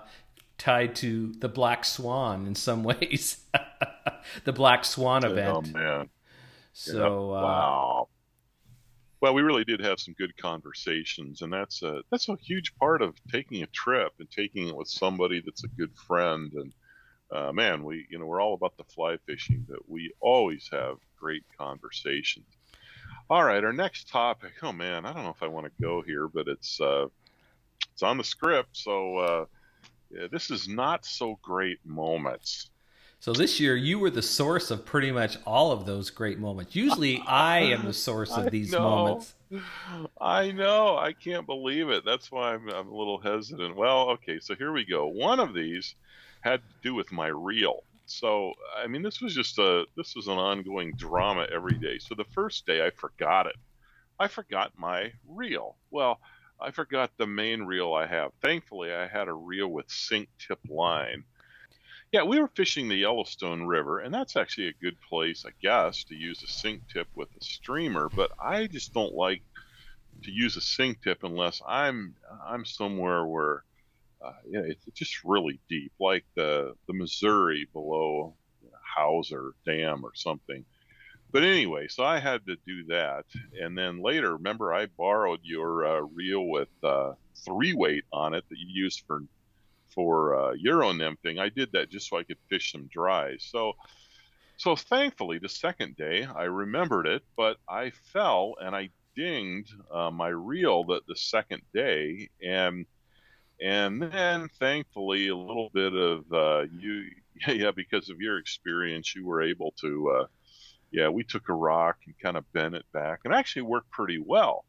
tied 0.57 0.95
to 0.97 1.33
the 1.39 1.49
black 1.49 1.85
swan 1.85 2.47
in 2.47 2.55
some 2.55 2.83
ways. 2.85 3.45
the 4.45 4.53
black 4.53 4.85
swan 4.85 5.25
event. 5.25 5.51
Oh 5.51 5.79
man! 5.79 6.09
So 6.73 7.35
uh, 7.35 7.43
wow. 7.43 8.09
Well, 9.23 9.35
we 9.35 9.43
really 9.43 9.65
did 9.65 9.81
have 9.81 10.01
some 10.01 10.15
good 10.19 10.37
conversations, 10.37 11.43
and 11.43 11.53
that's 11.53 11.83
a 11.83 12.03
that's 12.11 12.29
a 12.29 12.37
huge 12.43 12.75
part 12.75 13.03
of 13.03 13.15
taking 13.31 13.63
a 13.63 13.69
trip 13.69 14.13
and 14.19 14.29
taking 14.29 14.69
it 14.69 14.77
with 14.77 14.89
somebody 14.89 15.41
that's 15.45 15.63
a 15.63 15.69
good 15.69 15.97
friend 15.97 16.53
and 16.55 16.73
uh, 17.31 17.53
man, 17.53 17.85
we 17.85 18.05
you 18.11 18.19
know 18.19 18.27
we're 18.27 18.43
all 18.43 18.55
about 18.55 18.77
the 18.77 18.85
fly 18.85 19.17
fishing, 19.27 19.65
but 19.69 19.89
we 19.89 20.13
always 20.21 20.69
have 20.73 20.97
great 21.17 21.45
conversations. 21.57 22.47
All 23.31 23.45
right, 23.45 23.63
our 23.63 23.73
next 23.73 24.09
topic. 24.09 24.55
Oh 24.61 24.73
man, 24.73 25.07
I 25.07 25.13
don't 25.13 25.23
know 25.23 25.31
if 25.31 25.43
I 25.43 25.47
want 25.47 25.67
to 25.67 25.83
go 25.83 26.03
here, 26.03 26.27
but 26.27 26.49
it's 26.49 26.81
uh, 26.81 27.07
it's 27.93 28.03
on 28.03 28.19
the 28.19 28.25
script. 28.25 28.77
So 28.77 29.19
uh, 29.19 29.45
yeah, 30.11 30.27
this 30.33 30.51
is 30.51 30.67
not 30.67 31.07
so 31.07 31.39
great 31.43 31.79
moments. 31.87 32.72
So 33.23 33.33
this 33.33 33.61
year 33.61 33.77
you 33.77 34.01
were 34.01 34.11
the 34.11 34.21
source 34.21 34.73
of 34.73 34.85
pretty 34.85 35.13
much 35.13 35.39
all 35.47 35.71
of 35.71 35.87
those 35.87 36.11
great 36.11 36.41
moments. 36.41 36.75
Usually 36.75 37.23
I 37.25 37.61
am 37.61 37.85
the 37.85 37.93
source 37.93 38.33
of 38.33 38.51
these 38.51 38.73
moments. 38.73 39.35
I 40.21 40.51
know. 40.51 40.97
I 40.99 41.13
can't 41.13 41.47
believe 41.47 41.89
it. 41.89 42.05
That's 42.05 42.33
why 42.33 42.55
I'm, 42.55 42.69
I'm 42.69 42.89
a 42.89 42.97
little 42.97 43.19
hesitant. 43.19 43.77
Well, 43.77 44.11
okay, 44.11 44.41
so 44.41 44.57
here 44.57 44.73
we 44.73 44.85
go. 44.85 45.07
One 45.07 45.39
of 45.39 45.55
these 45.55 45.95
had 46.41 46.63
to 46.63 46.75
do 46.83 46.97
with 46.97 47.13
my 47.13 47.29
reel. 47.29 47.85
So 48.07 48.55
I 48.77 48.89
mean, 48.89 49.03
this 49.03 49.21
was 49.21 49.37
just 49.37 49.57
a 49.57 49.85
this 49.97 50.17
was 50.17 50.27
an 50.27 50.39
ongoing 50.39 50.93
drama 50.97 51.47
every 51.55 51.79
day. 51.79 52.01
So 52.01 52.17
the 52.17 52.27
first 52.35 52.67
day 52.67 52.85
I 52.85 52.91
forgot 52.91 53.47
it. 53.47 53.55
I 54.19 54.27
forgot 54.27 54.73
my 54.77 55.13
reel. 55.29 55.77
Well, 55.93 56.19
I 56.61 56.73
forgot 56.73 57.13
the 57.19 57.29
main 57.29 57.63
reel 57.63 57.95
I 57.95 58.07
have. 58.07 58.33
Thankfully, 58.43 58.93
I 58.93 59.07
had 59.07 59.29
a 59.29 59.33
reel 59.33 59.69
with 59.69 59.89
sink 59.89 60.29
tip 60.45 60.59
line. 60.69 61.23
Yeah, 62.13 62.25
we 62.25 62.39
were 62.39 62.49
fishing 62.49 62.89
the 62.89 62.97
Yellowstone 62.97 63.63
River, 63.63 64.01
and 64.01 64.13
that's 64.13 64.37
actually 64.37 64.69
a 64.69 64.75
good 64.83 64.99
place, 65.09 65.47
I 65.47 65.53
guess, 65.63 66.05
to 66.05 66.15
use 66.15 66.43
a 66.43 66.47
sink 66.47 66.83
tip 66.93 67.09
with 67.15 67.29
a 67.41 67.43
streamer. 67.43 68.11
But 68.15 68.33
I 68.39 68.67
just 68.67 68.93
don't 68.93 69.15
like 69.15 69.43
to 70.25 70.31
use 70.31 70.57
a 70.59 70.61
sink 70.61 71.03
tip 71.03 71.25
unless 71.25 71.63
I'm 71.67 72.15
I'm 72.47 72.67
somewhere 72.67 73.25
where 73.27 73.65
uh, 74.23 74.33
yeah, 74.47 74.61
it's 74.61 74.85
just 74.95 75.25
really 75.25 75.59
deep, 75.71 75.93
like 75.99 76.25
the 76.37 76.75
the 76.87 76.93
Missouri 76.93 77.67
below 77.73 78.37
Hauser 78.97 79.55
Dam 79.65 80.05
or 80.05 80.15
something. 80.15 80.67
But 81.33 81.45
anyway, 81.45 81.89
so 81.89 82.05
I 82.05 82.19
had 82.21 82.45
to 82.47 82.57
do 82.67 82.85
that, 82.89 83.25
and 83.59 83.77
then 83.77 84.03
later, 84.03 84.37
remember, 84.37 84.75
I 84.75 84.85
borrowed 84.87 85.41
your 85.45 85.87
uh, 85.87 86.01
reel 86.01 86.47
with 86.47 86.69
uh, 86.83 87.15
three 87.47 87.73
weight 87.73 88.05
on 88.13 88.35
it 88.35 88.45
that 88.51 88.59
you 88.59 88.67
used 88.85 89.03
for 89.07 89.23
for 89.95 90.37
uh, 90.37 90.53
Euro 90.53 90.93
nymphing. 90.93 91.39
I 91.39 91.49
did 91.49 91.73
that 91.73 91.91
just 91.91 92.09
so 92.09 92.19
I 92.19 92.25
could 92.25 92.39
fish 92.49 92.73
some 92.73 92.89
dry. 92.93 93.37
So, 93.39 93.73
so 94.57 94.77
thankfully, 94.77 95.39
the 95.39 95.49
second 95.49 95.97
day 95.97 96.25
I 96.25 96.45
remembered 96.45 97.07
it, 97.07 97.23
but 97.37 97.57
I 97.69 97.91
fell 98.13 98.55
and 98.61 98.75
I 98.75 98.91
dinged 99.15 99.75
uh, 99.93 100.11
my 100.11 100.29
reel 100.29 100.85
the 100.85 101.03
the 101.07 101.17
second 101.17 101.63
day, 101.75 102.29
and 102.43 102.87
and 103.61 104.03
then 104.03 104.49
thankfully 104.59 105.29
a 105.29 105.37
little 105.37 105.71
bit 105.73 105.95
of 105.95 106.25
uh, 106.33 106.65
you, 106.73 107.05
yeah, 107.49 107.71
because 107.71 108.11
of 108.11 108.21
your 108.21 108.39
experience, 108.39 109.15
you 109.15 109.27
were 109.27 109.43
able 109.43 109.73
to, 109.81 110.11
uh, 110.11 110.27
yeah, 110.91 111.09
we 111.09 111.23
took 111.23 111.49
a 111.49 111.55
rock 111.55 111.99
and 112.07 112.19
kind 112.19 112.37
of 112.37 112.51
bent 112.53 112.75
it 112.75 112.87
back, 112.93 113.21
and 113.25 113.33
actually 113.33 113.63
worked 113.63 113.91
pretty 113.91 114.19
well. 114.19 114.65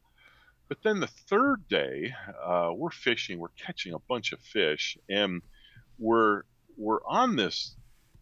But 0.73 0.81
then 0.81 1.01
the 1.01 1.07
third 1.29 1.67
day, 1.67 2.15
uh, 2.43 2.71
we're 2.75 2.89
fishing, 2.89 3.37
we're 3.37 3.49
catching 3.49 3.93
a 3.93 3.99
bunch 3.99 4.31
of 4.31 4.39
fish, 4.39 4.97
and 5.07 5.43
we're 5.99 6.45
we're 6.75 7.05
on 7.05 7.35
this 7.35 7.75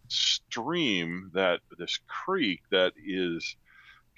stream 0.10 1.32
that 1.34 1.62
this 1.78 1.98
creek 2.08 2.60
that 2.70 2.92
is 3.02 3.56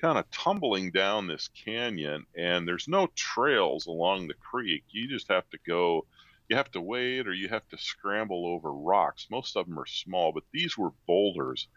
kind 0.02 0.18
of 0.18 0.32
tumbling 0.32 0.90
down 0.90 1.28
this 1.28 1.52
canyon 1.64 2.26
and 2.36 2.68
there's 2.68 2.88
no 2.88 3.06
trails 3.14 3.86
along 3.86 4.28
the 4.28 4.34
creek. 4.34 4.84
You 4.90 5.08
just 5.08 5.28
have 5.28 5.48
to 5.52 5.60
go 5.68 6.08
you 6.50 6.56
have 6.56 6.72
to 6.72 6.82
wade 6.82 7.28
or 7.28 7.34
you 7.36 7.50
have 7.50 7.70
to 7.70 7.78
scramble 7.78 8.48
over 8.48 8.74
rocks. 8.74 9.28
Most 9.30 9.56
of 9.56 9.68
them 9.68 9.78
are 9.78 9.86
small 9.86 10.32
but 10.32 10.44
these 10.52 10.76
were 10.76 10.90
boulders. 11.06 11.68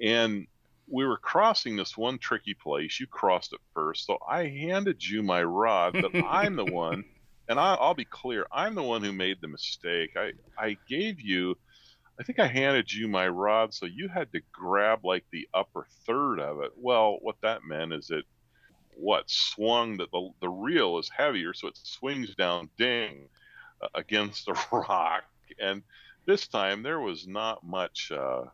And 0.00 0.46
we 0.90 1.04
were 1.04 1.18
crossing 1.18 1.76
this 1.76 1.96
one 1.96 2.18
tricky 2.18 2.54
place 2.54 2.98
you 2.98 3.06
crossed 3.06 3.52
it 3.52 3.60
first 3.74 4.06
so 4.06 4.18
i 4.28 4.44
handed 4.44 5.04
you 5.04 5.22
my 5.22 5.42
rod 5.42 5.94
but 5.94 6.14
i'm 6.26 6.56
the 6.56 6.64
one 6.64 7.04
and 7.48 7.58
I, 7.58 7.76
will 7.80 7.94
be 7.94 8.04
clear 8.04 8.46
i'm 8.52 8.74
the 8.74 8.82
one 8.82 9.02
who 9.02 9.12
made 9.12 9.38
the 9.40 9.48
mistake 9.48 10.10
i 10.16 10.32
i 10.58 10.76
gave 10.88 11.20
you 11.20 11.56
I 12.20 12.24
think 12.24 12.40
I 12.40 12.48
handed 12.48 12.92
you 12.92 13.06
my 13.06 13.28
rod, 13.28 13.72
so 13.72 13.86
you 13.86 14.08
had 14.08 14.32
to 14.32 14.40
grab 14.52 15.04
like 15.04 15.24
the 15.30 15.48
upper 15.54 15.86
third 16.04 16.40
of 16.40 16.60
it. 16.62 16.72
Well, 16.76 17.18
what 17.22 17.36
that 17.42 17.64
meant 17.64 17.92
is 17.92 18.10
it 18.10 18.24
what 18.96 19.30
swung 19.30 19.96
that 19.98 20.10
the 20.10 20.30
the 20.40 20.48
reel 20.48 20.98
is 20.98 21.08
heavier, 21.16 21.54
so 21.54 21.68
it 21.68 21.78
swings 21.80 22.34
down 22.34 22.70
ding 22.76 23.28
uh, 23.80 23.88
against 23.94 24.46
the 24.46 24.58
rock. 24.72 25.24
And 25.60 25.82
this 26.26 26.48
time 26.48 26.82
there 26.82 27.00
was 27.00 27.28
not 27.28 27.64
much 27.64 28.10
uh, 28.10 28.46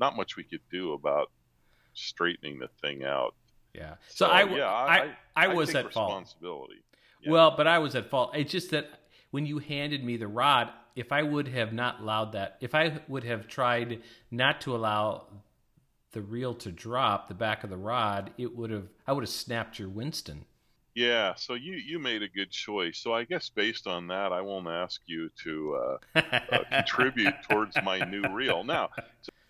not 0.00 0.16
much 0.16 0.36
we 0.36 0.44
could 0.44 0.60
do 0.70 0.92
about 0.94 1.30
straightening 1.94 2.58
the 2.58 2.68
thing 2.80 3.04
out. 3.04 3.34
Yeah. 3.74 3.94
So, 4.08 4.26
so 4.26 4.26
I, 4.26 4.42
yeah, 4.44 4.64
I, 4.66 4.96
I, 4.96 5.44
I, 5.44 5.48
was 5.48 5.74
at 5.74 5.92
fault. 5.92 6.08
Responsibility. 6.08 6.82
Yeah. 7.22 7.30
Well, 7.32 7.54
but 7.56 7.66
I 7.66 7.78
was 7.78 7.94
at 7.94 8.10
fault. 8.10 8.32
It's 8.34 8.50
just 8.50 8.70
that 8.70 8.88
when 9.30 9.46
you 9.46 9.58
handed 9.58 10.04
me 10.04 10.16
the 10.16 10.26
rod, 10.26 10.70
if 10.96 11.12
I 11.12 11.22
would 11.22 11.48
have 11.48 11.72
not 11.72 12.00
allowed 12.00 12.32
that, 12.32 12.56
if 12.60 12.74
I 12.74 13.00
would 13.08 13.24
have 13.24 13.46
tried 13.46 14.02
not 14.30 14.60
to 14.62 14.74
allow 14.74 15.26
the 16.12 16.20
reel 16.20 16.54
to 16.54 16.72
drop 16.72 17.28
the 17.28 17.34
back 17.34 17.62
of 17.62 17.70
the 17.70 17.76
rod, 17.76 18.32
it 18.36 18.56
would 18.56 18.70
have 18.70 18.88
I 19.06 19.12
would 19.12 19.22
have 19.22 19.30
snapped 19.30 19.78
your 19.78 19.88
Winston. 19.88 20.44
Yeah, 20.94 21.34
so 21.36 21.54
you 21.54 21.74
you 21.74 22.00
made 22.00 22.22
a 22.22 22.28
good 22.28 22.50
choice. 22.50 22.98
So 22.98 23.14
I 23.14 23.24
guess 23.24 23.48
based 23.48 23.86
on 23.86 24.08
that, 24.08 24.32
I 24.32 24.40
won't 24.40 24.66
ask 24.66 25.00
you 25.06 25.30
to 25.44 25.98
uh, 26.16 26.20
uh, 26.20 26.58
contribute 26.70 27.34
towards 27.48 27.76
my 27.84 28.00
new 28.00 28.22
reel. 28.34 28.64
Now, 28.64 28.90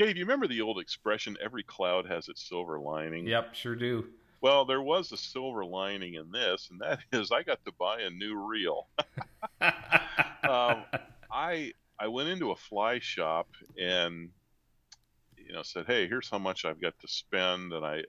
Dave, 0.01 0.17
you 0.17 0.25
remember 0.25 0.49
the 0.49 0.63
old 0.63 0.79
expression 0.79 1.37
"every 1.45 1.63
cloud 1.63 2.07
has 2.07 2.29
its 2.29 2.49
silver 2.49 2.81
lining"? 2.81 3.27
Yep, 3.27 3.55
sure 3.55 3.77
do. 3.77 4.09
Well, 4.41 4.65
there 4.65 4.81
was 4.81 5.13
a 5.13 5.17
silver 5.19 5.63
lining 5.63 6.15
in 6.15 6.31
this, 6.31 6.71
and 6.71 6.81
that 6.81 7.01
is 7.13 7.31
I 7.31 7.43
got 7.43 7.63
to 7.67 7.73
buy 7.79 8.01
a 8.01 8.09
new 8.09 8.35
reel. 8.35 8.89
um, 9.61 10.87
I 11.31 11.75
I 11.99 12.09
went 12.09 12.31
into 12.31 12.51
a 12.51 12.57
fly 12.57 12.99
shop 12.99 13.49
and 13.79 14.31
you 15.37 15.53
know 15.53 15.63
said, 15.63 15.85
"Hey, 15.85 16.09
here's 16.09 16.31
how 16.31 16.39
much 16.39 16.65
I've 16.65 16.81
got 16.81 16.99
to 17.01 17.09
spend," 17.09 17.75
and 17.75 17.85
I 17.85 18.03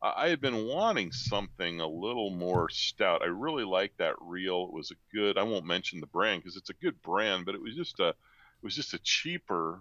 I 0.00 0.28
had 0.28 0.40
been 0.40 0.66
wanting 0.66 1.10
something 1.10 1.80
a 1.80 1.88
little 1.88 2.30
more 2.30 2.68
stout. 2.68 3.22
I 3.22 3.26
really 3.26 3.64
liked 3.64 3.98
that 3.98 4.14
reel. 4.20 4.68
It 4.68 4.72
was 4.72 4.92
a 4.92 5.16
good. 5.16 5.36
I 5.36 5.42
won't 5.42 5.66
mention 5.66 5.98
the 5.98 6.06
brand 6.06 6.42
because 6.42 6.56
it's 6.56 6.70
a 6.70 6.74
good 6.74 7.02
brand, 7.02 7.44
but 7.44 7.56
it 7.56 7.60
was 7.60 7.74
just 7.74 7.98
a 7.98 8.10
it 8.10 8.62
was 8.62 8.76
just 8.76 8.94
a 8.94 9.00
cheaper 9.02 9.80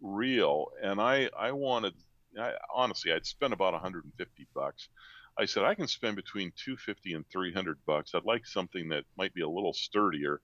reel, 0.00 0.68
and 0.82 1.00
I 1.00 1.28
I 1.38 1.52
wanted. 1.52 1.94
I, 2.38 2.52
honestly, 2.72 3.12
I'd 3.12 3.26
spent 3.26 3.52
about 3.52 3.72
150 3.72 4.46
bucks. 4.54 4.88
I 5.36 5.46
said 5.46 5.64
I 5.64 5.74
can 5.74 5.88
spend 5.88 6.16
between 6.16 6.52
250 6.56 7.14
and 7.14 7.28
300 7.28 7.78
bucks. 7.86 8.14
I'd 8.14 8.24
like 8.24 8.46
something 8.46 8.88
that 8.90 9.04
might 9.16 9.34
be 9.34 9.42
a 9.42 9.48
little 9.48 9.72
sturdier. 9.72 10.40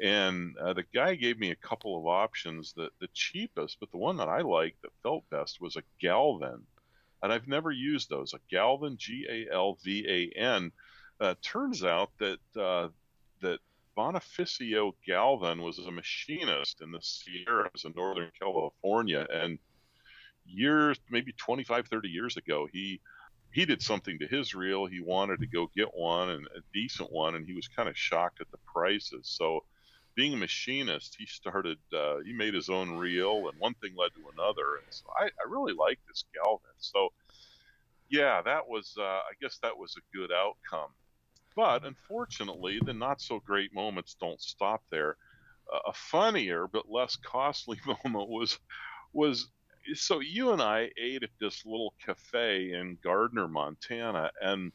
And 0.00 0.56
uh, 0.58 0.74
the 0.74 0.84
guy 0.94 1.14
gave 1.14 1.38
me 1.38 1.50
a 1.50 1.56
couple 1.56 1.98
of 1.98 2.06
options. 2.06 2.72
The 2.74 2.90
the 3.00 3.08
cheapest, 3.14 3.78
but 3.80 3.90
the 3.90 3.96
one 3.96 4.18
that 4.18 4.28
I 4.28 4.42
liked 4.42 4.82
that 4.82 4.92
felt 5.02 5.28
best 5.30 5.60
was 5.60 5.76
a 5.76 5.82
Galvan, 6.00 6.66
and 7.22 7.32
I've 7.32 7.48
never 7.48 7.70
used 7.70 8.10
those. 8.10 8.34
A 8.34 8.40
Galvan, 8.50 8.98
G 8.98 9.26
A 9.28 9.52
L 9.52 9.78
V 9.82 10.06
A 10.08 10.38
N. 10.38 10.72
Uh, 11.18 11.34
turns 11.40 11.82
out 11.82 12.10
that 12.18 12.38
uh, 12.60 12.88
that 13.40 13.60
Bonifacio 13.96 14.92
Galvan 15.06 15.62
was 15.62 15.78
a 15.78 15.90
machinist 15.90 16.80
in 16.82 16.92
the 16.92 17.00
Sierras 17.00 17.84
in 17.84 17.92
Northern 17.96 18.30
California, 18.38 19.26
and 19.32 19.58
years, 20.44 20.98
maybe 21.10 21.32
25, 21.32 21.88
30 21.88 22.08
years 22.08 22.36
ago, 22.36 22.68
he 22.72 23.00
he 23.52 23.64
did 23.64 23.80
something 23.80 24.18
to 24.18 24.26
his 24.26 24.54
reel. 24.54 24.84
He 24.84 25.00
wanted 25.00 25.40
to 25.40 25.46
go 25.46 25.70
get 25.74 25.88
one 25.94 26.28
and 26.28 26.46
a 26.46 26.60
decent 26.74 27.10
one, 27.10 27.36
and 27.36 27.46
he 27.46 27.54
was 27.54 27.68
kind 27.68 27.88
of 27.88 27.96
shocked 27.96 28.40
at 28.42 28.50
the 28.50 28.58
prices. 28.66 29.28
So 29.28 29.64
being 30.14 30.34
a 30.34 30.36
machinist, 30.36 31.16
he 31.18 31.24
started, 31.24 31.78
uh, 31.90 32.16
he 32.24 32.34
made 32.34 32.52
his 32.52 32.68
own 32.68 32.90
reel, 32.90 33.48
and 33.48 33.58
one 33.58 33.74
thing 33.74 33.94
led 33.96 34.10
to 34.14 34.30
another. 34.36 34.76
And 34.76 34.86
so 34.90 35.06
I, 35.18 35.24
I 35.24 35.48
really 35.48 35.72
like 35.72 35.98
this 36.06 36.24
Galvan. 36.34 36.76
So, 36.78 37.10
yeah, 38.10 38.42
that 38.42 38.68
was, 38.68 38.94
uh, 38.98 39.02
I 39.02 39.32
guess 39.40 39.58
that 39.62 39.78
was 39.78 39.94
a 39.96 40.16
good 40.16 40.32
outcome. 40.32 40.90
But 41.56 41.84
unfortunately, 41.84 42.78
the 42.84 42.92
not 42.92 43.20
so 43.20 43.40
great 43.40 43.74
moments 43.74 44.14
don't 44.20 44.40
stop 44.40 44.82
there. 44.90 45.16
Uh, 45.72 45.78
a 45.86 45.92
funnier 45.94 46.68
but 46.68 46.90
less 46.90 47.16
costly 47.16 47.80
moment 47.86 48.28
was, 48.28 48.58
was 49.12 49.48
so 49.94 50.20
you 50.20 50.52
and 50.52 50.62
I 50.62 50.90
ate 51.00 51.22
at 51.22 51.30
this 51.40 51.64
little 51.64 51.94
cafe 52.04 52.72
in 52.72 52.98
Gardiner, 53.02 53.48
Montana, 53.48 54.30
and 54.40 54.72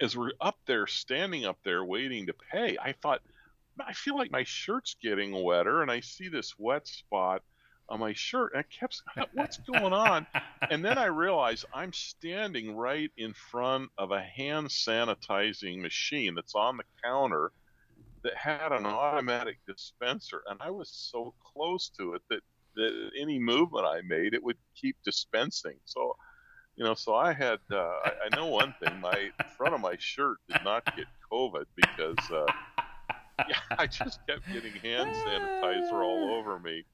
as 0.00 0.16
we're 0.16 0.32
up 0.40 0.58
there, 0.66 0.86
standing 0.86 1.44
up 1.44 1.58
there 1.62 1.84
waiting 1.84 2.26
to 2.26 2.32
pay, 2.32 2.76
I 2.82 2.92
thought, 2.92 3.20
I 3.78 3.92
feel 3.92 4.16
like 4.16 4.30
my 4.30 4.44
shirt's 4.44 4.96
getting 5.00 5.32
wetter, 5.42 5.82
and 5.82 5.90
I 5.90 6.00
see 6.00 6.28
this 6.28 6.58
wet 6.58 6.88
spot 6.88 7.42
on 7.90 8.00
my 8.00 8.12
shirt, 8.12 8.52
and 8.54 8.64
I 8.64 8.78
kept, 8.78 9.02
what's 9.34 9.58
going 9.72 9.92
on? 9.92 10.26
and 10.70 10.84
then 10.84 10.96
I 10.96 11.06
realized 11.06 11.64
I'm 11.74 11.92
standing 11.92 12.76
right 12.76 13.10
in 13.16 13.34
front 13.50 13.90
of 13.98 14.12
a 14.12 14.22
hand 14.22 14.68
sanitizing 14.68 15.80
machine 15.80 16.34
that's 16.34 16.54
on 16.54 16.76
the 16.76 16.84
counter 17.04 17.52
that 18.22 18.36
had 18.36 18.72
an 18.72 18.86
automatic 18.86 19.58
dispenser, 19.66 20.42
and 20.48 20.60
I 20.62 20.70
was 20.70 20.90
so 20.90 21.34
close 21.52 21.90
to 21.98 22.14
it 22.14 22.22
that, 22.30 22.40
that 22.76 23.10
any 23.18 23.38
movement 23.38 23.86
I 23.86 24.00
made, 24.02 24.34
it 24.34 24.42
would 24.42 24.58
keep 24.76 24.96
dispensing. 25.04 25.76
So, 25.84 26.16
you 26.76 26.84
know, 26.84 26.94
so 26.94 27.14
I 27.14 27.32
had, 27.32 27.58
uh, 27.72 27.76
I, 27.76 28.12
I 28.26 28.36
know 28.36 28.46
one 28.46 28.74
thing, 28.82 29.00
my 29.00 29.30
front 29.56 29.74
of 29.74 29.80
my 29.80 29.96
shirt 29.98 30.38
did 30.48 30.62
not 30.64 30.84
get 30.96 31.06
COVID 31.30 31.64
because. 31.74 32.30
Uh, 32.30 32.46
yeah, 33.48 33.56
I 33.78 33.86
just 33.86 34.20
kept 34.28 34.46
getting 34.52 34.72
hand 34.72 35.14
sanitizer 35.14 36.04
all 36.04 36.34
over 36.34 36.58
me. 36.58 36.84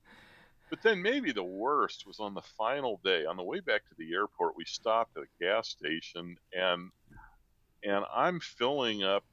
But 0.69 0.83
then 0.83 1.01
maybe 1.01 1.33
the 1.33 1.45
worst 1.45 2.07
was 2.07 2.19
on 2.19 2.35
the 2.35 2.43
final 2.43 3.01
day. 3.05 3.25
On 3.25 3.37
the 3.37 3.43
way 3.43 3.61
back 3.61 3.89
to 3.89 3.95
the 3.97 4.12
airport, 4.12 4.57
we 4.57 4.64
stopped 4.64 5.17
at 5.17 5.23
a 5.23 5.45
gas 5.45 5.69
station 5.69 6.37
and 6.53 6.91
and 7.85 8.05
I'm 8.12 8.41
filling 8.41 9.05
up, 9.05 9.25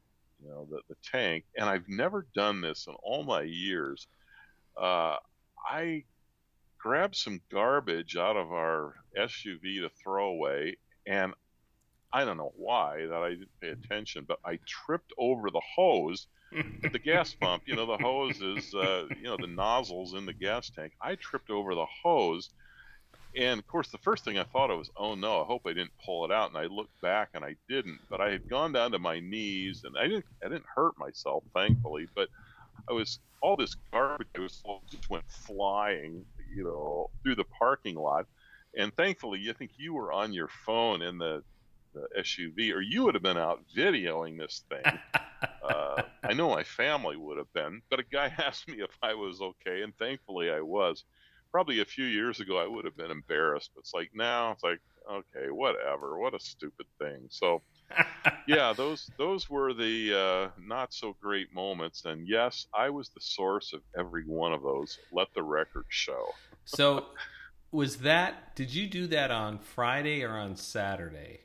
you 0.42 0.50
know, 0.50 0.68
the, 0.70 0.82
the 0.90 0.96
tank. 1.04 1.46
And 1.58 1.68
I've 1.68 1.88
never 1.88 2.28
done 2.36 2.62
this 2.62 2.86
in 2.88 2.94
all 3.02 3.24
my 3.24 3.42
years. 3.42 4.08
Uh, 4.80 5.16
I 5.68 6.04
grabbed 6.78 7.16
some 7.16 7.42
garbage 7.52 8.16
out 8.16 8.38
of 8.38 8.52
our 8.52 8.94
SUV 9.18 9.82
to 9.82 9.90
throw 10.04 10.28
away, 10.28 10.78
and 11.08 11.34
I 12.12 12.26
don't 12.26 12.38
know 12.38 12.54
why 12.56 13.08
that 13.08 13.24
I 13.24 13.30
didn't 13.30 13.60
pay 13.62 13.70
attention, 13.70 14.26
but 14.28 14.40
I 14.46 14.60
tripped 14.68 15.14
over 15.18 15.50
the 15.50 15.62
hose 15.76 16.28
the 16.92 17.00
gas 17.00 17.34
pump. 17.36 17.64
You 17.66 17.76
know, 17.76 17.86
the 17.86 17.98
hose 17.98 18.42
is, 18.42 18.74
uh, 18.74 19.06
you 19.18 19.24
know, 19.24 19.38
the 19.38 19.48
nozzles 19.48 20.14
in 20.16 20.26
the 20.26 20.34
gas 20.34 20.70
tank. 20.70 20.94
I 21.02 21.16
tripped 21.16 21.50
over 21.50 21.76
the 21.76 21.88
hose, 22.04 22.50
and 23.36 23.60
of 23.60 23.68
course, 23.68 23.90
the 23.92 23.98
first 24.00 24.26
thing 24.26 24.38
I 24.38 24.44
thought 24.46 24.72
of 24.72 24.80
was, 24.80 24.92
"Oh 24.98 25.16
no, 25.16 25.42
I 25.42 25.46
hope 25.46 25.64
I 25.66 25.74
didn't 25.74 25.94
pull 26.06 26.26
it 26.26 26.32
out." 26.32 26.50
And 26.50 26.58
I 26.58 26.66
looked 26.66 27.00
back, 27.02 27.30
and 27.34 27.46
I 27.46 27.56
didn't. 27.70 28.00
But 28.10 28.22
I 28.22 28.32
had 28.32 28.48
gone 28.50 28.74
down 28.74 28.92
to 28.92 29.00
my 29.00 29.20
knees, 29.20 29.82
and 29.84 29.98
I 29.98 30.04
didn't, 30.04 30.26
I 30.44 30.50
didn't 30.50 30.66
hurt 30.76 30.98
myself, 30.98 31.44
thankfully. 31.56 32.08
But 32.16 32.30
I 32.90 32.94
was 32.94 33.20
all 33.42 33.58
this 33.58 33.76
garbage 33.92 34.28
was 34.38 34.62
just 34.92 35.10
went 35.10 35.26
flying, 35.30 36.26
you 36.56 36.64
know, 36.64 37.10
through 37.24 37.36
the 37.36 37.46
parking 37.60 37.96
lot. 37.96 38.26
And 38.78 38.94
thankfully, 38.96 39.48
I 39.50 39.54
think 39.54 39.72
you 39.78 39.94
were 39.94 40.12
on 40.12 40.34
your 40.34 40.50
phone 40.66 41.02
in 41.02 41.18
the 41.18 41.44
the 41.94 42.08
SUV, 42.20 42.74
or 42.74 42.82
you 42.82 43.04
would 43.04 43.16
have 43.16 43.24
been 43.24 43.38
out 43.38 43.64
videoing 43.76 44.38
this 44.38 44.64
thing. 44.70 45.00
uh, 45.64 46.04
I 46.24 46.34
know 46.34 46.50
my 46.50 46.64
family 46.64 47.18
would 47.18 47.38
have 47.38 47.52
been, 47.54 47.82
but 47.90 48.00
a 48.00 48.04
guy 48.04 48.34
asked 48.38 48.68
me 48.68 48.82
if 48.82 48.92
I 49.02 49.14
was 49.14 49.42
okay, 49.42 49.82
and 49.84 49.96
thankfully 49.98 50.50
I 50.50 50.62
was. 50.62 51.04
probably 51.52 51.82
a 51.82 51.86
few 51.86 52.06
years 52.06 52.40
ago 52.40 52.58
I 52.58 52.68
would 52.68 52.86
have 52.86 52.98
been 52.98 53.12
embarrassed, 53.12 53.72
but 53.76 53.82
it's 53.82 53.94
like 53.94 54.12
now 54.14 54.52
it's 54.52 54.64
like 54.64 54.80
okay, 55.12 55.50
whatever. 55.50 56.18
What 56.18 56.34
a 56.34 56.40
stupid 56.40 56.86
thing. 57.00 57.28
So 57.30 57.62
yeah, 58.48 58.74
those 58.74 59.10
those 59.18 59.50
were 59.50 59.74
the 59.74 60.14
uh, 60.18 60.62
not 60.62 60.94
so 60.94 61.16
great 61.22 61.54
moments, 61.54 62.06
and 62.06 62.28
yes, 62.28 62.68
I 62.74 62.90
was 62.90 63.10
the 63.10 63.22
source 63.22 63.74
of 63.74 63.82
every 63.98 64.24
one 64.26 64.54
of 64.54 64.62
those. 64.62 64.98
Let 65.12 65.34
the 65.34 65.44
record 65.44 65.86
show. 65.90 66.26
so, 66.66 67.08
was 67.72 67.98
that? 67.98 68.56
Did 68.56 68.74
you 68.74 68.88
do 68.88 69.08
that 69.08 69.32
on 69.32 69.60
Friday 69.60 70.24
or 70.24 70.32
on 70.32 70.56
Saturday? 70.56 71.42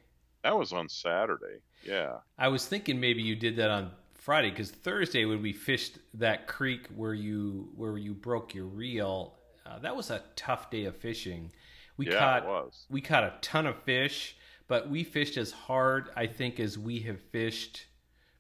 That 0.49 0.59
was 0.59 0.73
on 0.73 0.89
Saturday. 0.89 1.61
Yeah. 1.85 2.19
I 2.39 2.49
was 2.49 2.67
thinking 2.67 3.01
maybe 3.01 3.23
you 3.23 3.37
did 3.37 3.57
that 3.57 3.71
on 3.71 3.91
Friday 4.15 4.51
because 4.51 4.71
Thursday 4.71 5.25
when 5.25 5.43
we 5.43 5.53
fished 5.53 5.99
that 6.15 6.47
creek 6.47 6.89
where 6.95 7.15
you 7.15 7.69
where 7.77 7.97
you 7.97 8.15
broke 8.15 8.55
your 8.55 8.67
reel, 8.67 9.35
uh, 9.67 9.79
that 9.81 9.95
was 9.95 10.11
a 10.11 10.23
tough 10.37 10.71
day 10.71 10.85
of 10.85 10.97
fishing. 10.97 11.53
We 11.97 12.07
yeah, 12.07 12.19
caught 12.19 12.73
we 12.89 13.01
caught 13.01 13.25
a 13.25 13.35
ton 13.41 13.67
of 13.67 13.77
fish 13.83 14.37
but 14.69 14.91
we 14.91 15.03
fished 15.03 15.39
as 15.39 15.51
hard, 15.51 16.11
I 16.15 16.27
think, 16.27 16.61
as 16.61 16.79
we 16.79 17.01
have 17.01 17.21
fished 17.21 17.87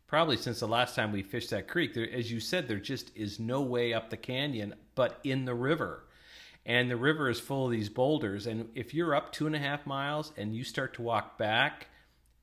probably 0.06 0.36
since 0.36 0.61
the 0.61 0.68
last 0.68 0.94
time 0.94 1.11
we 1.11 1.22
fished 1.22 1.50
that 1.50 1.68
creek. 1.68 1.94
There, 1.94 2.09
as 2.11 2.30
you 2.30 2.38
said, 2.38 2.68
there 2.68 2.78
just 2.78 3.11
is 3.16 3.40
no 3.40 3.62
way 3.62 3.92
up 3.94 4.11
the 4.11 4.16
canyon 4.16 4.74
but 4.94 5.18
in 5.24 5.46
the 5.46 5.54
river. 5.54 6.04
And 6.64 6.90
the 6.90 6.96
river 6.96 7.30
is 7.30 7.40
full 7.40 7.64
of 7.64 7.72
these 7.72 7.88
boulders. 7.88 8.46
And 8.46 8.68
if 8.74 8.92
you're 8.92 9.14
up 9.14 9.32
two 9.32 9.46
and 9.46 9.56
a 9.56 9.59
half 9.59 9.86
miles 9.86 10.32
and 10.36 10.54
you 10.54 10.64
start 10.64 10.94
to 10.94 11.02
walk 11.02 11.38
back, 11.38 11.88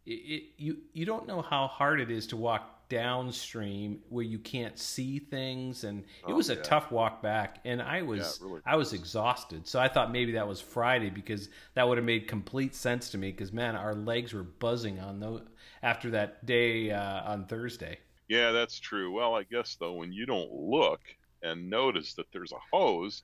it, 0.05 0.11
it, 0.11 0.43
you 0.57 0.77
you 0.93 1.05
don't 1.05 1.27
know 1.27 1.41
how 1.41 1.67
hard 1.67 1.99
it 1.99 2.11
is 2.11 2.27
to 2.27 2.37
walk 2.37 2.75
downstream 2.87 3.99
where 4.09 4.23
you 4.23 4.37
can't 4.37 4.77
see 4.77 5.17
things 5.17 5.83
and 5.83 6.01
it 6.27 6.31
oh, 6.31 6.35
was 6.35 6.49
a 6.49 6.55
tough 6.55 6.91
walk 6.91 7.21
back 7.23 7.59
and 7.65 7.81
i 7.81 8.03
was 8.03 8.39
yeah, 8.39 8.47
really. 8.47 8.61
I 8.63 8.75
was 8.75 8.93
exhausted. 8.93 9.67
So 9.67 9.79
i 9.79 9.87
thought 9.87 10.11
maybe 10.11 10.33
that 10.33 10.47
was 10.47 10.61
friday 10.61 11.09
because 11.09 11.49
that 11.73 11.87
would 11.87 11.97
have 11.97 12.05
made 12.05 12.27
complete 12.27 12.75
sense 12.75 13.09
to 13.11 13.17
me 13.17 13.31
because 13.31 13.51
man 13.51 13.75
our 13.75 13.95
legs 13.95 14.33
were 14.33 14.43
buzzing 14.43 14.99
on 14.99 15.19
those 15.19 15.41
after 15.81 16.11
that 16.11 16.45
day 16.45 16.91
uh, 16.91 17.23
on 17.31 17.47
thursday. 17.47 17.97
Yeah 18.27 18.51
that's 18.51 18.79
true. 18.79 19.11
Well 19.11 19.33
i 19.33 19.43
guess 19.43 19.75
though 19.79 19.93
when 19.93 20.11
you 20.11 20.27
don't 20.27 20.51
look 20.51 21.01
and 21.41 21.69
notice 21.69 22.13
that 22.13 22.27
there's 22.31 22.51
a 22.51 22.75
hose 22.75 23.23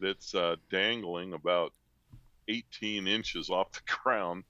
that's 0.00 0.34
uh, 0.34 0.56
dangling 0.70 1.32
about 1.32 1.72
18 2.48 3.06
inches 3.06 3.50
off 3.50 3.72
the 3.72 3.80
ground 4.02 4.44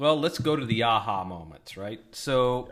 well, 0.00 0.18
let's 0.18 0.38
go 0.38 0.56
to 0.56 0.64
the 0.64 0.82
aha 0.82 1.24
moments, 1.24 1.76
right? 1.76 2.00
So, 2.12 2.70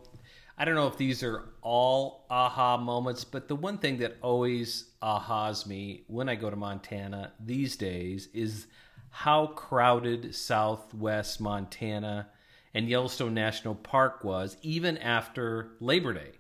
I 0.57 0.65
don't 0.65 0.75
know 0.75 0.87
if 0.87 0.97
these 0.97 1.23
are 1.23 1.45
all 1.61 2.25
aha 2.31 2.79
moments, 2.79 3.23
but 3.23 3.49
the 3.49 3.55
one 3.55 3.77
thing 3.77 3.99
that 3.99 4.17
always 4.23 4.87
ahas 5.03 5.67
me 5.67 6.05
when 6.07 6.31
I 6.31 6.37
go 6.37 6.49
to 6.49 6.57
Montana 6.57 7.33
these 7.39 7.77
days 7.77 8.31
is 8.33 8.67
how 9.11 9.49
crowded 9.49 10.35
Southwest 10.35 11.39
Montana 11.39 12.29
and 12.73 12.89
Yellowstone 12.89 13.35
National 13.35 13.75
Park 13.75 14.25
was, 14.25 14.57
even 14.63 14.97
after 14.97 15.73
Labor 15.81 16.15
Day. 16.15 16.31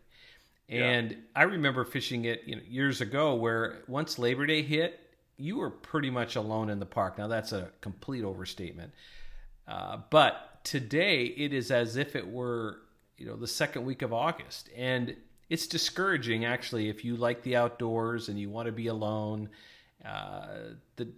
And 0.71 1.11
yeah. 1.11 1.17
I 1.37 1.43
remember 1.43 1.85
fishing 1.85 2.25
it 2.25 2.45
you 2.47 2.57
know, 2.57 2.63
years 2.67 3.03
ago, 3.03 3.35
where 3.35 3.83
once 3.89 4.19
Labor 4.19 4.47
Day 4.47 4.63
hit, 4.63 4.99
you 5.37 5.59
were 5.59 5.71
pretty 5.71 6.09
much 6.09 6.35
alone 6.35 6.71
in 6.71 6.79
the 6.79 6.87
park. 6.87 7.19
Now 7.19 7.29
that's 7.29 7.53
a 7.53 7.73
complete 7.83 8.25
overstatement, 8.25 8.93
uh, 9.67 9.99
but 10.09 10.48
today 10.65 11.25
it 11.25 11.53
is 11.53 11.71
as 11.71 11.97
if 11.97 12.17
it 12.17 12.27
were 12.27 12.81
you 13.17 13.27
know 13.27 13.37
the 13.37 13.47
second 13.47 13.85
week 13.85 14.03
of 14.03 14.13
August, 14.13 14.71
and 14.77 15.17
it's 15.51 15.67
discouraging 15.67 16.45
actually 16.45 16.89
if 16.89 17.05
you 17.05 17.17
like 17.17 17.43
the 17.43 17.57
outdoors 17.57 18.29
and 18.29 18.39
you 18.39 18.51
want 18.51 18.67
to 18.67 18.73
be 18.73 18.87
alone. 18.87 19.49
Uh, 20.05 20.75
the, 20.95 21.09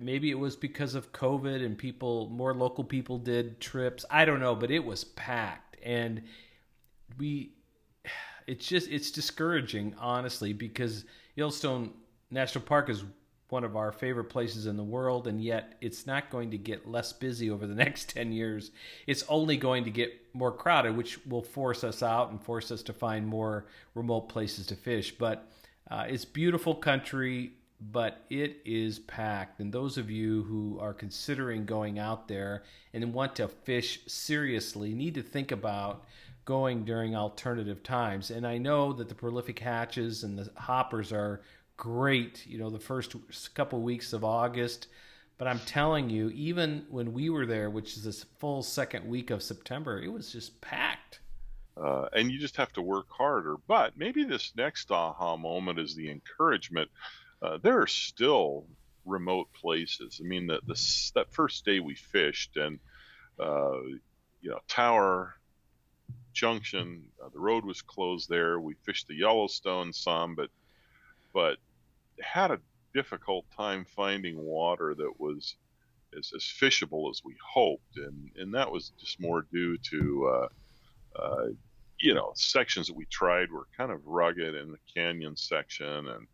maybe 0.00 0.30
it 0.30 0.38
was 0.38 0.54
because 0.54 0.94
of 0.94 1.10
COVID 1.12 1.64
and 1.64 1.76
people 1.76 2.28
more 2.28 2.54
local 2.54 2.84
people 2.84 3.18
did 3.18 3.60
trips. 3.60 4.04
I 4.08 4.24
don't 4.24 4.38
know, 4.40 4.54
but 4.54 4.70
it 4.70 4.84
was 4.84 5.04
packed, 5.04 5.76
and 5.82 6.22
we. 7.18 7.52
It's 8.46 8.66
just 8.66 8.88
it's 8.88 9.12
discouraging, 9.12 9.94
honestly, 10.00 10.52
because 10.52 11.04
Yellowstone 11.36 11.92
National 12.30 12.64
Park 12.64 12.88
is 12.88 13.04
one 13.50 13.64
of 13.64 13.76
our 13.76 13.92
favorite 13.92 14.24
places 14.24 14.66
in 14.66 14.76
the 14.76 14.84
world, 14.84 15.26
and 15.26 15.42
yet 15.42 15.74
it's 15.80 16.06
not 16.06 16.30
going 16.30 16.50
to 16.50 16.58
get 16.58 16.88
less 16.88 17.12
busy 17.12 17.50
over 17.50 17.66
the 17.66 17.74
next 17.84 18.10
10 18.10 18.32
years. 18.32 18.70
It's 19.06 19.24
only 19.28 19.56
going 19.56 19.84
to 19.84 19.90
get 19.90 20.12
more 20.32 20.52
crowded, 20.52 20.96
which 20.96 21.24
will 21.26 21.42
force 21.42 21.84
us 21.84 22.02
out 22.02 22.30
and 22.30 22.42
force 22.42 22.70
us 22.70 22.82
to 22.84 22.92
find 22.92 23.26
more 23.26 23.66
remote 23.94 24.28
places 24.28 24.66
to 24.66 24.76
fish. 24.76 25.12
But 25.16 25.50
uh, 25.90 26.06
it's 26.08 26.24
beautiful 26.24 26.74
country, 26.74 27.52
but 27.80 28.24
it 28.30 28.60
is 28.64 28.98
packed. 28.98 29.60
And 29.60 29.72
those 29.72 29.98
of 29.98 30.10
you 30.10 30.42
who 30.44 30.78
are 30.80 30.94
considering 30.94 31.64
going 31.64 31.98
out 31.98 32.28
there 32.28 32.62
and 32.92 33.12
want 33.12 33.36
to 33.36 33.48
fish 33.48 34.00
seriously 34.06 34.94
need 34.94 35.14
to 35.14 35.22
think 35.22 35.50
about 35.50 36.04
going 36.44 36.84
during 36.84 37.14
alternative 37.14 37.82
times. 37.82 38.30
And 38.30 38.46
I 38.46 38.58
know 38.58 38.92
that 38.94 39.08
the 39.08 39.14
prolific 39.14 39.58
hatches 39.58 40.24
and 40.24 40.38
the 40.38 40.50
hoppers 40.56 41.12
are 41.12 41.42
great, 41.80 42.46
you 42.46 42.58
know, 42.58 42.68
the 42.68 42.78
first 42.78 43.16
couple 43.54 43.80
weeks 43.80 44.12
of 44.12 44.22
August. 44.22 44.86
But 45.38 45.48
I'm 45.48 45.60
telling 45.60 46.10
you, 46.10 46.28
even 46.28 46.84
when 46.90 47.14
we 47.14 47.30
were 47.30 47.46
there, 47.46 47.70
which 47.70 47.96
is 47.96 48.04
this 48.04 48.26
full 48.38 48.62
second 48.62 49.08
week 49.08 49.30
of 49.30 49.42
September, 49.42 49.98
it 49.98 50.12
was 50.12 50.30
just 50.30 50.60
packed. 50.60 51.20
Uh, 51.82 52.08
and 52.12 52.30
you 52.30 52.38
just 52.38 52.58
have 52.58 52.70
to 52.74 52.82
work 52.82 53.06
harder. 53.08 53.56
But 53.66 53.96
maybe 53.96 54.24
this 54.24 54.52
next 54.54 54.90
aha 54.90 55.38
moment 55.38 55.78
is 55.78 55.94
the 55.94 56.10
encouragement. 56.10 56.90
Uh, 57.40 57.56
there 57.62 57.80
are 57.80 57.86
still 57.86 58.66
remote 59.06 59.48
places. 59.58 60.20
I 60.22 60.28
mean, 60.28 60.46
the, 60.46 60.60
the 60.66 60.78
that 61.14 61.32
first 61.32 61.64
day 61.64 61.80
we 61.80 61.94
fished, 61.94 62.58
and 62.58 62.78
uh, 63.38 63.80
you 64.42 64.50
know, 64.50 64.60
Tower 64.68 65.36
Junction, 66.34 67.04
uh, 67.24 67.30
the 67.32 67.40
road 67.40 67.64
was 67.64 67.80
closed 67.80 68.28
there. 68.28 68.60
We 68.60 68.74
fished 68.84 69.08
the 69.08 69.14
Yellowstone 69.14 69.94
some, 69.94 70.34
but 70.34 70.50
but 71.32 71.56
had 72.22 72.50
a 72.50 72.58
difficult 72.94 73.44
time 73.56 73.84
finding 73.84 74.36
water 74.36 74.94
that 74.94 75.12
was 75.18 75.56
as, 76.18 76.32
as 76.34 76.42
fishable 76.42 77.10
as 77.10 77.22
we 77.24 77.34
hoped, 77.44 77.96
and 77.96 78.30
and 78.36 78.54
that 78.54 78.70
was 78.70 78.92
just 78.98 79.20
more 79.20 79.46
due 79.52 79.76
to 79.78 80.28
uh, 80.28 80.48
uh, 81.20 81.46
you 81.98 82.14
know 82.14 82.32
sections 82.34 82.86
that 82.88 82.96
we 82.96 83.06
tried 83.06 83.50
were 83.50 83.66
kind 83.76 83.92
of 83.92 84.06
rugged 84.06 84.54
in 84.54 84.72
the 84.72 84.78
canyon 84.94 85.36
section 85.36 86.08
and 86.08 86.26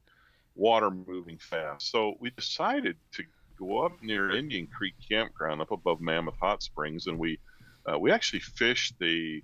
water 0.55 0.91
moving 0.91 1.39
fast. 1.39 1.91
So 1.91 2.15
we 2.21 2.31
decided 2.31 2.97
to 3.13 3.25
go 3.59 3.85
up 3.85 4.03
near 4.03 4.31
Indian 4.31 4.67
Creek 4.67 4.95
Campground 5.09 5.61
up 5.61 5.71
above 5.71 6.01
Mammoth 6.01 6.39
Hot 6.41 6.63
Springs, 6.63 7.07
and 7.07 7.19
we 7.19 7.39
uh, 7.91 7.99
we 7.99 8.11
actually 8.11 8.41
fished 8.41 8.95
the 8.99 9.43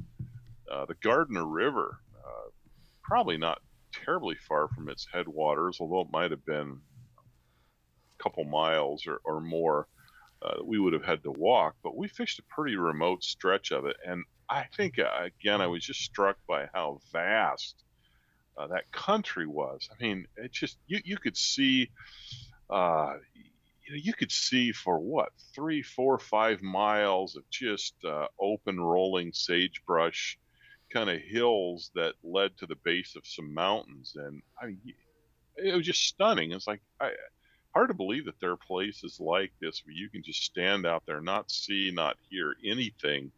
uh, 0.70 0.86
the 0.86 0.94
Gardner 1.02 1.46
River. 1.46 1.98
Uh, 2.16 2.50
probably 3.02 3.36
not 3.36 3.60
terribly 4.04 4.36
far 4.48 4.68
from 4.68 4.88
its 4.88 5.06
headwaters, 5.12 5.78
although 5.80 6.02
it 6.02 6.12
might 6.12 6.30
have 6.30 6.44
been 6.44 6.80
a 8.18 8.22
couple 8.22 8.44
miles 8.44 9.06
or, 9.06 9.20
or 9.24 9.40
more. 9.40 9.88
Uh, 10.42 10.56
we 10.64 10.78
would 10.78 10.92
have 10.92 11.04
had 11.04 11.22
to 11.22 11.30
walk, 11.30 11.76
but 11.84 11.96
we 11.96 12.08
fished 12.08 12.40
a 12.40 12.54
pretty 12.54 12.74
remote 12.76 13.22
stretch 13.22 13.70
of 13.70 13.86
it. 13.86 13.96
And 14.04 14.24
I 14.48 14.64
think, 14.76 14.98
uh, 14.98 15.08
again, 15.24 15.60
I 15.60 15.68
was 15.68 15.84
just 15.84 16.00
struck 16.00 16.36
by 16.48 16.68
how 16.74 16.98
vast 17.12 17.76
uh, 18.58 18.66
that 18.66 18.90
country 18.90 19.46
was. 19.46 19.88
I 19.90 20.02
mean, 20.02 20.26
it 20.36 20.50
just, 20.50 20.78
you, 20.88 21.00
you 21.04 21.16
could 21.16 21.36
see, 21.36 21.90
uh, 22.68 23.14
you 23.84 23.92
know, 23.92 24.00
you 24.02 24.12
could 24.12 24.32
see 24.32 24.72
for 24.72 24.98
what, 24.98 25.28
three, 25.54 25.82
four, 25.82 26.18
five 26.18 26.60
miles 26.60 27.36
of 27.36 27.48
just 27.50 27.94
uh, 28.04 28.26
open 28.40 28.80
rolling 28.80 29.32
sagebrush 29.32 30.38
kind 30.92 31.10
of 31.10 31.20
hills 31.20 31.90
that 31.94 32.14
led 32.22 32.56
to 32.58 32.66
the 32.66 32.76
base 32.84 33.16
of 33.16 33.26
some 33.26 33.52
mountains, 33.52 34.14
and 34.16 34.42
I 34.60 34.66
mean, 34.66 34.78
it 35.56 35.74
was 35.74 35.86
just 35.86 36.06
stunning. 36.06 36.52
It's 36.52 36.66
like 36.66 36.80
I, 37.00 37.10
hard 37.74 37.88
to 37.88 37.94
believe 37.94 38.26
that 38.26 38.38
there 38.40 38.50
are 38.50 38.56
places 38.56 39.18
like 39.20 39.52
this 39.60 39.82
where 39.84 39.94
you 39.94 40.08
can 40.08 40.22
just 40.22 40.42
stand 40.42 40.86
out 40.86 41.02
there, 41.06 41.20
not 41.20 41.50
see, 41.50 41.90
not 41.92 42.16
hear 42.28 42.54
anything 42.64 43.32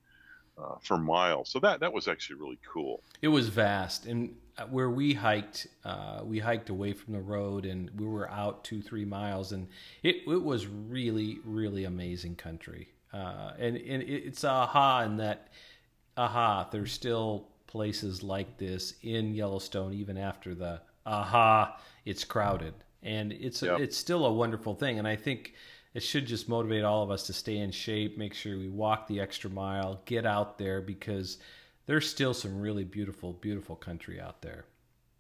uh, 0.59 0.76
for 0.82 0.98
miles. 0.98 1.50
So 1.50 1.59
that 1.61 1.80
that 1.80 1.92
was 1.92 2.09
actually 2.09 2.40
really 2.40 2.59
cool. 2.72 3.02
It 3.22 3.28
was 3.28 3.48
vast, 3.48 4.07
and 4.07 4.36
uh, 4.57 4.64
where 4.64 4.90
we 4.90 5.14
hiked, 5.14 5.66
uh, 5.84 6.20
we 6.24 6.38
hiked 6.38 6.68
away 6.68 6.92
from 6.92 7.14
the 7.14 7.20
road, 7.20 7.64
and 7.64 7.90
we 7.96 8.07
were 8.07 8.30
out 8.30 8.64
two 8.64 8.82
three 8.82 9.05
miles, 9.05 9.52
and 9.52 9.68
it 10.02 10.16
it 10.26 10.42
was 10.42 10.66
really 10.66 11.38
really 11.44 11.84
amazing 11.84 12.36
country. 12.36 12.88
Uh, 13.12 13.52
and 13.59 13.76
and 13.76 14.02
it's 14.02 14.42
aha 14.42 15.02
in 15.02 15.16
that 15.18 15.48
aha, 16.16 16.68
there's 16.70 16.92
still 16.92 17.48
places 17.66 18.22
like 18.22 18.56
this 18.56 18.94
in 19.02 19.34
Yellowstone 19.34 19.92
even 19.94 20.16
after 20.16 20.54
the 20.54 20.80
aha, 21.06 21.78
it's 22.04 22.24
crowded. 22.24 22.74
And 23.02 23.32
it's 23.32 23.62
yep. 23.62 23.80
it's 23.80 23.96
still 23.96 24.24
a 24.24 24.32
wonderful 24.32 24.74
thing 24.74 24.98
and 24.98 25.06
I 25.06 25.16
think 25.16 25.54
it 25.92 26.02
should 26.02 26.26
just 26.26 26.48
motivate 26.48 26.84
all 26.84 27.02
of 27.02 27.10
us 27.10 27.24
to 27.26 27.32
stay 27.32 27.58
in 27.58 27.70
shape, 27.70 28.18
make 28.18 28.34
sure 28.34 28.58
we 28.58 28.68
walk 28.68 29.06
the 29.06 29.20
extra 29.20 29.48
mile, 29.48 30.00
get 30.06 30.26
out 30.26 30.58
there 30.58 30.80
because 30.80 31.38
there's 31.86 32.08
still 32.08 32.34
some 32.34 32.60
really 32.60 32.84
beautiful 32.84 33.32
beautiful 33.34 33.76
country 33.76 34.20
out 34.20 34.42
there. 34.42 34.64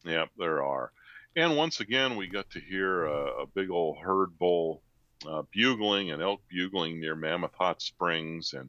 Yeah, 0.04 0.26
there 0.38 0.62
are. 0.62 0.92
and 1.36 1.56
once 1.56 1.80
again, 1.80 2.16
we 2.16 2.26
got 2.26 2.50
to 2.50 2.60
hear 2.60 3.04
a, 3.04 3.42
a 3.42 3.46
big 3.46 3.70
old 3.70 3.98
herd 3.98 4.38
bull 4.38 4.82
uh, 5.26 5.42
bugling 5.52 6.10
and 6.10 6.22
elk 6.22 6.40
bugling 6.48 7.00
near 7.00 7.14
Mammoth 7.14 7.54
Hot 7.54 7.80
Springs, 7.80 8.52
and 8.52 8.68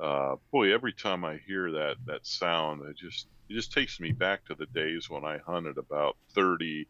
uh, 0.00 0.36
boy, 0.50 0.72
every 0.72 0.92
time 0.92 1.24
I 1.24 1.40
hear 1.46 1.70
that 1.72 1.96
that 2.06 2.26
sound, 2.26 2.82
it 2.88 2.96
just 2.96 3.26
it 3.48 3.54
just 3.54 3.72
takes 3.72 4.00
me 4.00 4.12
back 4.12 4.44
to 4.46 4.54
the 4.54 4.66
days 4.66 5.10
when 5.10 5.24
I 5.24 5.38
hunted 5.38 5.76
about 5.76 6.16
30, 6.34 6.86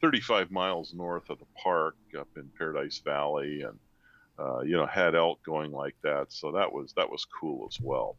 35 0.00 0.50
miles 0.50 0.92
north 0.92 1.30
of 1.30 1.38
the 1.38 1.46
park 1.62 1.96
up 2.18 2.28
in 2.36 2.50
Paradise 2.58 3.00
Valley, 3.04 3.62
and 3.62 3.78
uh, 4.38 4.60
you 4.60 4.76
know 4.76 4.86
had 4.86 5.14
elk 5.14 5.42
going 5.42 5.72
like 5.72 5.96
that. 6.02 6.26
So 6.28 6.52
that 6.52 6.72
was 6.72 6.92
that 6.96 7.10
was 7.10 7.24
cool 7.24 7.66
as 7.70 7.80
well. 7.80 8.16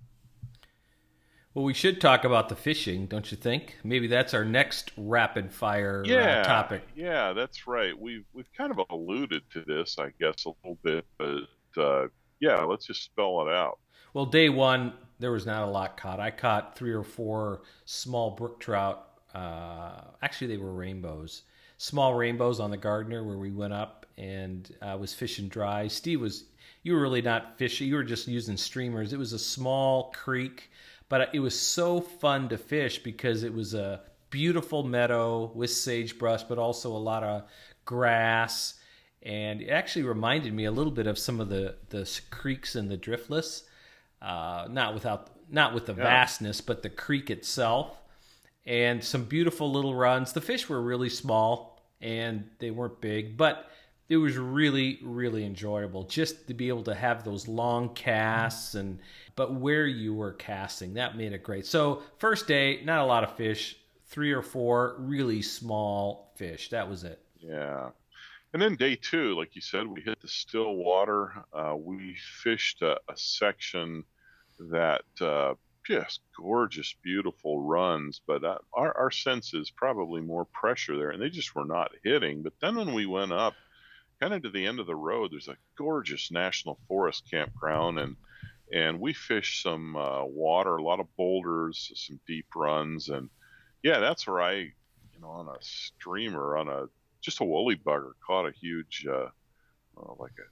Well, 1.54 1.66
we 1.66 1.74
should 1.74 2.00
talk 2.00 2.24
about 2.24 2.48
the 2.48 2.56
fishing, 2.56 3.08
don't 3.08 3.30
you 3.30 3.36
think? 3.36 3.76
Maybe 3.84 4.08
that's 4.08 4.34
our 4.34 4.46
next 4.46 4.92
rapid 4.96 5.52
fire 5.54 6.02
uh, 6.06 6.10
yeah, 6.10 6.40
uh, 6.40 6.44
topic. 6.46 6.82
Yeah, 6.96 7.34
that's 7.34 7.68
right. 7.68 7.98
We've 8.00 8.26
we've 8.34 8.52
kind 8.58 8.72
of 8.72 8.80
alluded 8.90 9.44
to 9.52 9.62
this, 9.68 9.98
I 10.00 10.12
guess, 10.20 10.46
a 10.46 10.52
little 10.64 10.80
bit, 10.82 11.06
but 11.18 11.82
uh, 11.82 12.08
yeah, 12.40 12.64
let's 12.64 12.88
just 12.88 13.04
spell 13.04 13.46
it 13.48 13.54
out. 13.54 13.80
Well, 14.14 14.26
day 14.26 14.50
one, 14.50 14.94
there 15.20 15.32
was 15.32 15.46
not 15.46 15.64
a 15.64 15.72
lot 15.72 15.98
caught. 15.98 16.20
I 16.20 16.32
caught 16.32 16.76
three 16.76 16.92
or 16.92 17.04
four 17.04 17.62
small 17.86 18.32
brook 18.32 18.60
trout. 18.60 19.08
Uh, 19.34 20.02
actually, 20.22 20.48
they 20.48 20.58
were 20.58 20.74
rainbows, 20.74 21.44
small 21.78 22.14
rainbows 22.14 22.60
on 22.60 22.72
the 22.72 22.78
Gardner 22.78 23.24
where 23.24 23.38
we 23.38 23.52
went 23.52 23.74
up 23.74 24.06
and 24.18 24.76
uh, 24.82 24.98
was 25.00 25.14
fishing 25.14 25.48
dry. 25.48 25.88
Steve 25.88 26.20
was, 26.20 26.46
you 26.84 26.94
were 26.94 27.02
really 27.02 27.22
not 27.22 27.58
fishing. 27.58 27.88
You 27.88 27.96
were 27.96 28.04
just 28.04 28.28
using 28.28 28.58
streamers. 28.58 29.14
It 29.14 29.20
was 29.20 29.34
a 29.34 29.40
small 29.40 30.12
creek 30.12 30.70
but 31.12 31.36
it 31.36 31.42
was 31.42 31.60
so 31.60 32.00
fun 32.00 32.48
to 32.48 32.58
fish 32.58 33.04
because 33.04 33.44
it 33.44 33.54
was 33.54 33.74
a 33.74 34.00
beautiful 34.30 34.82
meadow 34.82 35.52
with 35.54 35.70
sagebrush, 35.70 36.44
but 36.44 36.58
also 36.58 36.90
a 36.96 36.98
lot 36.98 37.22
of 37.22 37.44
grass. 37.84 38.76
And 39.22 39.62
it 39.62 39.68
actually 39.68 40.04
reminded 40.04 40.54
me 40.54 40.64
a 40.64 40.72
little 40.72 40.94
bit 40.94 41.08
of 41.08 41.20
some 41.20 41.42
of 41.42 41.50
the, 41.50 41.76
the 41.90 42.10
creeks 42.30 42.78
in 42.78 42.88
the 42.88 42.98
driftless. 42.98 43.64
Uh, 44.22 44.68
not 44.70 44.94
without 44.94 45.30
not 45.50 45.74
with 45.74 45.86
the 45.86 45.94
yeah. 45.94 46.04
vastness, 46.04 46.62
but 46.62 46.84
the 46.84 46.90
creek 46.90 47.30
itself, 47.30 47.98
and 48.66 49.04
some 49.04 49.26
beautiful 49.26 49.72
little 49.72 49.96
runs. 49.96 50.34
The 50.34 50.42
fish 50.42 50.70
were 50.70 50.82
really 50.82 51.10
small 51.10 51.72
and 52.02 52.50
they 52.60 52.72
weren't 52.72 53.00
big, 53.02 53.38
but 53.38 53.70
it 54.10 54.18
was 54.18 54.38
really 54.38 55.00
really 55.02 55.46
enjoyable 55.46 56.04
just 56.04 56.48
to 56.48 56.54
be 56.54 56.68
able 56.68 56.84
to 56.84 56.94
have 56.94 57.24
those 57.24 57.48
long 57.48 57.94
casts 57.94 58.76
and 58.76 59.00
but 59.36 59.54
where 59.54 59.88
you 59.88 60.14
were 60.14 60.34
casting 60.34 60.94
that 60.96 61.16
made 61.16 61.32
it 61.32 61.44
great. 61.44 61.66
So 61.66 62.04
first 62.18 62.48
day 62.48 62.82
not 62.84 63.00
a 63.00 63.06
lot 63.06 63.24
of 63.24 63.36
fish 63.38 63.78
three 64.08 64.34
or 64.34 64.42
four 64.42 64.96
really 65.00 65.42
small 65.42 66.34
fish. 66.36 66.70
That 66.70 66.90
was 66.90 67.06
it. 67.06 67.20
Yeah. 67.40 67.92
And 68.52 68.62
then 68.62 68.76
day 68.76 68.98
two 68.98 69.36
like 69.38 69.56
you 69.56 69.62
said 69.62 69.88
we 69.88 70.02
hit 70.02 70.20
the 70.20 70.28
Stillwater. 70.28 71.46
Uh, 71.54 71.76
we 71.78 72.18
fished 72.44 72.82
a, 72.82 73.00
a 73.08 73.16
section 73.16 74.04
that 74.70 75.04
uh, 75.20 75.54
just 75.86 76.22
gorgeous 76.38 76.96
beautiful 77.02 77.62
runs 77.62 78.22
but 78.26 78.44
uh, 78.44 78.58
our, 78.74 78.96
our 78.98 79.12
sense 79.12 79.54
is 79.54 79.72
probably 79.72 80.22
more 80.22 80.46
pressure 80.46 80.98
there 80.98 81.10
and 81.10 81.22
they 81.22 81.30
just 81.30 81.56
were 81.56 81.66
not 81.66 81.92
hitting 82.04 82.44
but 82.44 82.54
then 82.62 82.76
when 82.76 82.94
we 82.94 83.06
went 83.06 83.32
up 83.32 83.56
kind 84.22 84.34
of 84.36 84.44
to 84.44 84.52
the 84.52 84.68
end 84.68 84.80
of 84.80 84.86
the 84.86 84.96
road, 84.96 85.32
there's 85.32 85.48
a 85.48 85.58
gorgeous 85.76 86.32
national 86.32 86.80
forest 86.88 87.24
campground, 87.30 88.00
and 88.00 88.16
and 88.72 89.02
we 89.02 89.14
fished 89.14 89.64
some 89.64 89.98
uh, 89.98 90.24
water, 90.24 90.78
a 90.78 90.84
lot 90.84 91.02
of 91.02 91.14
boulders, 91.18 91.92
some 91.96 92.20
deep 92.26 92.46
runs, 92.56 93.10
and 93.10 93.30
yeah, 93.84 94.00
that's 94.00 94.26
where 94.28 94.42
I, 94.42 94.54
you 94.54 95.20
know, 95.20 95.30
on 95.30 95.48
a 95.48 95.58
streamer, 95.60 96.56
on 96.56 96.70
a 96.70 96.86
just 97.20 97.42
a 97.42 97.44
woolly 97.44 97.76
bugger, 97.76 98.12
caught 98.26 98.48
a 98.48 98.52
huge, 98.52 99.06
uh, 99.10 99.28
uh, 99.98 100.14
like 100.18 100.32
a 100.40 100.50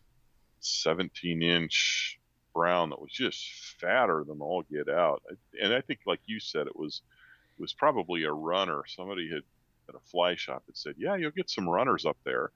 17 0.60 1.42
inch 1.42 2.19
brown 2.54 2.90
that 2.90 3.02
was 3.02 3.12
just 3.12 3.44
fatter 3.80 4.24
than 4.28 4.42
all 4.42 4.64
get 4.64 4.90
out. 4.90 5.22
And 5.62 5.74
I 5.74 5.82
think, 5.82 6.02
like 6.06 6.22
you 6.26 6.40
said, 6.40 6.68
it 6.68 6.76
was 6.76 7.02
it 7.58 7.62
was 7.62 7.74
probably 7.74 8.24
a 8.24 8.32
runner. 8.32 8.84
Somebody 8.88 9.30
had 9.30 9.44
at 9.90 9.96
a 9.96 10.10
fly 10.12 10.36
shop 10.36 10.64
had 10.68 10.78
said, 10.78 10.96
"Yeah, 10.98 11.16
you'll 11.16 11.32
get 11.32 11.50
some 11.50 11.68
runners 11.68 12.06
up 12.06 12.18
there." 12.24 12.52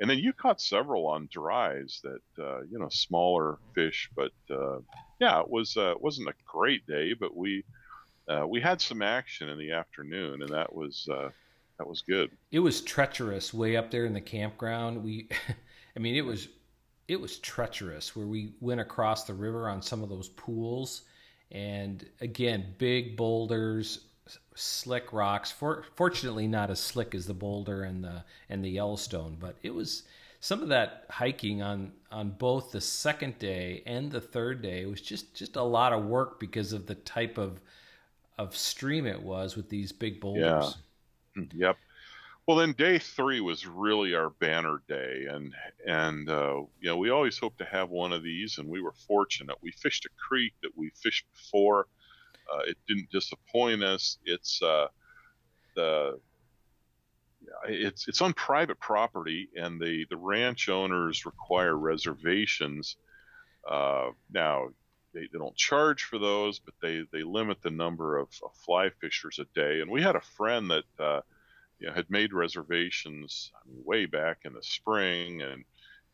and 0.00 0.08
then 0.08 0.18
you 0.18 0.32
caught 0.32 0.60
several 0.60 1.06
on 1.06 1.28
dries 1.32 2.00
that 2.04 2.42
uh, 2.42 2.60
you 2.70 2.78
know 2.78 2.88
smaller 2.88 3.58
fish, 3.74 4.10
but 4.14 4.32
uh, 4.50 4.78
yeah, 5.20 5.40
it 5.40 5.50
was 5.50 5.76
uh, 5.76 5.94
wasn't 5.98 6.28
a 6.28 6.34
great 6.46 6.86
day, 6.86 7.14
but 7.14 7.36
we 7.36 7.64
uh, 8.28 8.46
we 8.46 8.60
had 8.60 8.80
some 8.80 9.02
action 9.02 9.48
in 9.48 9.58
the 9.58 9.72
afternoon, 9.72 10.42
and 10.42 10.50
that 10.52 10.72
was 10.72 11.08
uh, 11.10 11.30
that 11.78 11.88
was 11.88 12.02
good. 12.02 12.30
It 12.52 12.60
was 12.60 12.80
treacherous 12.80 13.52
way 13.52 13.76
up 13.76 13.90
there 13.90 14.06
in 14.06 14.12
the 14.12 14.20
campground. 14.20 15.02
We, 15.02 15.28
I 15.96 15.98
mean, 15.98 16.14
it 16.14 16.24
was 16.24 16.48
it 17.08 17.20
was 17.20 17.38
treacherous 17.38 18.14
where 18.14 18.26
we 18.26 18.52
went 18.60 18.80
across 18.80 19.24
the 19.24 19.34
river 19.34 19.68
on 19.68 19.82
some 19.82 20.02
of 20.02 20.10
those 20.10 20.28
pools, 20.28 21.02
and 21.50 22.06
again, 22.20 22.74
big 22.76 23.16
boulders, 23.16 24.00
slick 24.54 25.12
rocks. 25.12 25.50
For, 25.50 25.84
fortunately, 25.94 26.46
not 26.46 26.70
as 26.70 26.78
slick 26.78 27.14
as 27.14 27.26
the 27.26 27.34
Boulder 27.34 27.82
and 27.82 28.04
the 28.04 28.24
and 28.50 28.62
the 28.62 28.70
Yellowstone, 28.70 29.38
but 29.40 29.56
it 29.62 29.74
was 29.74 30.02
some 30.40 30.62
of 30.62 30.68
that 30.68 31.06
hiking 31.08 31.62
on 31.62 31.92
on 32.12 32.30
both 32.30 32.72
the 32.72 32.80
second 32.80 33.38
day 33.38 33.82
and 33.86 34.10
the 34.12 34.20
third 34.20 34.62
day 34.62 34.84
was 34.86 35.00
just 35.00 35.34
just 35.34 35.56
a 35.56 35.62
lot 35.62 35.92
of 35.92 36.04
work 36.04 36.38
because 36.38 36.72
of 36.72 36.86
the 36.86 36.94
type 36.94 37.38
of 37.38 37.60
of 38.38 38.56
stream 38.56 39.06
it 39.06 39.22
was 39.22 39.56
with 39.56 39.68
these 39.68 39.90
big 39.92 40.20
boulders. 40.20 40.76
Yeah. 41.36 41.42
Mm, 41.42 41.50
yep. 41.54 41.78
Well, 42.48 42.56
then 42.56 42.72
day 42.72 42.98
three 42.98 43.42
was 43.42 43.66
really 43.66 44.14
our 44.14 44.30
banner 44.30 44.80
day, 44.88 45.26
and 45.28 45.54
and 45.86 46.30
uh, 46.30 46.62
you 46.80 46.88
know 46.88 46.96
we 46.96 47.10
always 47.10 47.36
hope 47.36 47.58
to 47.58 47.66
have 47.66 47.90
one 47.90 48.10
of 48.14 48.22
these, 48.22 48.56
and 48.56 48.66
we 48.70 48.80
were 48.80 48.94
fortunate. 49.06 49.56
We 49.60 49.70
fished 49.70 50.06
a 50.06 50.08
creek 50.16 50.54
that 50.62 50.70
we 50.74 50.90
fished 50.96 51.26
before 51.30 51.88
uh, 52.50 52.60
it 52.66 52.78
didn't 52.88 53.10
disappoint 53.10 53.84
us. 53.84 54.16
It's 54.24 54.62
uh, 54.62 54.86
the 55.76 56.18
it's 57.68 58.08
it's 58.08 58.22
on 58.22 58.32
private 58.32 58.80
property, 58.80 59.50
and 59.54 59.78
the 59.78 60.06
the 60.08 60.16
ranch 60.16 60.70
owners 60.70 61.26
require 61.26 61.76
reservations. 61.76 62.96
Uh, 63.70 64.12
now 64.32 64.68
they, 65.12 65.28
they 65.30 65.38
don't 65.38 65.54
charge 65.54 66.04
for 66.04 66.18
those, 66.18 66.60
but 66.60 66.72
they 66.80 67.02
they 67.12 67.24
limit 67.24 67.60
the 67.60 67.70
number 67.70 68.16
of, 68.16 68.28
of 68.42 68.54
fly 68.64 68.88
fishers 69.02 69.38
a 69.38 69.44
day. 69.54 69.82
And 69.82 69.90
we 69.90 70.00
had 70.00 70.16
a 70.16 70.22
friend 70.22 70.70
that 70.70 70.84
uh, 70.98 71.20
you 71.78 71.86
know, 71.86 71.94
had 71.94 72.10
made 72.10 72.32
reservations 72.32 73.52
I 73.54 73.68
mean, 73.68 73.82
way 73.84 74.06
back 74.06 74.38
in 74.44 74.52
the 74.52 74.62
spring, 74.62 75.42
and 75.42 75.64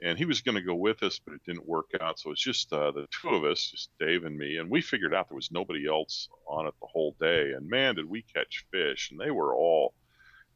and 0.03 0.19
he 0.19 0.25
was 0.25 0.43
going 0.43 0.57
to 0.57 0.63
go 0.63 0.75
with 0.75 1.03
us, 1.03 1.21
but 1.25 1.35
it 1.35 1.41
didn't 1.47 1.67
work 1.67 1.91
out. 2.01 2.19
So 2.19 2.31
it's 2.31 2.43
just 2.43 2.73
uh, 2.73 2.91
the 2.91 3.07
two 3.23 3.31
of 3.31 3.45
us, 3.45 3.71
just 3.71 3.91
Dave 3.99 4.25
and 4.25 4.37
me, 4.37 4.59
and 4.59 4.69
we 4.69 4.81
figured 4.81 5.15
out 5.15 5.29
there 5.29 5.37
was 5.37 5.51
nobody 5.51 5.87
else 5.87 6.29
on 6.47 6.67
it 6.67 6.75
the 6.81 6.89
whole 6.89 7.17
day. 7.21 7.53
And 7.53 7.69
man, 7.69 7.95
did 7.95 8.09
we 8.09 8.23
catch 8.23 8.67
fish! 8.71 9.11
And 9.11 9.21
they 9.21 9.31
were 9.31 9.55
all, 9.55 9.95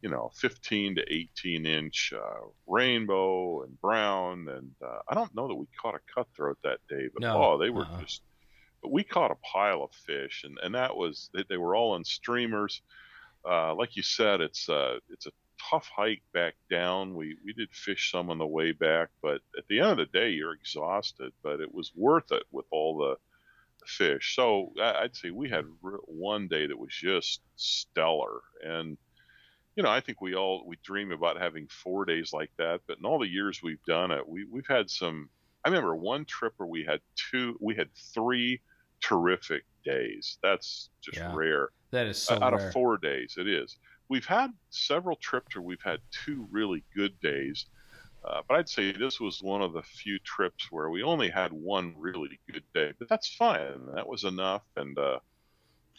you 0.02 0.11
know, 0.11 0.30
15 0.34 0.96
to 0.96 1.12
18 1.12 1.66
inch 1.66 2.12
uh, 2.14 2.46
rainbow 2.66 3.62
and 3.62 3.80
brown. 3.80 4.48
And 4.48 4.72
uh, 4.84 4.98
I 5.09 5.14
don't 5.14 5.34
know 5.34 5.48
that 5.48 5.54
we 5.54 5.66
caught 5.80 5.94
a 5.94 6.14
cutthroat 6.14 6.59
that 6.64 6.80
day, 6.88 7.09
but 7.12 7.22
no. 7.22 7.42
oh, 7.42 7.59
they 7.59 7.70
were 7.70 7.82
uh-huh. 7.82 8.02
just. 8.02 8.22
But 8.82 8.92
we 8.92 9.02
caught 9.02 9.32
a 9.32 9.36
pile 9.36 9.82
of 9.82 9.90
fish, 9.92 10.44
and, 10.44 10.56
and 10.62 10.74
that 10.76 10.96
was 10.96 11.30
they, 11.34 11.44
they 11.48 11.56
were 11.56 11.74
all 11.74 11.92
on 11.92 12.04
streamers. 12.04 12.82
Uh, 13.45 13.74
like 13.74 13.97
you 13.97 14.03
said, 14.03 14.41
it's 14.41 14.68
uh, 14.68 14.99
it's 15.11 15.26
a 15.26 15.32
tough 15.70 15.89
hike 15.95 16.22
back 16.32 16.55
down. 16.70 17.14
We 17.14 17.36
we 17.45 17.53
did 17.53 17.70
fish 17.72 18.11
some 18.11 18.30
on 18.30 18.39
the 18.39 18.47
way 18.47 18.72
back, 18.72 19.09
but 19.22 19.41
at 19.57 19.66
the 19.68 19.80
end 19.80 19.91
of 19.91 19.97
the 19.99 20.07
day, 20.07 20.30
you're 20.30 20.55
exhausted. 20.55 21.32
But 21.43 21.61
it 21.61 21.72
was 21.72 21.93
worth 21.95 22.30
it 22.32 22.45
with 22.51 22.66
all 22.70 22.99
the 22.99 23.16
fish. 23.86 24.34
So 24.34 24.72
I'd 24.80 25.16
say 25.16 25.30
we 25.30 25.49
had 25.49 25.64
one 25.82 26.49
day 26.49 26.66
that 26.66 26.78
was 26.78 26.93
just 26.93 27.41
stellar, 27.57 28.41
and 28.64 28.97
you 29.76 29.82
know 29.82 29.91
I 29.91 30.01
think 30.01 30.20
we 30.20 30.34
all 30.34 30.64
we 30.66 30.76
dream 30.82 31.12
about 31.12 31.41
having 31.41 31.68
four 31.68 32.05
days 32.05 32.32
like 32.32 32.51
that. 32.59 32.80
But 32.86 32.99
in 32.99 33.05
all 33.05 33.18
the 33.18 33.28
years 33.28 33.62
we've 33.62 33.82
done 33.86 34.11
it, 34.11 34.28
we 34.28 34.47
we've 34.51 34.66
had 34.68 34.91
some. 34.91 35.30
I 35.64 35.70
remember 35.70 35.97
one 35.97 36.24
trip 36.24 36.55
where 36.57 36.68
we 36.68 36.84
had 36.84 37.01
two, 37.30 37.57
we 37.61 37.74
had 37.74 37.89
three 38.14 38.61
terrific 39.01 39.64
days. 39.84 40.39
That's 40.43 40.91
just 41.03 41.18
yeah, 41.18 41.34
rare. 41.34 41.70
That 41.91 42.07
is 42.07 42.20
so 42.20 42.39
out 42.43 42.55
rare. 42.55 42.68
of 42.68 42.72
four 42.72 42.99
days. 42.99 43.36
It 43.39 43.49
is 43.49 43.78
we've 44.09 44.26
had 44.26 44.53
several 44.70 45.16
trips 45.16 45.55
where 45.55 45.62
we've 45.62 45.82
had 45.82 46.01
two 46.11 46.47
really 46.51 46.84
good 46.95 47.18
days. 47.20 47.66
Uh, 48.24 48.41
but 48.49 48.57
I'd 48.57 48.68
say 48.68 48.93
this 48.93 49.20
was 49.20 49.43
one 49.43 49.62
of 49.62 49.72
the 49.72 49.82
few 49.82 50.18
trips 50.18 50.70
where 50.70 50.91
we 50.91 51.03
only 51.03 51.30
had 51.30 51.53
one 51.53 51.95
really 51.97 52.41
good 52.51 52.64
day. 52.74 52.93
But 52.99 53.09
that's 53.09 53.28
fine. 53.34 53.86
That 53.95 54.09
was 54.09 54.24
enough. 54.24 54.62
And 54.76 54.99
uh, 54.99 55.20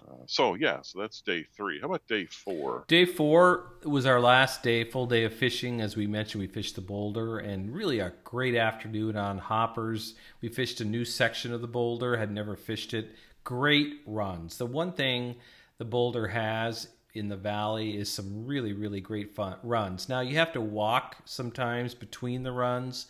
uh, 0.02 0.16
so, 0.26 0.56
yeah, 0.56 0.80
so 0.82 1.00
that's 1.00 1.22
day 1.22 1.46
three. 1.56 1.80
How 1.80 1.88
about 1.88 2.06
day 2.08 2.26
four? 2.26 2.84
Day 2.88 3.06
four 3.06 3.72
was 3.84 4.06
our 4.06 4.20
last 4.20 4.64
day, 4.64 4.84
full 4.84 5.06
day 5.06 5.24
of 5.24 5.34
fishing. 5.34 5.82
As 5.82 5.96
we 5.96 6.08
mentioned, 6.08 6.42
we 6.42 6.48
fished 6.48 6.76
the 6.76 6.82
boulder 6.82 7.40
and 7.40 7.74
really 7.74 8.00
a 8.00 8.14
great 8.26 8.56
afternoon 8.56 9.16
on 9.16 9.38
hoppers. 9.38 10.16
We 10.42 10.50
fished 10.50 10.82
a 10.82 10.86
new 10.86 11.06
section 11.06 11.54
of 11.54 11.62
the 11.62 11.68
boulder, 11.68 12.18
had 12.18 12.32
never 12.32 12.56
fished 12.56 12.94
it. 12.94 13.16
Great 13.46 14.02
runs. 14.06 14.58
The 14.58 14.66
one 14.66 14.92
thing 14.92 15.38
the 15.80 15.86
boulder 15.86 16.28
has 16.28 16.90
in 17.16 17.28
the 17.28 17.36
valley 17.36 17.98
is 17.98 18.12
some 18.12 18.46
really 18.46 18.74
really 18.74 19.02
great 19.02 19.34
fun 19.34 19.56
runs. 19.64 20.08
Now 20.08 20.20
you 20.20 20.38
have 20.38 20.54
to 20.54 20.62
walk 20.62 21.18
sometimes 21.26 21.96
between 21.96 22.44
the 22.44 22.52
runs, 22.52 23.08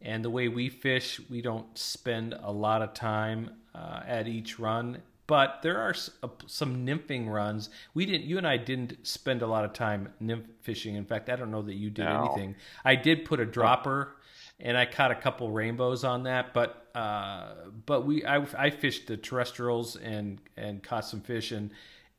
and 0.00 0.24
the 0.24 0.30
way 0.30 0.48
we 0.48 0.68
fish, 0.68 1.20
we 1.28 1.42
don't 1.42 1.76
spend 1.76 2.34
a 2.42 2.50
lot 2.50 2.82
of 2.82 2.94
time 2.94 3.50
uh, 3.74 4.00
at 4.06 4.28
each 4.28 4.58
run. 4.58 5.02
But 5.26 5.60
there 5.62 5.78
are 5.78 5.94
some 5.94 6.86
nymphing 6.86 7.26
runs. 7.26 7.70
We 7.94 8.04
didn't. 8.04 8.24
You 8.24 8.36
and 8.36 8.46
I 8.46 8.58
didn't 8.58 9.06
spend 9.06 9.40
a 9.40 9.46
lot 9.46 9.64
of 9.64 9.72
time 9.72 10.12
nymph 10.20 10.44
fishing. 10.60 10.96
In 10.96 11.06
fact, 11.06 11.30
I 11.30 11.36
don't 11.36 11.50
know 11.50 11.62
that 11.62 11.74
you 11.74 11.88
did 11.88 12.04
no. 12.04 12.26
anything. 12.26 12.56
I 12.84 12.94
did 12.94 13.24
put 13.24 13.40
a 13.40 13.46
dropper, 13.46 14.16
and 14.60 14.76
I 14.76 14.84
caught 14.84 15.10
a 15.10 15.14
couple 15.14 15.50
rainbows 15.50 16.04
on 16.04 16.24
that. 16.24 16.52
But 16.52 16.88
uh, 16.94 17.54
but 17.86 18.04
we 18.04 18.22
I, 18.26 18.44
I 18.58 18.68
fished 18.68 19.06
the 19.06 19.16
terrestrials 19.16 19.96
and 19.96 20.40
and 20.58 20.82
caught 20.82 21.06
some 21.06 21.22
fish 21.22 21.52
and 21.52 21.70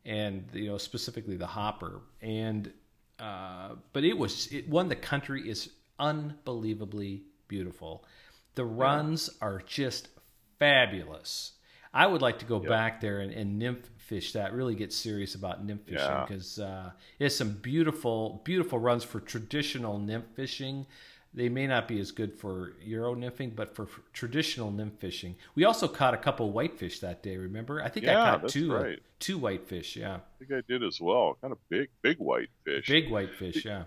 and 0.06 0.48
you 0.54 0.68
know 0.68 0.78
specifically 0.78 1.36
the 1.36 1.48
hopper 1.48 2.02
and 2.22 2.72
uh, 3.20 3.70
but 3.94 4.04
it 4.04 4.18
was 4.18 4.48
it 4.52 4.68
one 4.70 4.90
the 4.90 4.96
country 4.96 5.50
is 5.50 5.70
unbelievably 6.00 7.24
beautiful. 7.48 8.04
The 8.56 8.66
runs 8.66 9.30
are 9.42 9.62
just 9.66 10.10
fabulous. 10.60 11.54
I 11.94 12.08
would 12.08 12.22
like 12.22 12.40
to 12.40 12.46
go 12.46 12.60
back 12.60 13.00
there 13.00 13.20
and, 13.20 13.32
and, 13.32 13.58
nymph 13.58 13.90
fish 13.98 14.34
that. 14.34 14.54
Really 14.54 14.76
get 14.76 14.92
serious 14.92 15.34
about 15.36 15.64
nymph 15.64 15.84
fishing 15.86 16.22
because 16.28 16.58
yeah. 16.58 16.66
uh, 16.66 16.90
it's 17.20 17.38
some 17.38 17.52
beautiful, 17.52 18.42
beautiful 18.44 18.80
runs 18.80 19.06
for 19.06 19.22
traditional 19.22 19.98
nymph 19.98 20.26
fishing. 20.36 20.86
They 21.36 21.50
may 21.50 21.68
not 21.68 21.90
be 21.90 22.00
as 22.00 22.12
good 22.12 22.34
for 22.34 22.72
Euro 22.82 23.14
nymphing, 23.14 23.58
but 23.58 23.76
for, 23.76 23.90
traditional 24.14 24.72
nymph 24.72 25.00
fishing, 25.00 25.36
we 25.54 25.66
also 25.66 25.86
caught 25.86 26.14
a 26.14 26.18
couple 26.18 26.50
whitefish 26.52 27.02
that 27.02 27.22
day. 27.22 27.36
Remember? 27.36 27.84
I 27.84 27.90
think 27.90 28.06
yeah, 28.06 28.24
I 28.24 28.38
caught 28.38 28.48
two 28.48 28.72
right. 28.72 29.00
two 29.20 29.38
whitefish. 29.38 29.98
Yeah, 29.98 30.16
I 30.16 30.20
think 30.40 30.52
I 30.54 30.62
did 30.66 30.82
as 30.82 31.02
well. 31.02 31.38
Kind 31.42 31.52
of 31.52 31.58
big, 31.68 31.90
big 32.02 32.18
whitefish. 32.20 32.88
Big 32.88 33.12
whitefish. 33.12 33.66
Yeah. 33.66 33.84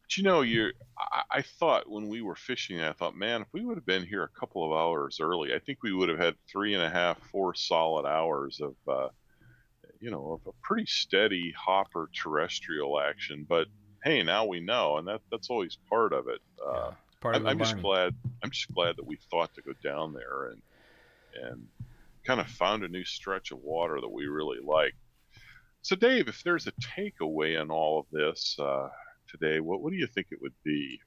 But 0.00 0.16
you 0.16 0.22
know, 0.22 0.40
you 0.40 0.70
I, 0.98 1.22
I, 1.30 1.42
thought 1.42 1.90
when 1.90 2.08
we 2.08 2.22
were 2.22 2.34
fishing, 2.34 2.80
I 2.80 2.92
thought, 2.92 3.14
man, 3.14 3.42
if 3.42 3.48
we 3.52 3.62
would 3.62 3.76
have 3.76 3.84
been 3.84 4.06
here 4.06 4.22
a 4.22 4.40
couple 4.40 4.64
of 4.64 4.72
hours 4.72 5.20
early, 5.20 5.52
I 5.52 5.58
think 5.58 5.82
we 5.82 5.92
would 5.92 6.08
have 6.08 6.18
had 6.18 6.36
three 6.50 6.72
and 6.72 6.82
a 6.82 6.88
half, 6.88 7.18
four 7.30 7.54
solid 7.54 8.06
hours 8.06 8.62
of, 8.62 8.74
uh, 8.88 9.08
you 10.00 10.10
know, 10.10 10.32
of 10.32 10.46
a 10.46 10.56
pretty 10.62 10.86
steady 10.86 11.52
hopper 11.52 12.08
terrestrial 12.14 12.98
action. 12.98 13.44
But 13.46 13.66
hey, 14.04 14.22
now 14.22 14.44
we 14.44 14.60
know, 14.60 14.98
and 14.98 15.08
that 15.08 15.20
that's 15.30 15.50
always 15.50 15.78
part 15.88 16.12
of 16.12 16.28
it. 16.28 16.40
Uh, 16.64 16.92
part 17.20 17.36
of 17.36 17.42
I'm, 17.42 17.48
I'm 17.48 17.58
just 17.58 17.80
glad. 17.80 18.14
I'm 18.42 18.50
just 18.50 18.72
glad 18.74 18.96
that 18.96 19.06
we 19.06 19.18
thought 19.30 19.54
to 19.54 19.62
go 19.62 19.72
down 19.82 20.12
there 20.12 20.50
and 20.50 20.62
and 21.42 21.68
kind 22.24 22.40
of 22.40 22.48
found 22.48 22.84
a 22.84 22.88
new 22.88 23.04
stretch 23.04 23.52
of 23.52 23.58
water 23.58 24.00
that 24.00 24.08
we 24.08 24.26
really 24.26 24.58
like. 24.62 24.94
So, 25.82 25.96
Dave, 25.96 26.28
if 26.28 26.42
there's 26.42 26.66
a 26.66 26.72
takeaway 26.72 27.60
in 27.60 27.70
all 27.70 28.00
of 28.00 28.06
this 28.12 28.56
uh, 28.58 28.88
today, 29.28 29.60
what 29.60 29.80
what 29.80 29.90
do 29.90 29.96
you 29.96 30.06
think 30.06 30.28
it 30.30 30.40
would 30.42 30.54
be? 30.64 31.00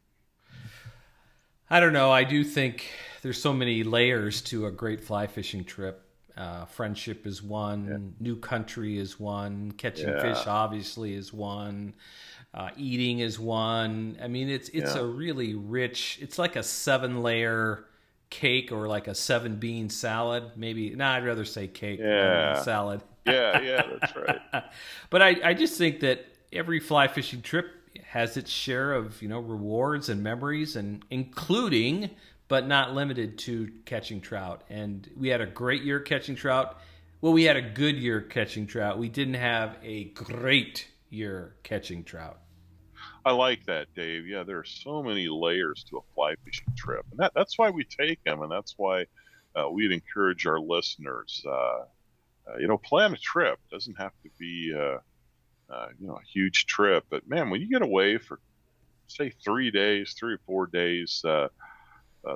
I 1.70 1.80
don't 1.80 1.94
know. 1.94 2.12
I 2.12 2.26
do 2.26 2.44
think 2.44 2.90
there's 3.22 3.42
so 3.42 3.54
many 3.54 3.84
layers 3.84 4.42
to 4.44 4.66
a 4.66 4.72
great 4.72 5.02
fly 5.02 5.28
fishing 5.28 5.64
trip. 5.64 6.06
Uh, 6.36 6.66
friendship 6.66 7.26
is 7.26 7.44
one. 7.44 8.14
Yeah. 8.20 8.26
New 8.26 8.36
country 8.38 8.98
is 8.98 9.20
one. 9.20 9.72
Catching 9.74 10.10
yeah. 10.10 10.22
fish 10.22 10.48
obviously 10.48 11.14
is 11.14 11.32
one. 11.32 11.94
Uh, 12.54 12.70
eating 12.76 13.20
is 13.20 13.40
one. 13.40 14.18
I 14.22 14.28
mean, 14.28 14.50
it's 14.50 14.70
it's 14.70 14.96
yeah. 14.96 15.02
a 15.02 15.06
really 15.06 15.56
rich. 15.56 16.20
It's 16.22 16.38
like 16.38 16.56
a 16.58 16.64
seven 16.64 17.22
layer 17.22 17.86
cake 18.30 18.72
or 18.72 18.88
like 18.88 19.08
a 19.08 19.16
seven 19.16 19.56
bean 19.56 19.90
salad. 19.90 20.52
Maybe. 20.58 20.90
No, 20.90 21.06
nah, 21.06 21.14
I'd 21.14 21.26
rather 21.26 21.46
say 21.46 21.68
cake 21.68 22.00
yeah. 22.02 22.62
salad. 22.62 23.02
yeah, 23.26 23.62
yeah, 23.62 23.84
that's 24.00 24.16
right. 24.16 24.64
but 25.10 25.22
I 25.22 25.38
I 25.44 25.54
just 25.54 25.78
think 25.78 26.02
that 26.02 26.26
every 26.52 26.80
fly 26.80 27.08
fishing 27.08 27.42
trip 27.42 27.68
has 28.04 28.36
its 28.36 28.52
share 28.52 28.94
of 28.94 29.22
you 29.22 29.30
know 29.30 29.40
rewards 29.40 30.10
and 30.10 30.22
memories, 30.22 30.76
and 30.76 31.06
including 31.10 32.10
but 32.50 32.68
not 32.68 32.94
limited 32.94 33.38
to 33.38 33.72
catching 33.86 34.20
trout. 34.20 34.66
And 34.70 35.10
we 35.16 35.30
had 35.30 35.40
a 35.40 35.46
great 35.46 35.84
year 35.84 36.02
catching 36.02 36.36
trout. 36.36 36.82
Well, 37.22 37.32
we 37.32 37.46
had 37.46 37.56
a 37.56 37.62
good 37.62 37.96
year 37.96 38.20
catching 38.20 38.68
trout. 38.68 39.00
We 39.00 39.08
didn't 39.08 39.36
have 39.36 39.78
a 39.82 40.06
great 40.06 40.86
year 41.12 41.56
catching 41.64 42.04
trout. 42.04 42.40
I 43.26 43.32
like 43.32 43.66
that, 43.66 43.88
Dave. 43.96 44.28
Yeah, 44.28 44.44
there 44.44 44.60
are 44.60 44.64
so 44.64 45.04
many 45.04 45.28
layers 45.28 45.84
to 45.90 45.98
a 45.98 46.02
fly 46.14 46.36
fishing 46.44 46.74
trip, 46.78 47.06
and 47.12 47.20
that, 47.20 47.32
that's 47.36 47.58
why 47.58 47.70
we 47.70 47.84
take 47.84 48.24
them, 48.24 48.42
and 48.42 48.52
that's 48.52 48.76
why 48.78 49.06
uh, 49.56 49.70
we'd 49.70 49.92
encourage 49.92 50.46
our 50.46 50.60
listeners. 50.60 51.44
Uh, 51.48 51.84
uh, 52.48 52.58
you 52.60 52.68
know, 52.68 52.78
plan 52.78 53.14
a 53.14 53.18
trip. 53.18 53.60
It 53.70 53.74
doesn't 53.74 54.00
have 54.00 54.12
to 54.24 54.30
be, 54.40 54.74
uh, 54.76 54.98
uh, 55.72 55.88
you 56.00 56.08
know, 56.08 56.16
a 56.16 56.26
huge 56.32 56.66
trip, 56.66 57.06
but 57.10 57.28
man, 57.28 57.50
when 57.50 57.62
you 57.62 57.70
get 57.70 57.82
away 57.82 58.18
for, 58.18 58.40
say, 59.08 59.32
three 59.44 59.72
days, 59.72 60.16
three 60.18 60.34
or 60.34 60.40
four 60.46 60.66
days, 60.68 61.24
uh, 61.26 61.48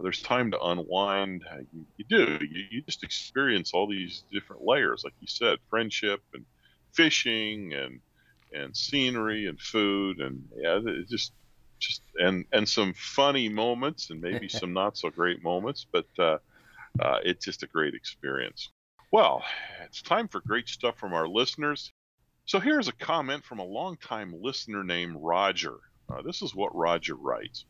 there's 0.02 0.22
time 0.22 0.52
to 0.52 0.62
unwind. 0.62 1.44
You, 1.74 1.86
you, 1.98 2.06
do. 2.10 2.40
You, 2.42 2.66
you 2.72 2.82
just 2.82 3.04
experience 3.04 3.72
all 3.74 3.88
these 3.88 4.24
different 4.32 4.64
layers, 4.64 5.04
like 5.04 5.14
you 5.20 5.28
said, 5.28 5.58
friendship 5.70 6.22
and 6.34 6.44
fishing 6.92 7.74
and 7.74 8.00
and 8.54 8.76
scenery 8.76 9.48
and 9.48 9.60
food 9.60 10.20
and 10.20 10.44
yeah, 10.56 10.80
it 10.86 11.08
just 11.10 11.34
just 11.80 12.02
and 12.16 12.46
and 12.52 12.68
some 12.68 12.94
funny 12.94 13.50
moments 13.50 14.10
and 14.10 14.22
maybe 14.22 14.48
some 14.50 14.74
not 14.74 14.98
so 14.98 15.10
great 15.10 15.44
moments, 15.44 15.86
but 15.92 16.08
uh, 16.20 16.38
uh, 17.00 17.20
it's 17.24 17.46
just 17.46 17.64
a 17.64 17.68
great 17.68 17.94
experience. 17.94 18.70
Well, 19.12 19.44
it's 19.84 20.02
time 20.02 20.28
for 20.28 20.42
great 20.42 20.68
stuff 20.68 20.98
from 20.98 21.14
our 21.14 21.28
listeners. 21.28 21.92
So 22.46 22.60
here's 22.60 22.88
a 22.88 22.94
comment 22.94 23.44
from 23.44 23.60
a 23.60 23.66
longtime 23.66 24.34
listener 24.40 24.84
named 24.84 25.18
Roger. 25.20 25.78
Uh, 26.10 26.22
this 26.22 26.42
is 26.42 26.54
what 26.54 26.76
Roger 26.76 27.16
writes. 27.16 27.66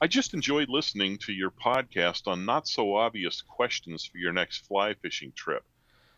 I 0.00 0.06
just 0.06 0.32
enjoyed 0.32 0.68
listening 0.68 1.18
to 1.18 1.32
your 1.32 1.50
podcast 1.50 2.28
on 2.28 2.44
not 2.44 2.68
so 2.68 2.94
obvious 2.94 3.42
questions 3.42 4.04
for 4.04 4.18
your 4.18 4.32
next 4.32 4.66
fly 4.66 4.94
fishing 4.94 5.32
trip. 5.36 5.64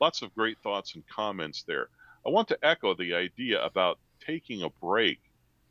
Lots 0.00 0.22
of 0.22 0.34
great 0.34 0.58
thoughts 0.62 0.94
and 0.94 1.06
comments 1.08 1.64
there. 1.66 1.88
I 2.26 2.28
want 2.28 2.48
to 2.48 2.58
echo 2.62 2.94
the 2.94 3.14
idea 3.14 3.64
about 3.64 3.98
taking 4.24 4.62
a 4.62 4.68
break 4.68 5.20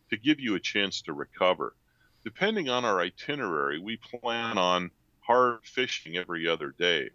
to 0.10 0.18
give 0.18 0.40
you 0.40 0.56
a 0.56 0.60
chance 0.60 1.02
to 1.04 1.14
recover. 1.14 1.76
Depending 2.24 2.70
on 2.70 2.86
our 2.86 3.00
itinerary, 3.00 3.80
we 3.80 3.98
plan 3.98 4.58
on 4.58 4.92
hard 5.22 5.60
fishing 5.64 6.18
every 6.18 6.48
other 6.48 6.74
day. 6.78 7.12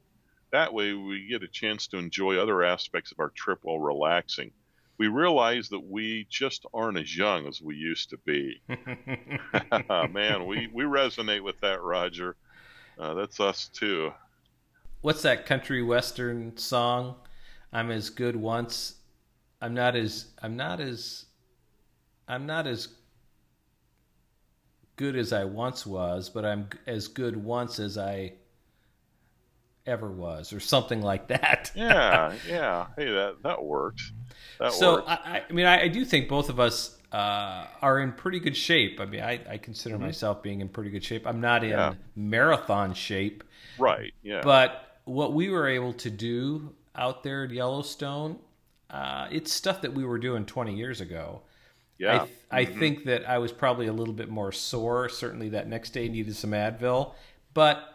That 0.53 0.73
way, 0.73 0.93
we 0.93 1.27
get 1.27 1.43
a 1.43 1.49
chance 1.49 1.89
to 1.89 1.99
enjoy 1.99 2.37
other 2.37 2.63
aspects 2.63 3.11
of 3.11 3.19
our 3.19 3.31
trip 3.31 3.59
while 3.63 3.81
relaxing. 3.81 4.53
We 4.99 5.09
realize 5.09 5.69
that 5.71 5.85
we 5.85 6.27
just 6.31 6.65
aren't 6.73 6.99
as 6.99 7.17
young 7.17 7.49
as 7.49 7.61
we 7.61 7.75
used 7.75 8.11
to 8.11 8.19
be. 8.19 8.63
Man, 10.13 10.47
we, 10.47 10.69
we 10.73 10.85
resonate 10.85 11.43
with 11.43 11.61
that, 11.61 11.83
Roger. 11.83 12.37
Uh, 12.97 13.15
that's 13.15 13.41
us 13.41 13.69
too. 13.75 14.13
What's 15.01 15.23
that 15.23 15.45
country 15.45 15.83
western 15.83 16.57
song? 16.57 17.17
I'm 17.73 17.91
as 17.91 18.09
good 18.09 18.37
once 18.37 18.95
I'm 19.65 19.73
not 19.73 19.97
as 19.97 20.27
I'm 20.43 20.57
not 20.57 20.79
as 20.79 21.25
I'm 22.29 22.45
not 22.45 22.67
as 22.67 22.89
good 24.97 25.17
as 25.17 25.33
I 25.33 25.45
once 25.45 25.87
was, 25.87 26.29
but 26.29 26.45
I'm 26.45 26.69
as 26.87 27.09
good 27.09 27.35
once 27.35 27.79
as 27.79 27.97
I 27.97 28.35
ever 29.87 30.11
was, 30.11 30.53
or 30.53 30.61
something 30.61 31.01
like 31.01 31.29
that. 31.29 31.73
yeah, 31.75 32.35
yeah. 32.47 32.89
Hey, 32.95 33.11
that 33.11 33.37
that 33.43 33.65
works. 33.65 34.13
That 34.59 34.75
so. 34.75 35.03
I, 35.07 35.45
I 35.49 35.53
mean, 35.53 35.65
I, 35.65 35.85
I, 35.85 35.89
do 35.89 36.05
think 36.05 36.29
both 36.29 36.51
of 36.51 36.61
us 36.61 36.99
uh, 37.11 37.67
are 37.81 38.01
in 38.01 38.13
pretty 38.13 38.41
good 38.41 38.59
shape. 38.59 39.01
I 39.01 39.07
mean, 39.07 39.23
I, 39.23 39.41
I 39.49 39.57
consider 39.57 39.95
mm-hmm. 39.95 40.05
myself 40.05 40.43
being 40.43 40.61
in 40.61 40.69
pretty 40.69 40.91
good 40.91 41.03
shape. 41.03 41.27
I'm 41.27 41.41
not 41.41 41.65
in 41.65 41.71
yeah. 41.71 41.95
marathon 42.15 42.93
shape, 42.93 43.45
right? 43.79 44.13
Yeah. 44.23 44.43
But 44.45 44.99
what 45.07 45.33
we 45.33 45.49
were 45.49 45.69
able 45.69 45.95
to 45.95 46.11
do 46.11 46.75
out 46.95 47.23
there 47.23 47.45
at 47.45 47.51
Yellowstone 47.51 48.41
uh, 48.91 49.29
it's 49.31 49.53
stuff 49.53 49.83
that 49.83 49.93
we 49.95 50.05
were 50.05 50.19
doing 50.19 50.45
20 50.45 50.75
years 50.75 51.01
ago. 51.01 51.43
Yeah. 51.99 52.15
I, 52.15 52.19
th- 52.19 52.31
mm-hmm. 52.31 52.57
I 52.57 52.65
think 52.65 53.05
that 53.05 53.29
I 53.29 53.39
was 53.39 53.53
probably 53.53 53.87
a 53.87 53.93
little 53.93 54.15
bit 54.15 54.29
more 54.29 54.53
sore. 54.53 55.09
Certainly 55.09 55.51
that 55.51 55.69
next 55.69 55.91
day 55.91 56.09
needed 56.09 56.37
some 56.37 56.51
Advil, 56.51 57.13
but 57.53 57.91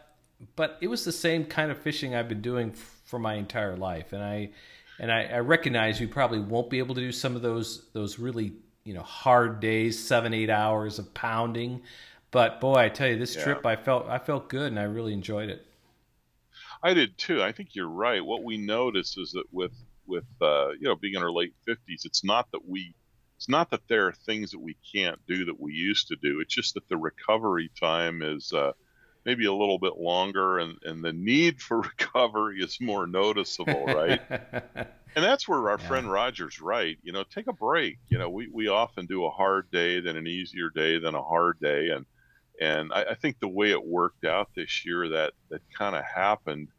but 0.56 0.78
it 0.82 0.88
was 0.88 1.04
the 1.04 1.12
same 1.12 1.46
kind 1.46 1.70
of 1.70 1.78
fishing 1.78 2.16
I've 2.16 2.30
been 2.30 2.42
doing 2.42 2.72
f- 2.72 3.02
for 3.04 3.20
my 3.20 3.34
entire 3.34 3.76
life, 3.76 4.14
and 4.14 4.24
I 4.24 4.52
and 5.00 5.12
I, 5.12 5.24
I 5.26 5.40
recognize 5.40 6.00
we 6.00 6.08
probably 6.08 6.40
won't 6.40 6.70
be 6.70 6.80
able 6.80 6.96
to 6.96 7.02
do 7.02 7.12
some 7.12 7.36
of 7.36 7.42
those 7.42 7.90
those 7.94 8.20
really 8.20 8.54
you 8.84 8.94
know 8.94 9.02
hard 9.02 9.60
days, 9.60 10.00
seven 10.00 10.34
eight 10.34 10.50
hours 10.50 10.98
of 10.98 11.14
pounding. 11.14 11.82
But 12.32 12.62
boy, 12.62 12.76
I 12.76 12.90
tell 12.90 13.08
you, 13.08 13.18
this 13.18 13.36
yeah. 13.36 13.44
trip 13.44 13.66
I 13.66 13.76
felt 13.76 14.08
I 14.08 14.18
felt 14.18 14.50
good, 14.50 14.68
and 14.68 14.80
I 14.80 14.84
really 14.84 15.14
enjoyed 15.14 15.50
it. 15.50 15.66
I 16.82 16.94
did 16.94 17.18
too. 17.18 17.44
I 17.44 17.52
think 17.52 17.76
you're 17.76 17.90
right. 17.90 18.24
What 18.24 18.44
we 18.44 18.58
noticed 18.58 19.18
is 19.18 19.32
that 19.34 19.52
with 19.52 19.74
with 20.10 20.26
uh, 20.42 20.70
you 20.72 20.88
know 20.88 20.96
being 20.96 21.16
in 21.16 21.24
our 21.24 21.32
late 21.32 21.54
50s 21.68 22.06
it's 22.06 22.24
not 22.24 22.48
that 22.52 22.68
we 22.68 22.94
it's 23.38 23.50
not 23.50 23.72
that 23.72 23.88
there 23.88 24.08
are 24.08 24.14
things 24.26 24.52
that 24.52 24.60
we 24.60 24.76
can't 24.94 25.20
do 25.28 25.46
that 25.46 25.60
we 25.60 25.74
used 25.74 26.08
to 26.10 26.18
do 26.22 26.42
it's 26.42 26.54
just 26.54 26.74
that 26.74 26.88
the 26.90 26.98
recovery 26.98 27.72
time 27.80 28.22
is 28.22 28.52
uh, 28.52 28.74
maybe 29.26 29.46
a 29.46 29.54
little 29.54 29.80
bit 29.80 29.98
longer 29.98 30.60
and, 30.60 30.78
and 30.84 31.04
the 31.04 31.14
need 31.14 31.62
for 31.62 31.80
recovery 32.00 32.60
is 32.60 32.82
more 32.82 33.08
noticeable 33.08 33.86
right 33.86 34.22
and 35.16 35.26
that's 35.26 35.48
where 35.48 35.70
our 35.70 35.80
yeah. 35.80 35.88
friend 35.88 36.12
Roger's 36.12 36.62
right. 36.62 36.98
You 37.02 37.12
know, 37.12 37.24
take 37.24 37.48
a 37.48 37.54
break. 37.54 37.98
You 38.10 38.18
know, 38.18 38.30
we, 38.30 38.48
we 38.52 38.68
often 38.68 39.06
do 39.06 39.26
a 39.26 39.30
hard 39.30 39.70
day, 39.72 40.00
then 40.00 40.18
an 40.18 40.28
easier 40.28 40.70
day, 40.70 41.00
then 41.00 41.16
a 41.16 41.22
hard 41.22 41.60
day, 41.60 41.90
and 41.90 42.06
and 42.62 42.92
I, 42.94 43.12
I 43.12 43.16
think 43.16 43.40
the 43.40 43.48
way 43.48 43.72
it 43.72 43.84
worked 43.84 44.26
out 44.26 44.50
this 44.56 44.86
year 44.86 45.10
that 45.10 45.34
that 45.50 45.62
kind 45.78 45.96
of 45.96 46.04
happened 46.04 46.70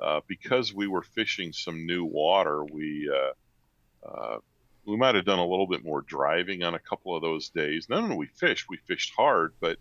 uh, 0.00 0.20
because 0.26 0.72
we 0.72 0.86
were 0.86 1.02
fishing 1.02 1.52
some 1.52 1.86
new 1.86 2.04
water. 2.04 2.64
We 2.64 3.10
uh, 3.12 4.08
uh, 4.08 4.38
we 4.86 4.96
might 4.96 5.14
have 5.14 5.24
done 5.24 5.38
a 5.38 5.46
little 5.46 5.66
bit 5.66 5.84
more 5.84 6.02
driving 6.02 6.62
on 6.62 6.74
a 6.74 6.78
couple 6.78 7.14
of 7.14 7.22
those 7.22 7.50
days. 7.50 7.88
None 7.88 8.10
of 8.10 8.16
we 8.16 8.26
fished. 8.26 8.68
We 8.68 8.78
fished 8.86 9.12
hard, 9.16 9.52
but 9.60 9.78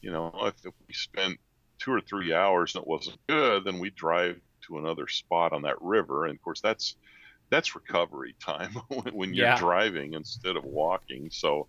you 0.00 0.10
know, 0.10 0.32
if, 0.42 0.54
if 0.64 0.74
we 0.86 0.94
spent 0.94 1.38
two 1.78 1.92
or 1.92 2.00
three 2.00 2.32
hours 2.32 2.74
and 2.74 2.82
it 2.82 2.88
wasn't 2.88 3.18
good, 3.28 3.64
then 3.64 3.78
we 3.78 3.90
drive 3.90 4.40
to 4.66 4.78
another 4.78 5.06
spot 5.08 5.52
on 5.52 5.62
that 5.62 5.80
river. 5.80 6.26
And 6.26 6.34
of 6.34 6.42
course, 6.42 6.60
that's 6.60 6.96
that's 7.50 7.74
recovery 7.74 8.34
time 8.40 8.74
when 9.12 9.34
you're 9.34 9.46
yeah. 9.46 9.58
driving 9.58 10.14
instead 10.14 10.56
of 10.56 10.64
walking. 10.64 11.30
So, 11.30 11.68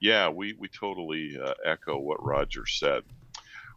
yeah, 0.00 0.28
we 0.28 0.54
we 0.54 0.68
totally 0.68 1.38
uh, 1.42 1.54
echo 1.64 1.98
what 1.98 2.24
Roger 2.24 2.66
said. 2.66 3.04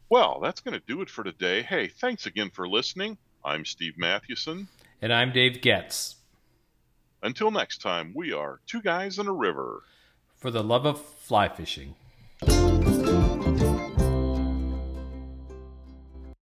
Well, 0.10 0.40
that's 0.42 0.60
going 0.60 0.74
to 0.74 0.86
do 0.86 1.02
it 1.02 1.10
for 1.10 1.24
today. 1.24 1.62
Hey, 1.62 1.88
thanks 1.88 2.26
again 2.26 2.50
for 2.50 2.68
listening. 2.68 3.18
I'm 3.44 3.66
Steve 3.66 3.98
Mathewson. 3.98 4.68
And 5.02 5.12
I'm 5.12 5.32
Dave 5.32 5.62
Getz. 5.62 6.18
Until 7.24 7.50
next 7.50 7.82
time, 7.82 8.14
we 8.16 8.32
are 8.32 8.60
two 8.68 8.82
guys 8.82 9.18
in 9.18 9.28
a 9.28 9.34
river. 9.34 9.82
For 10.38 10.52
the 10.52 10.64
love 10.64 10.86
of 10.86 11.04
fly 11.04 11.50
fishing. 11.50 11.96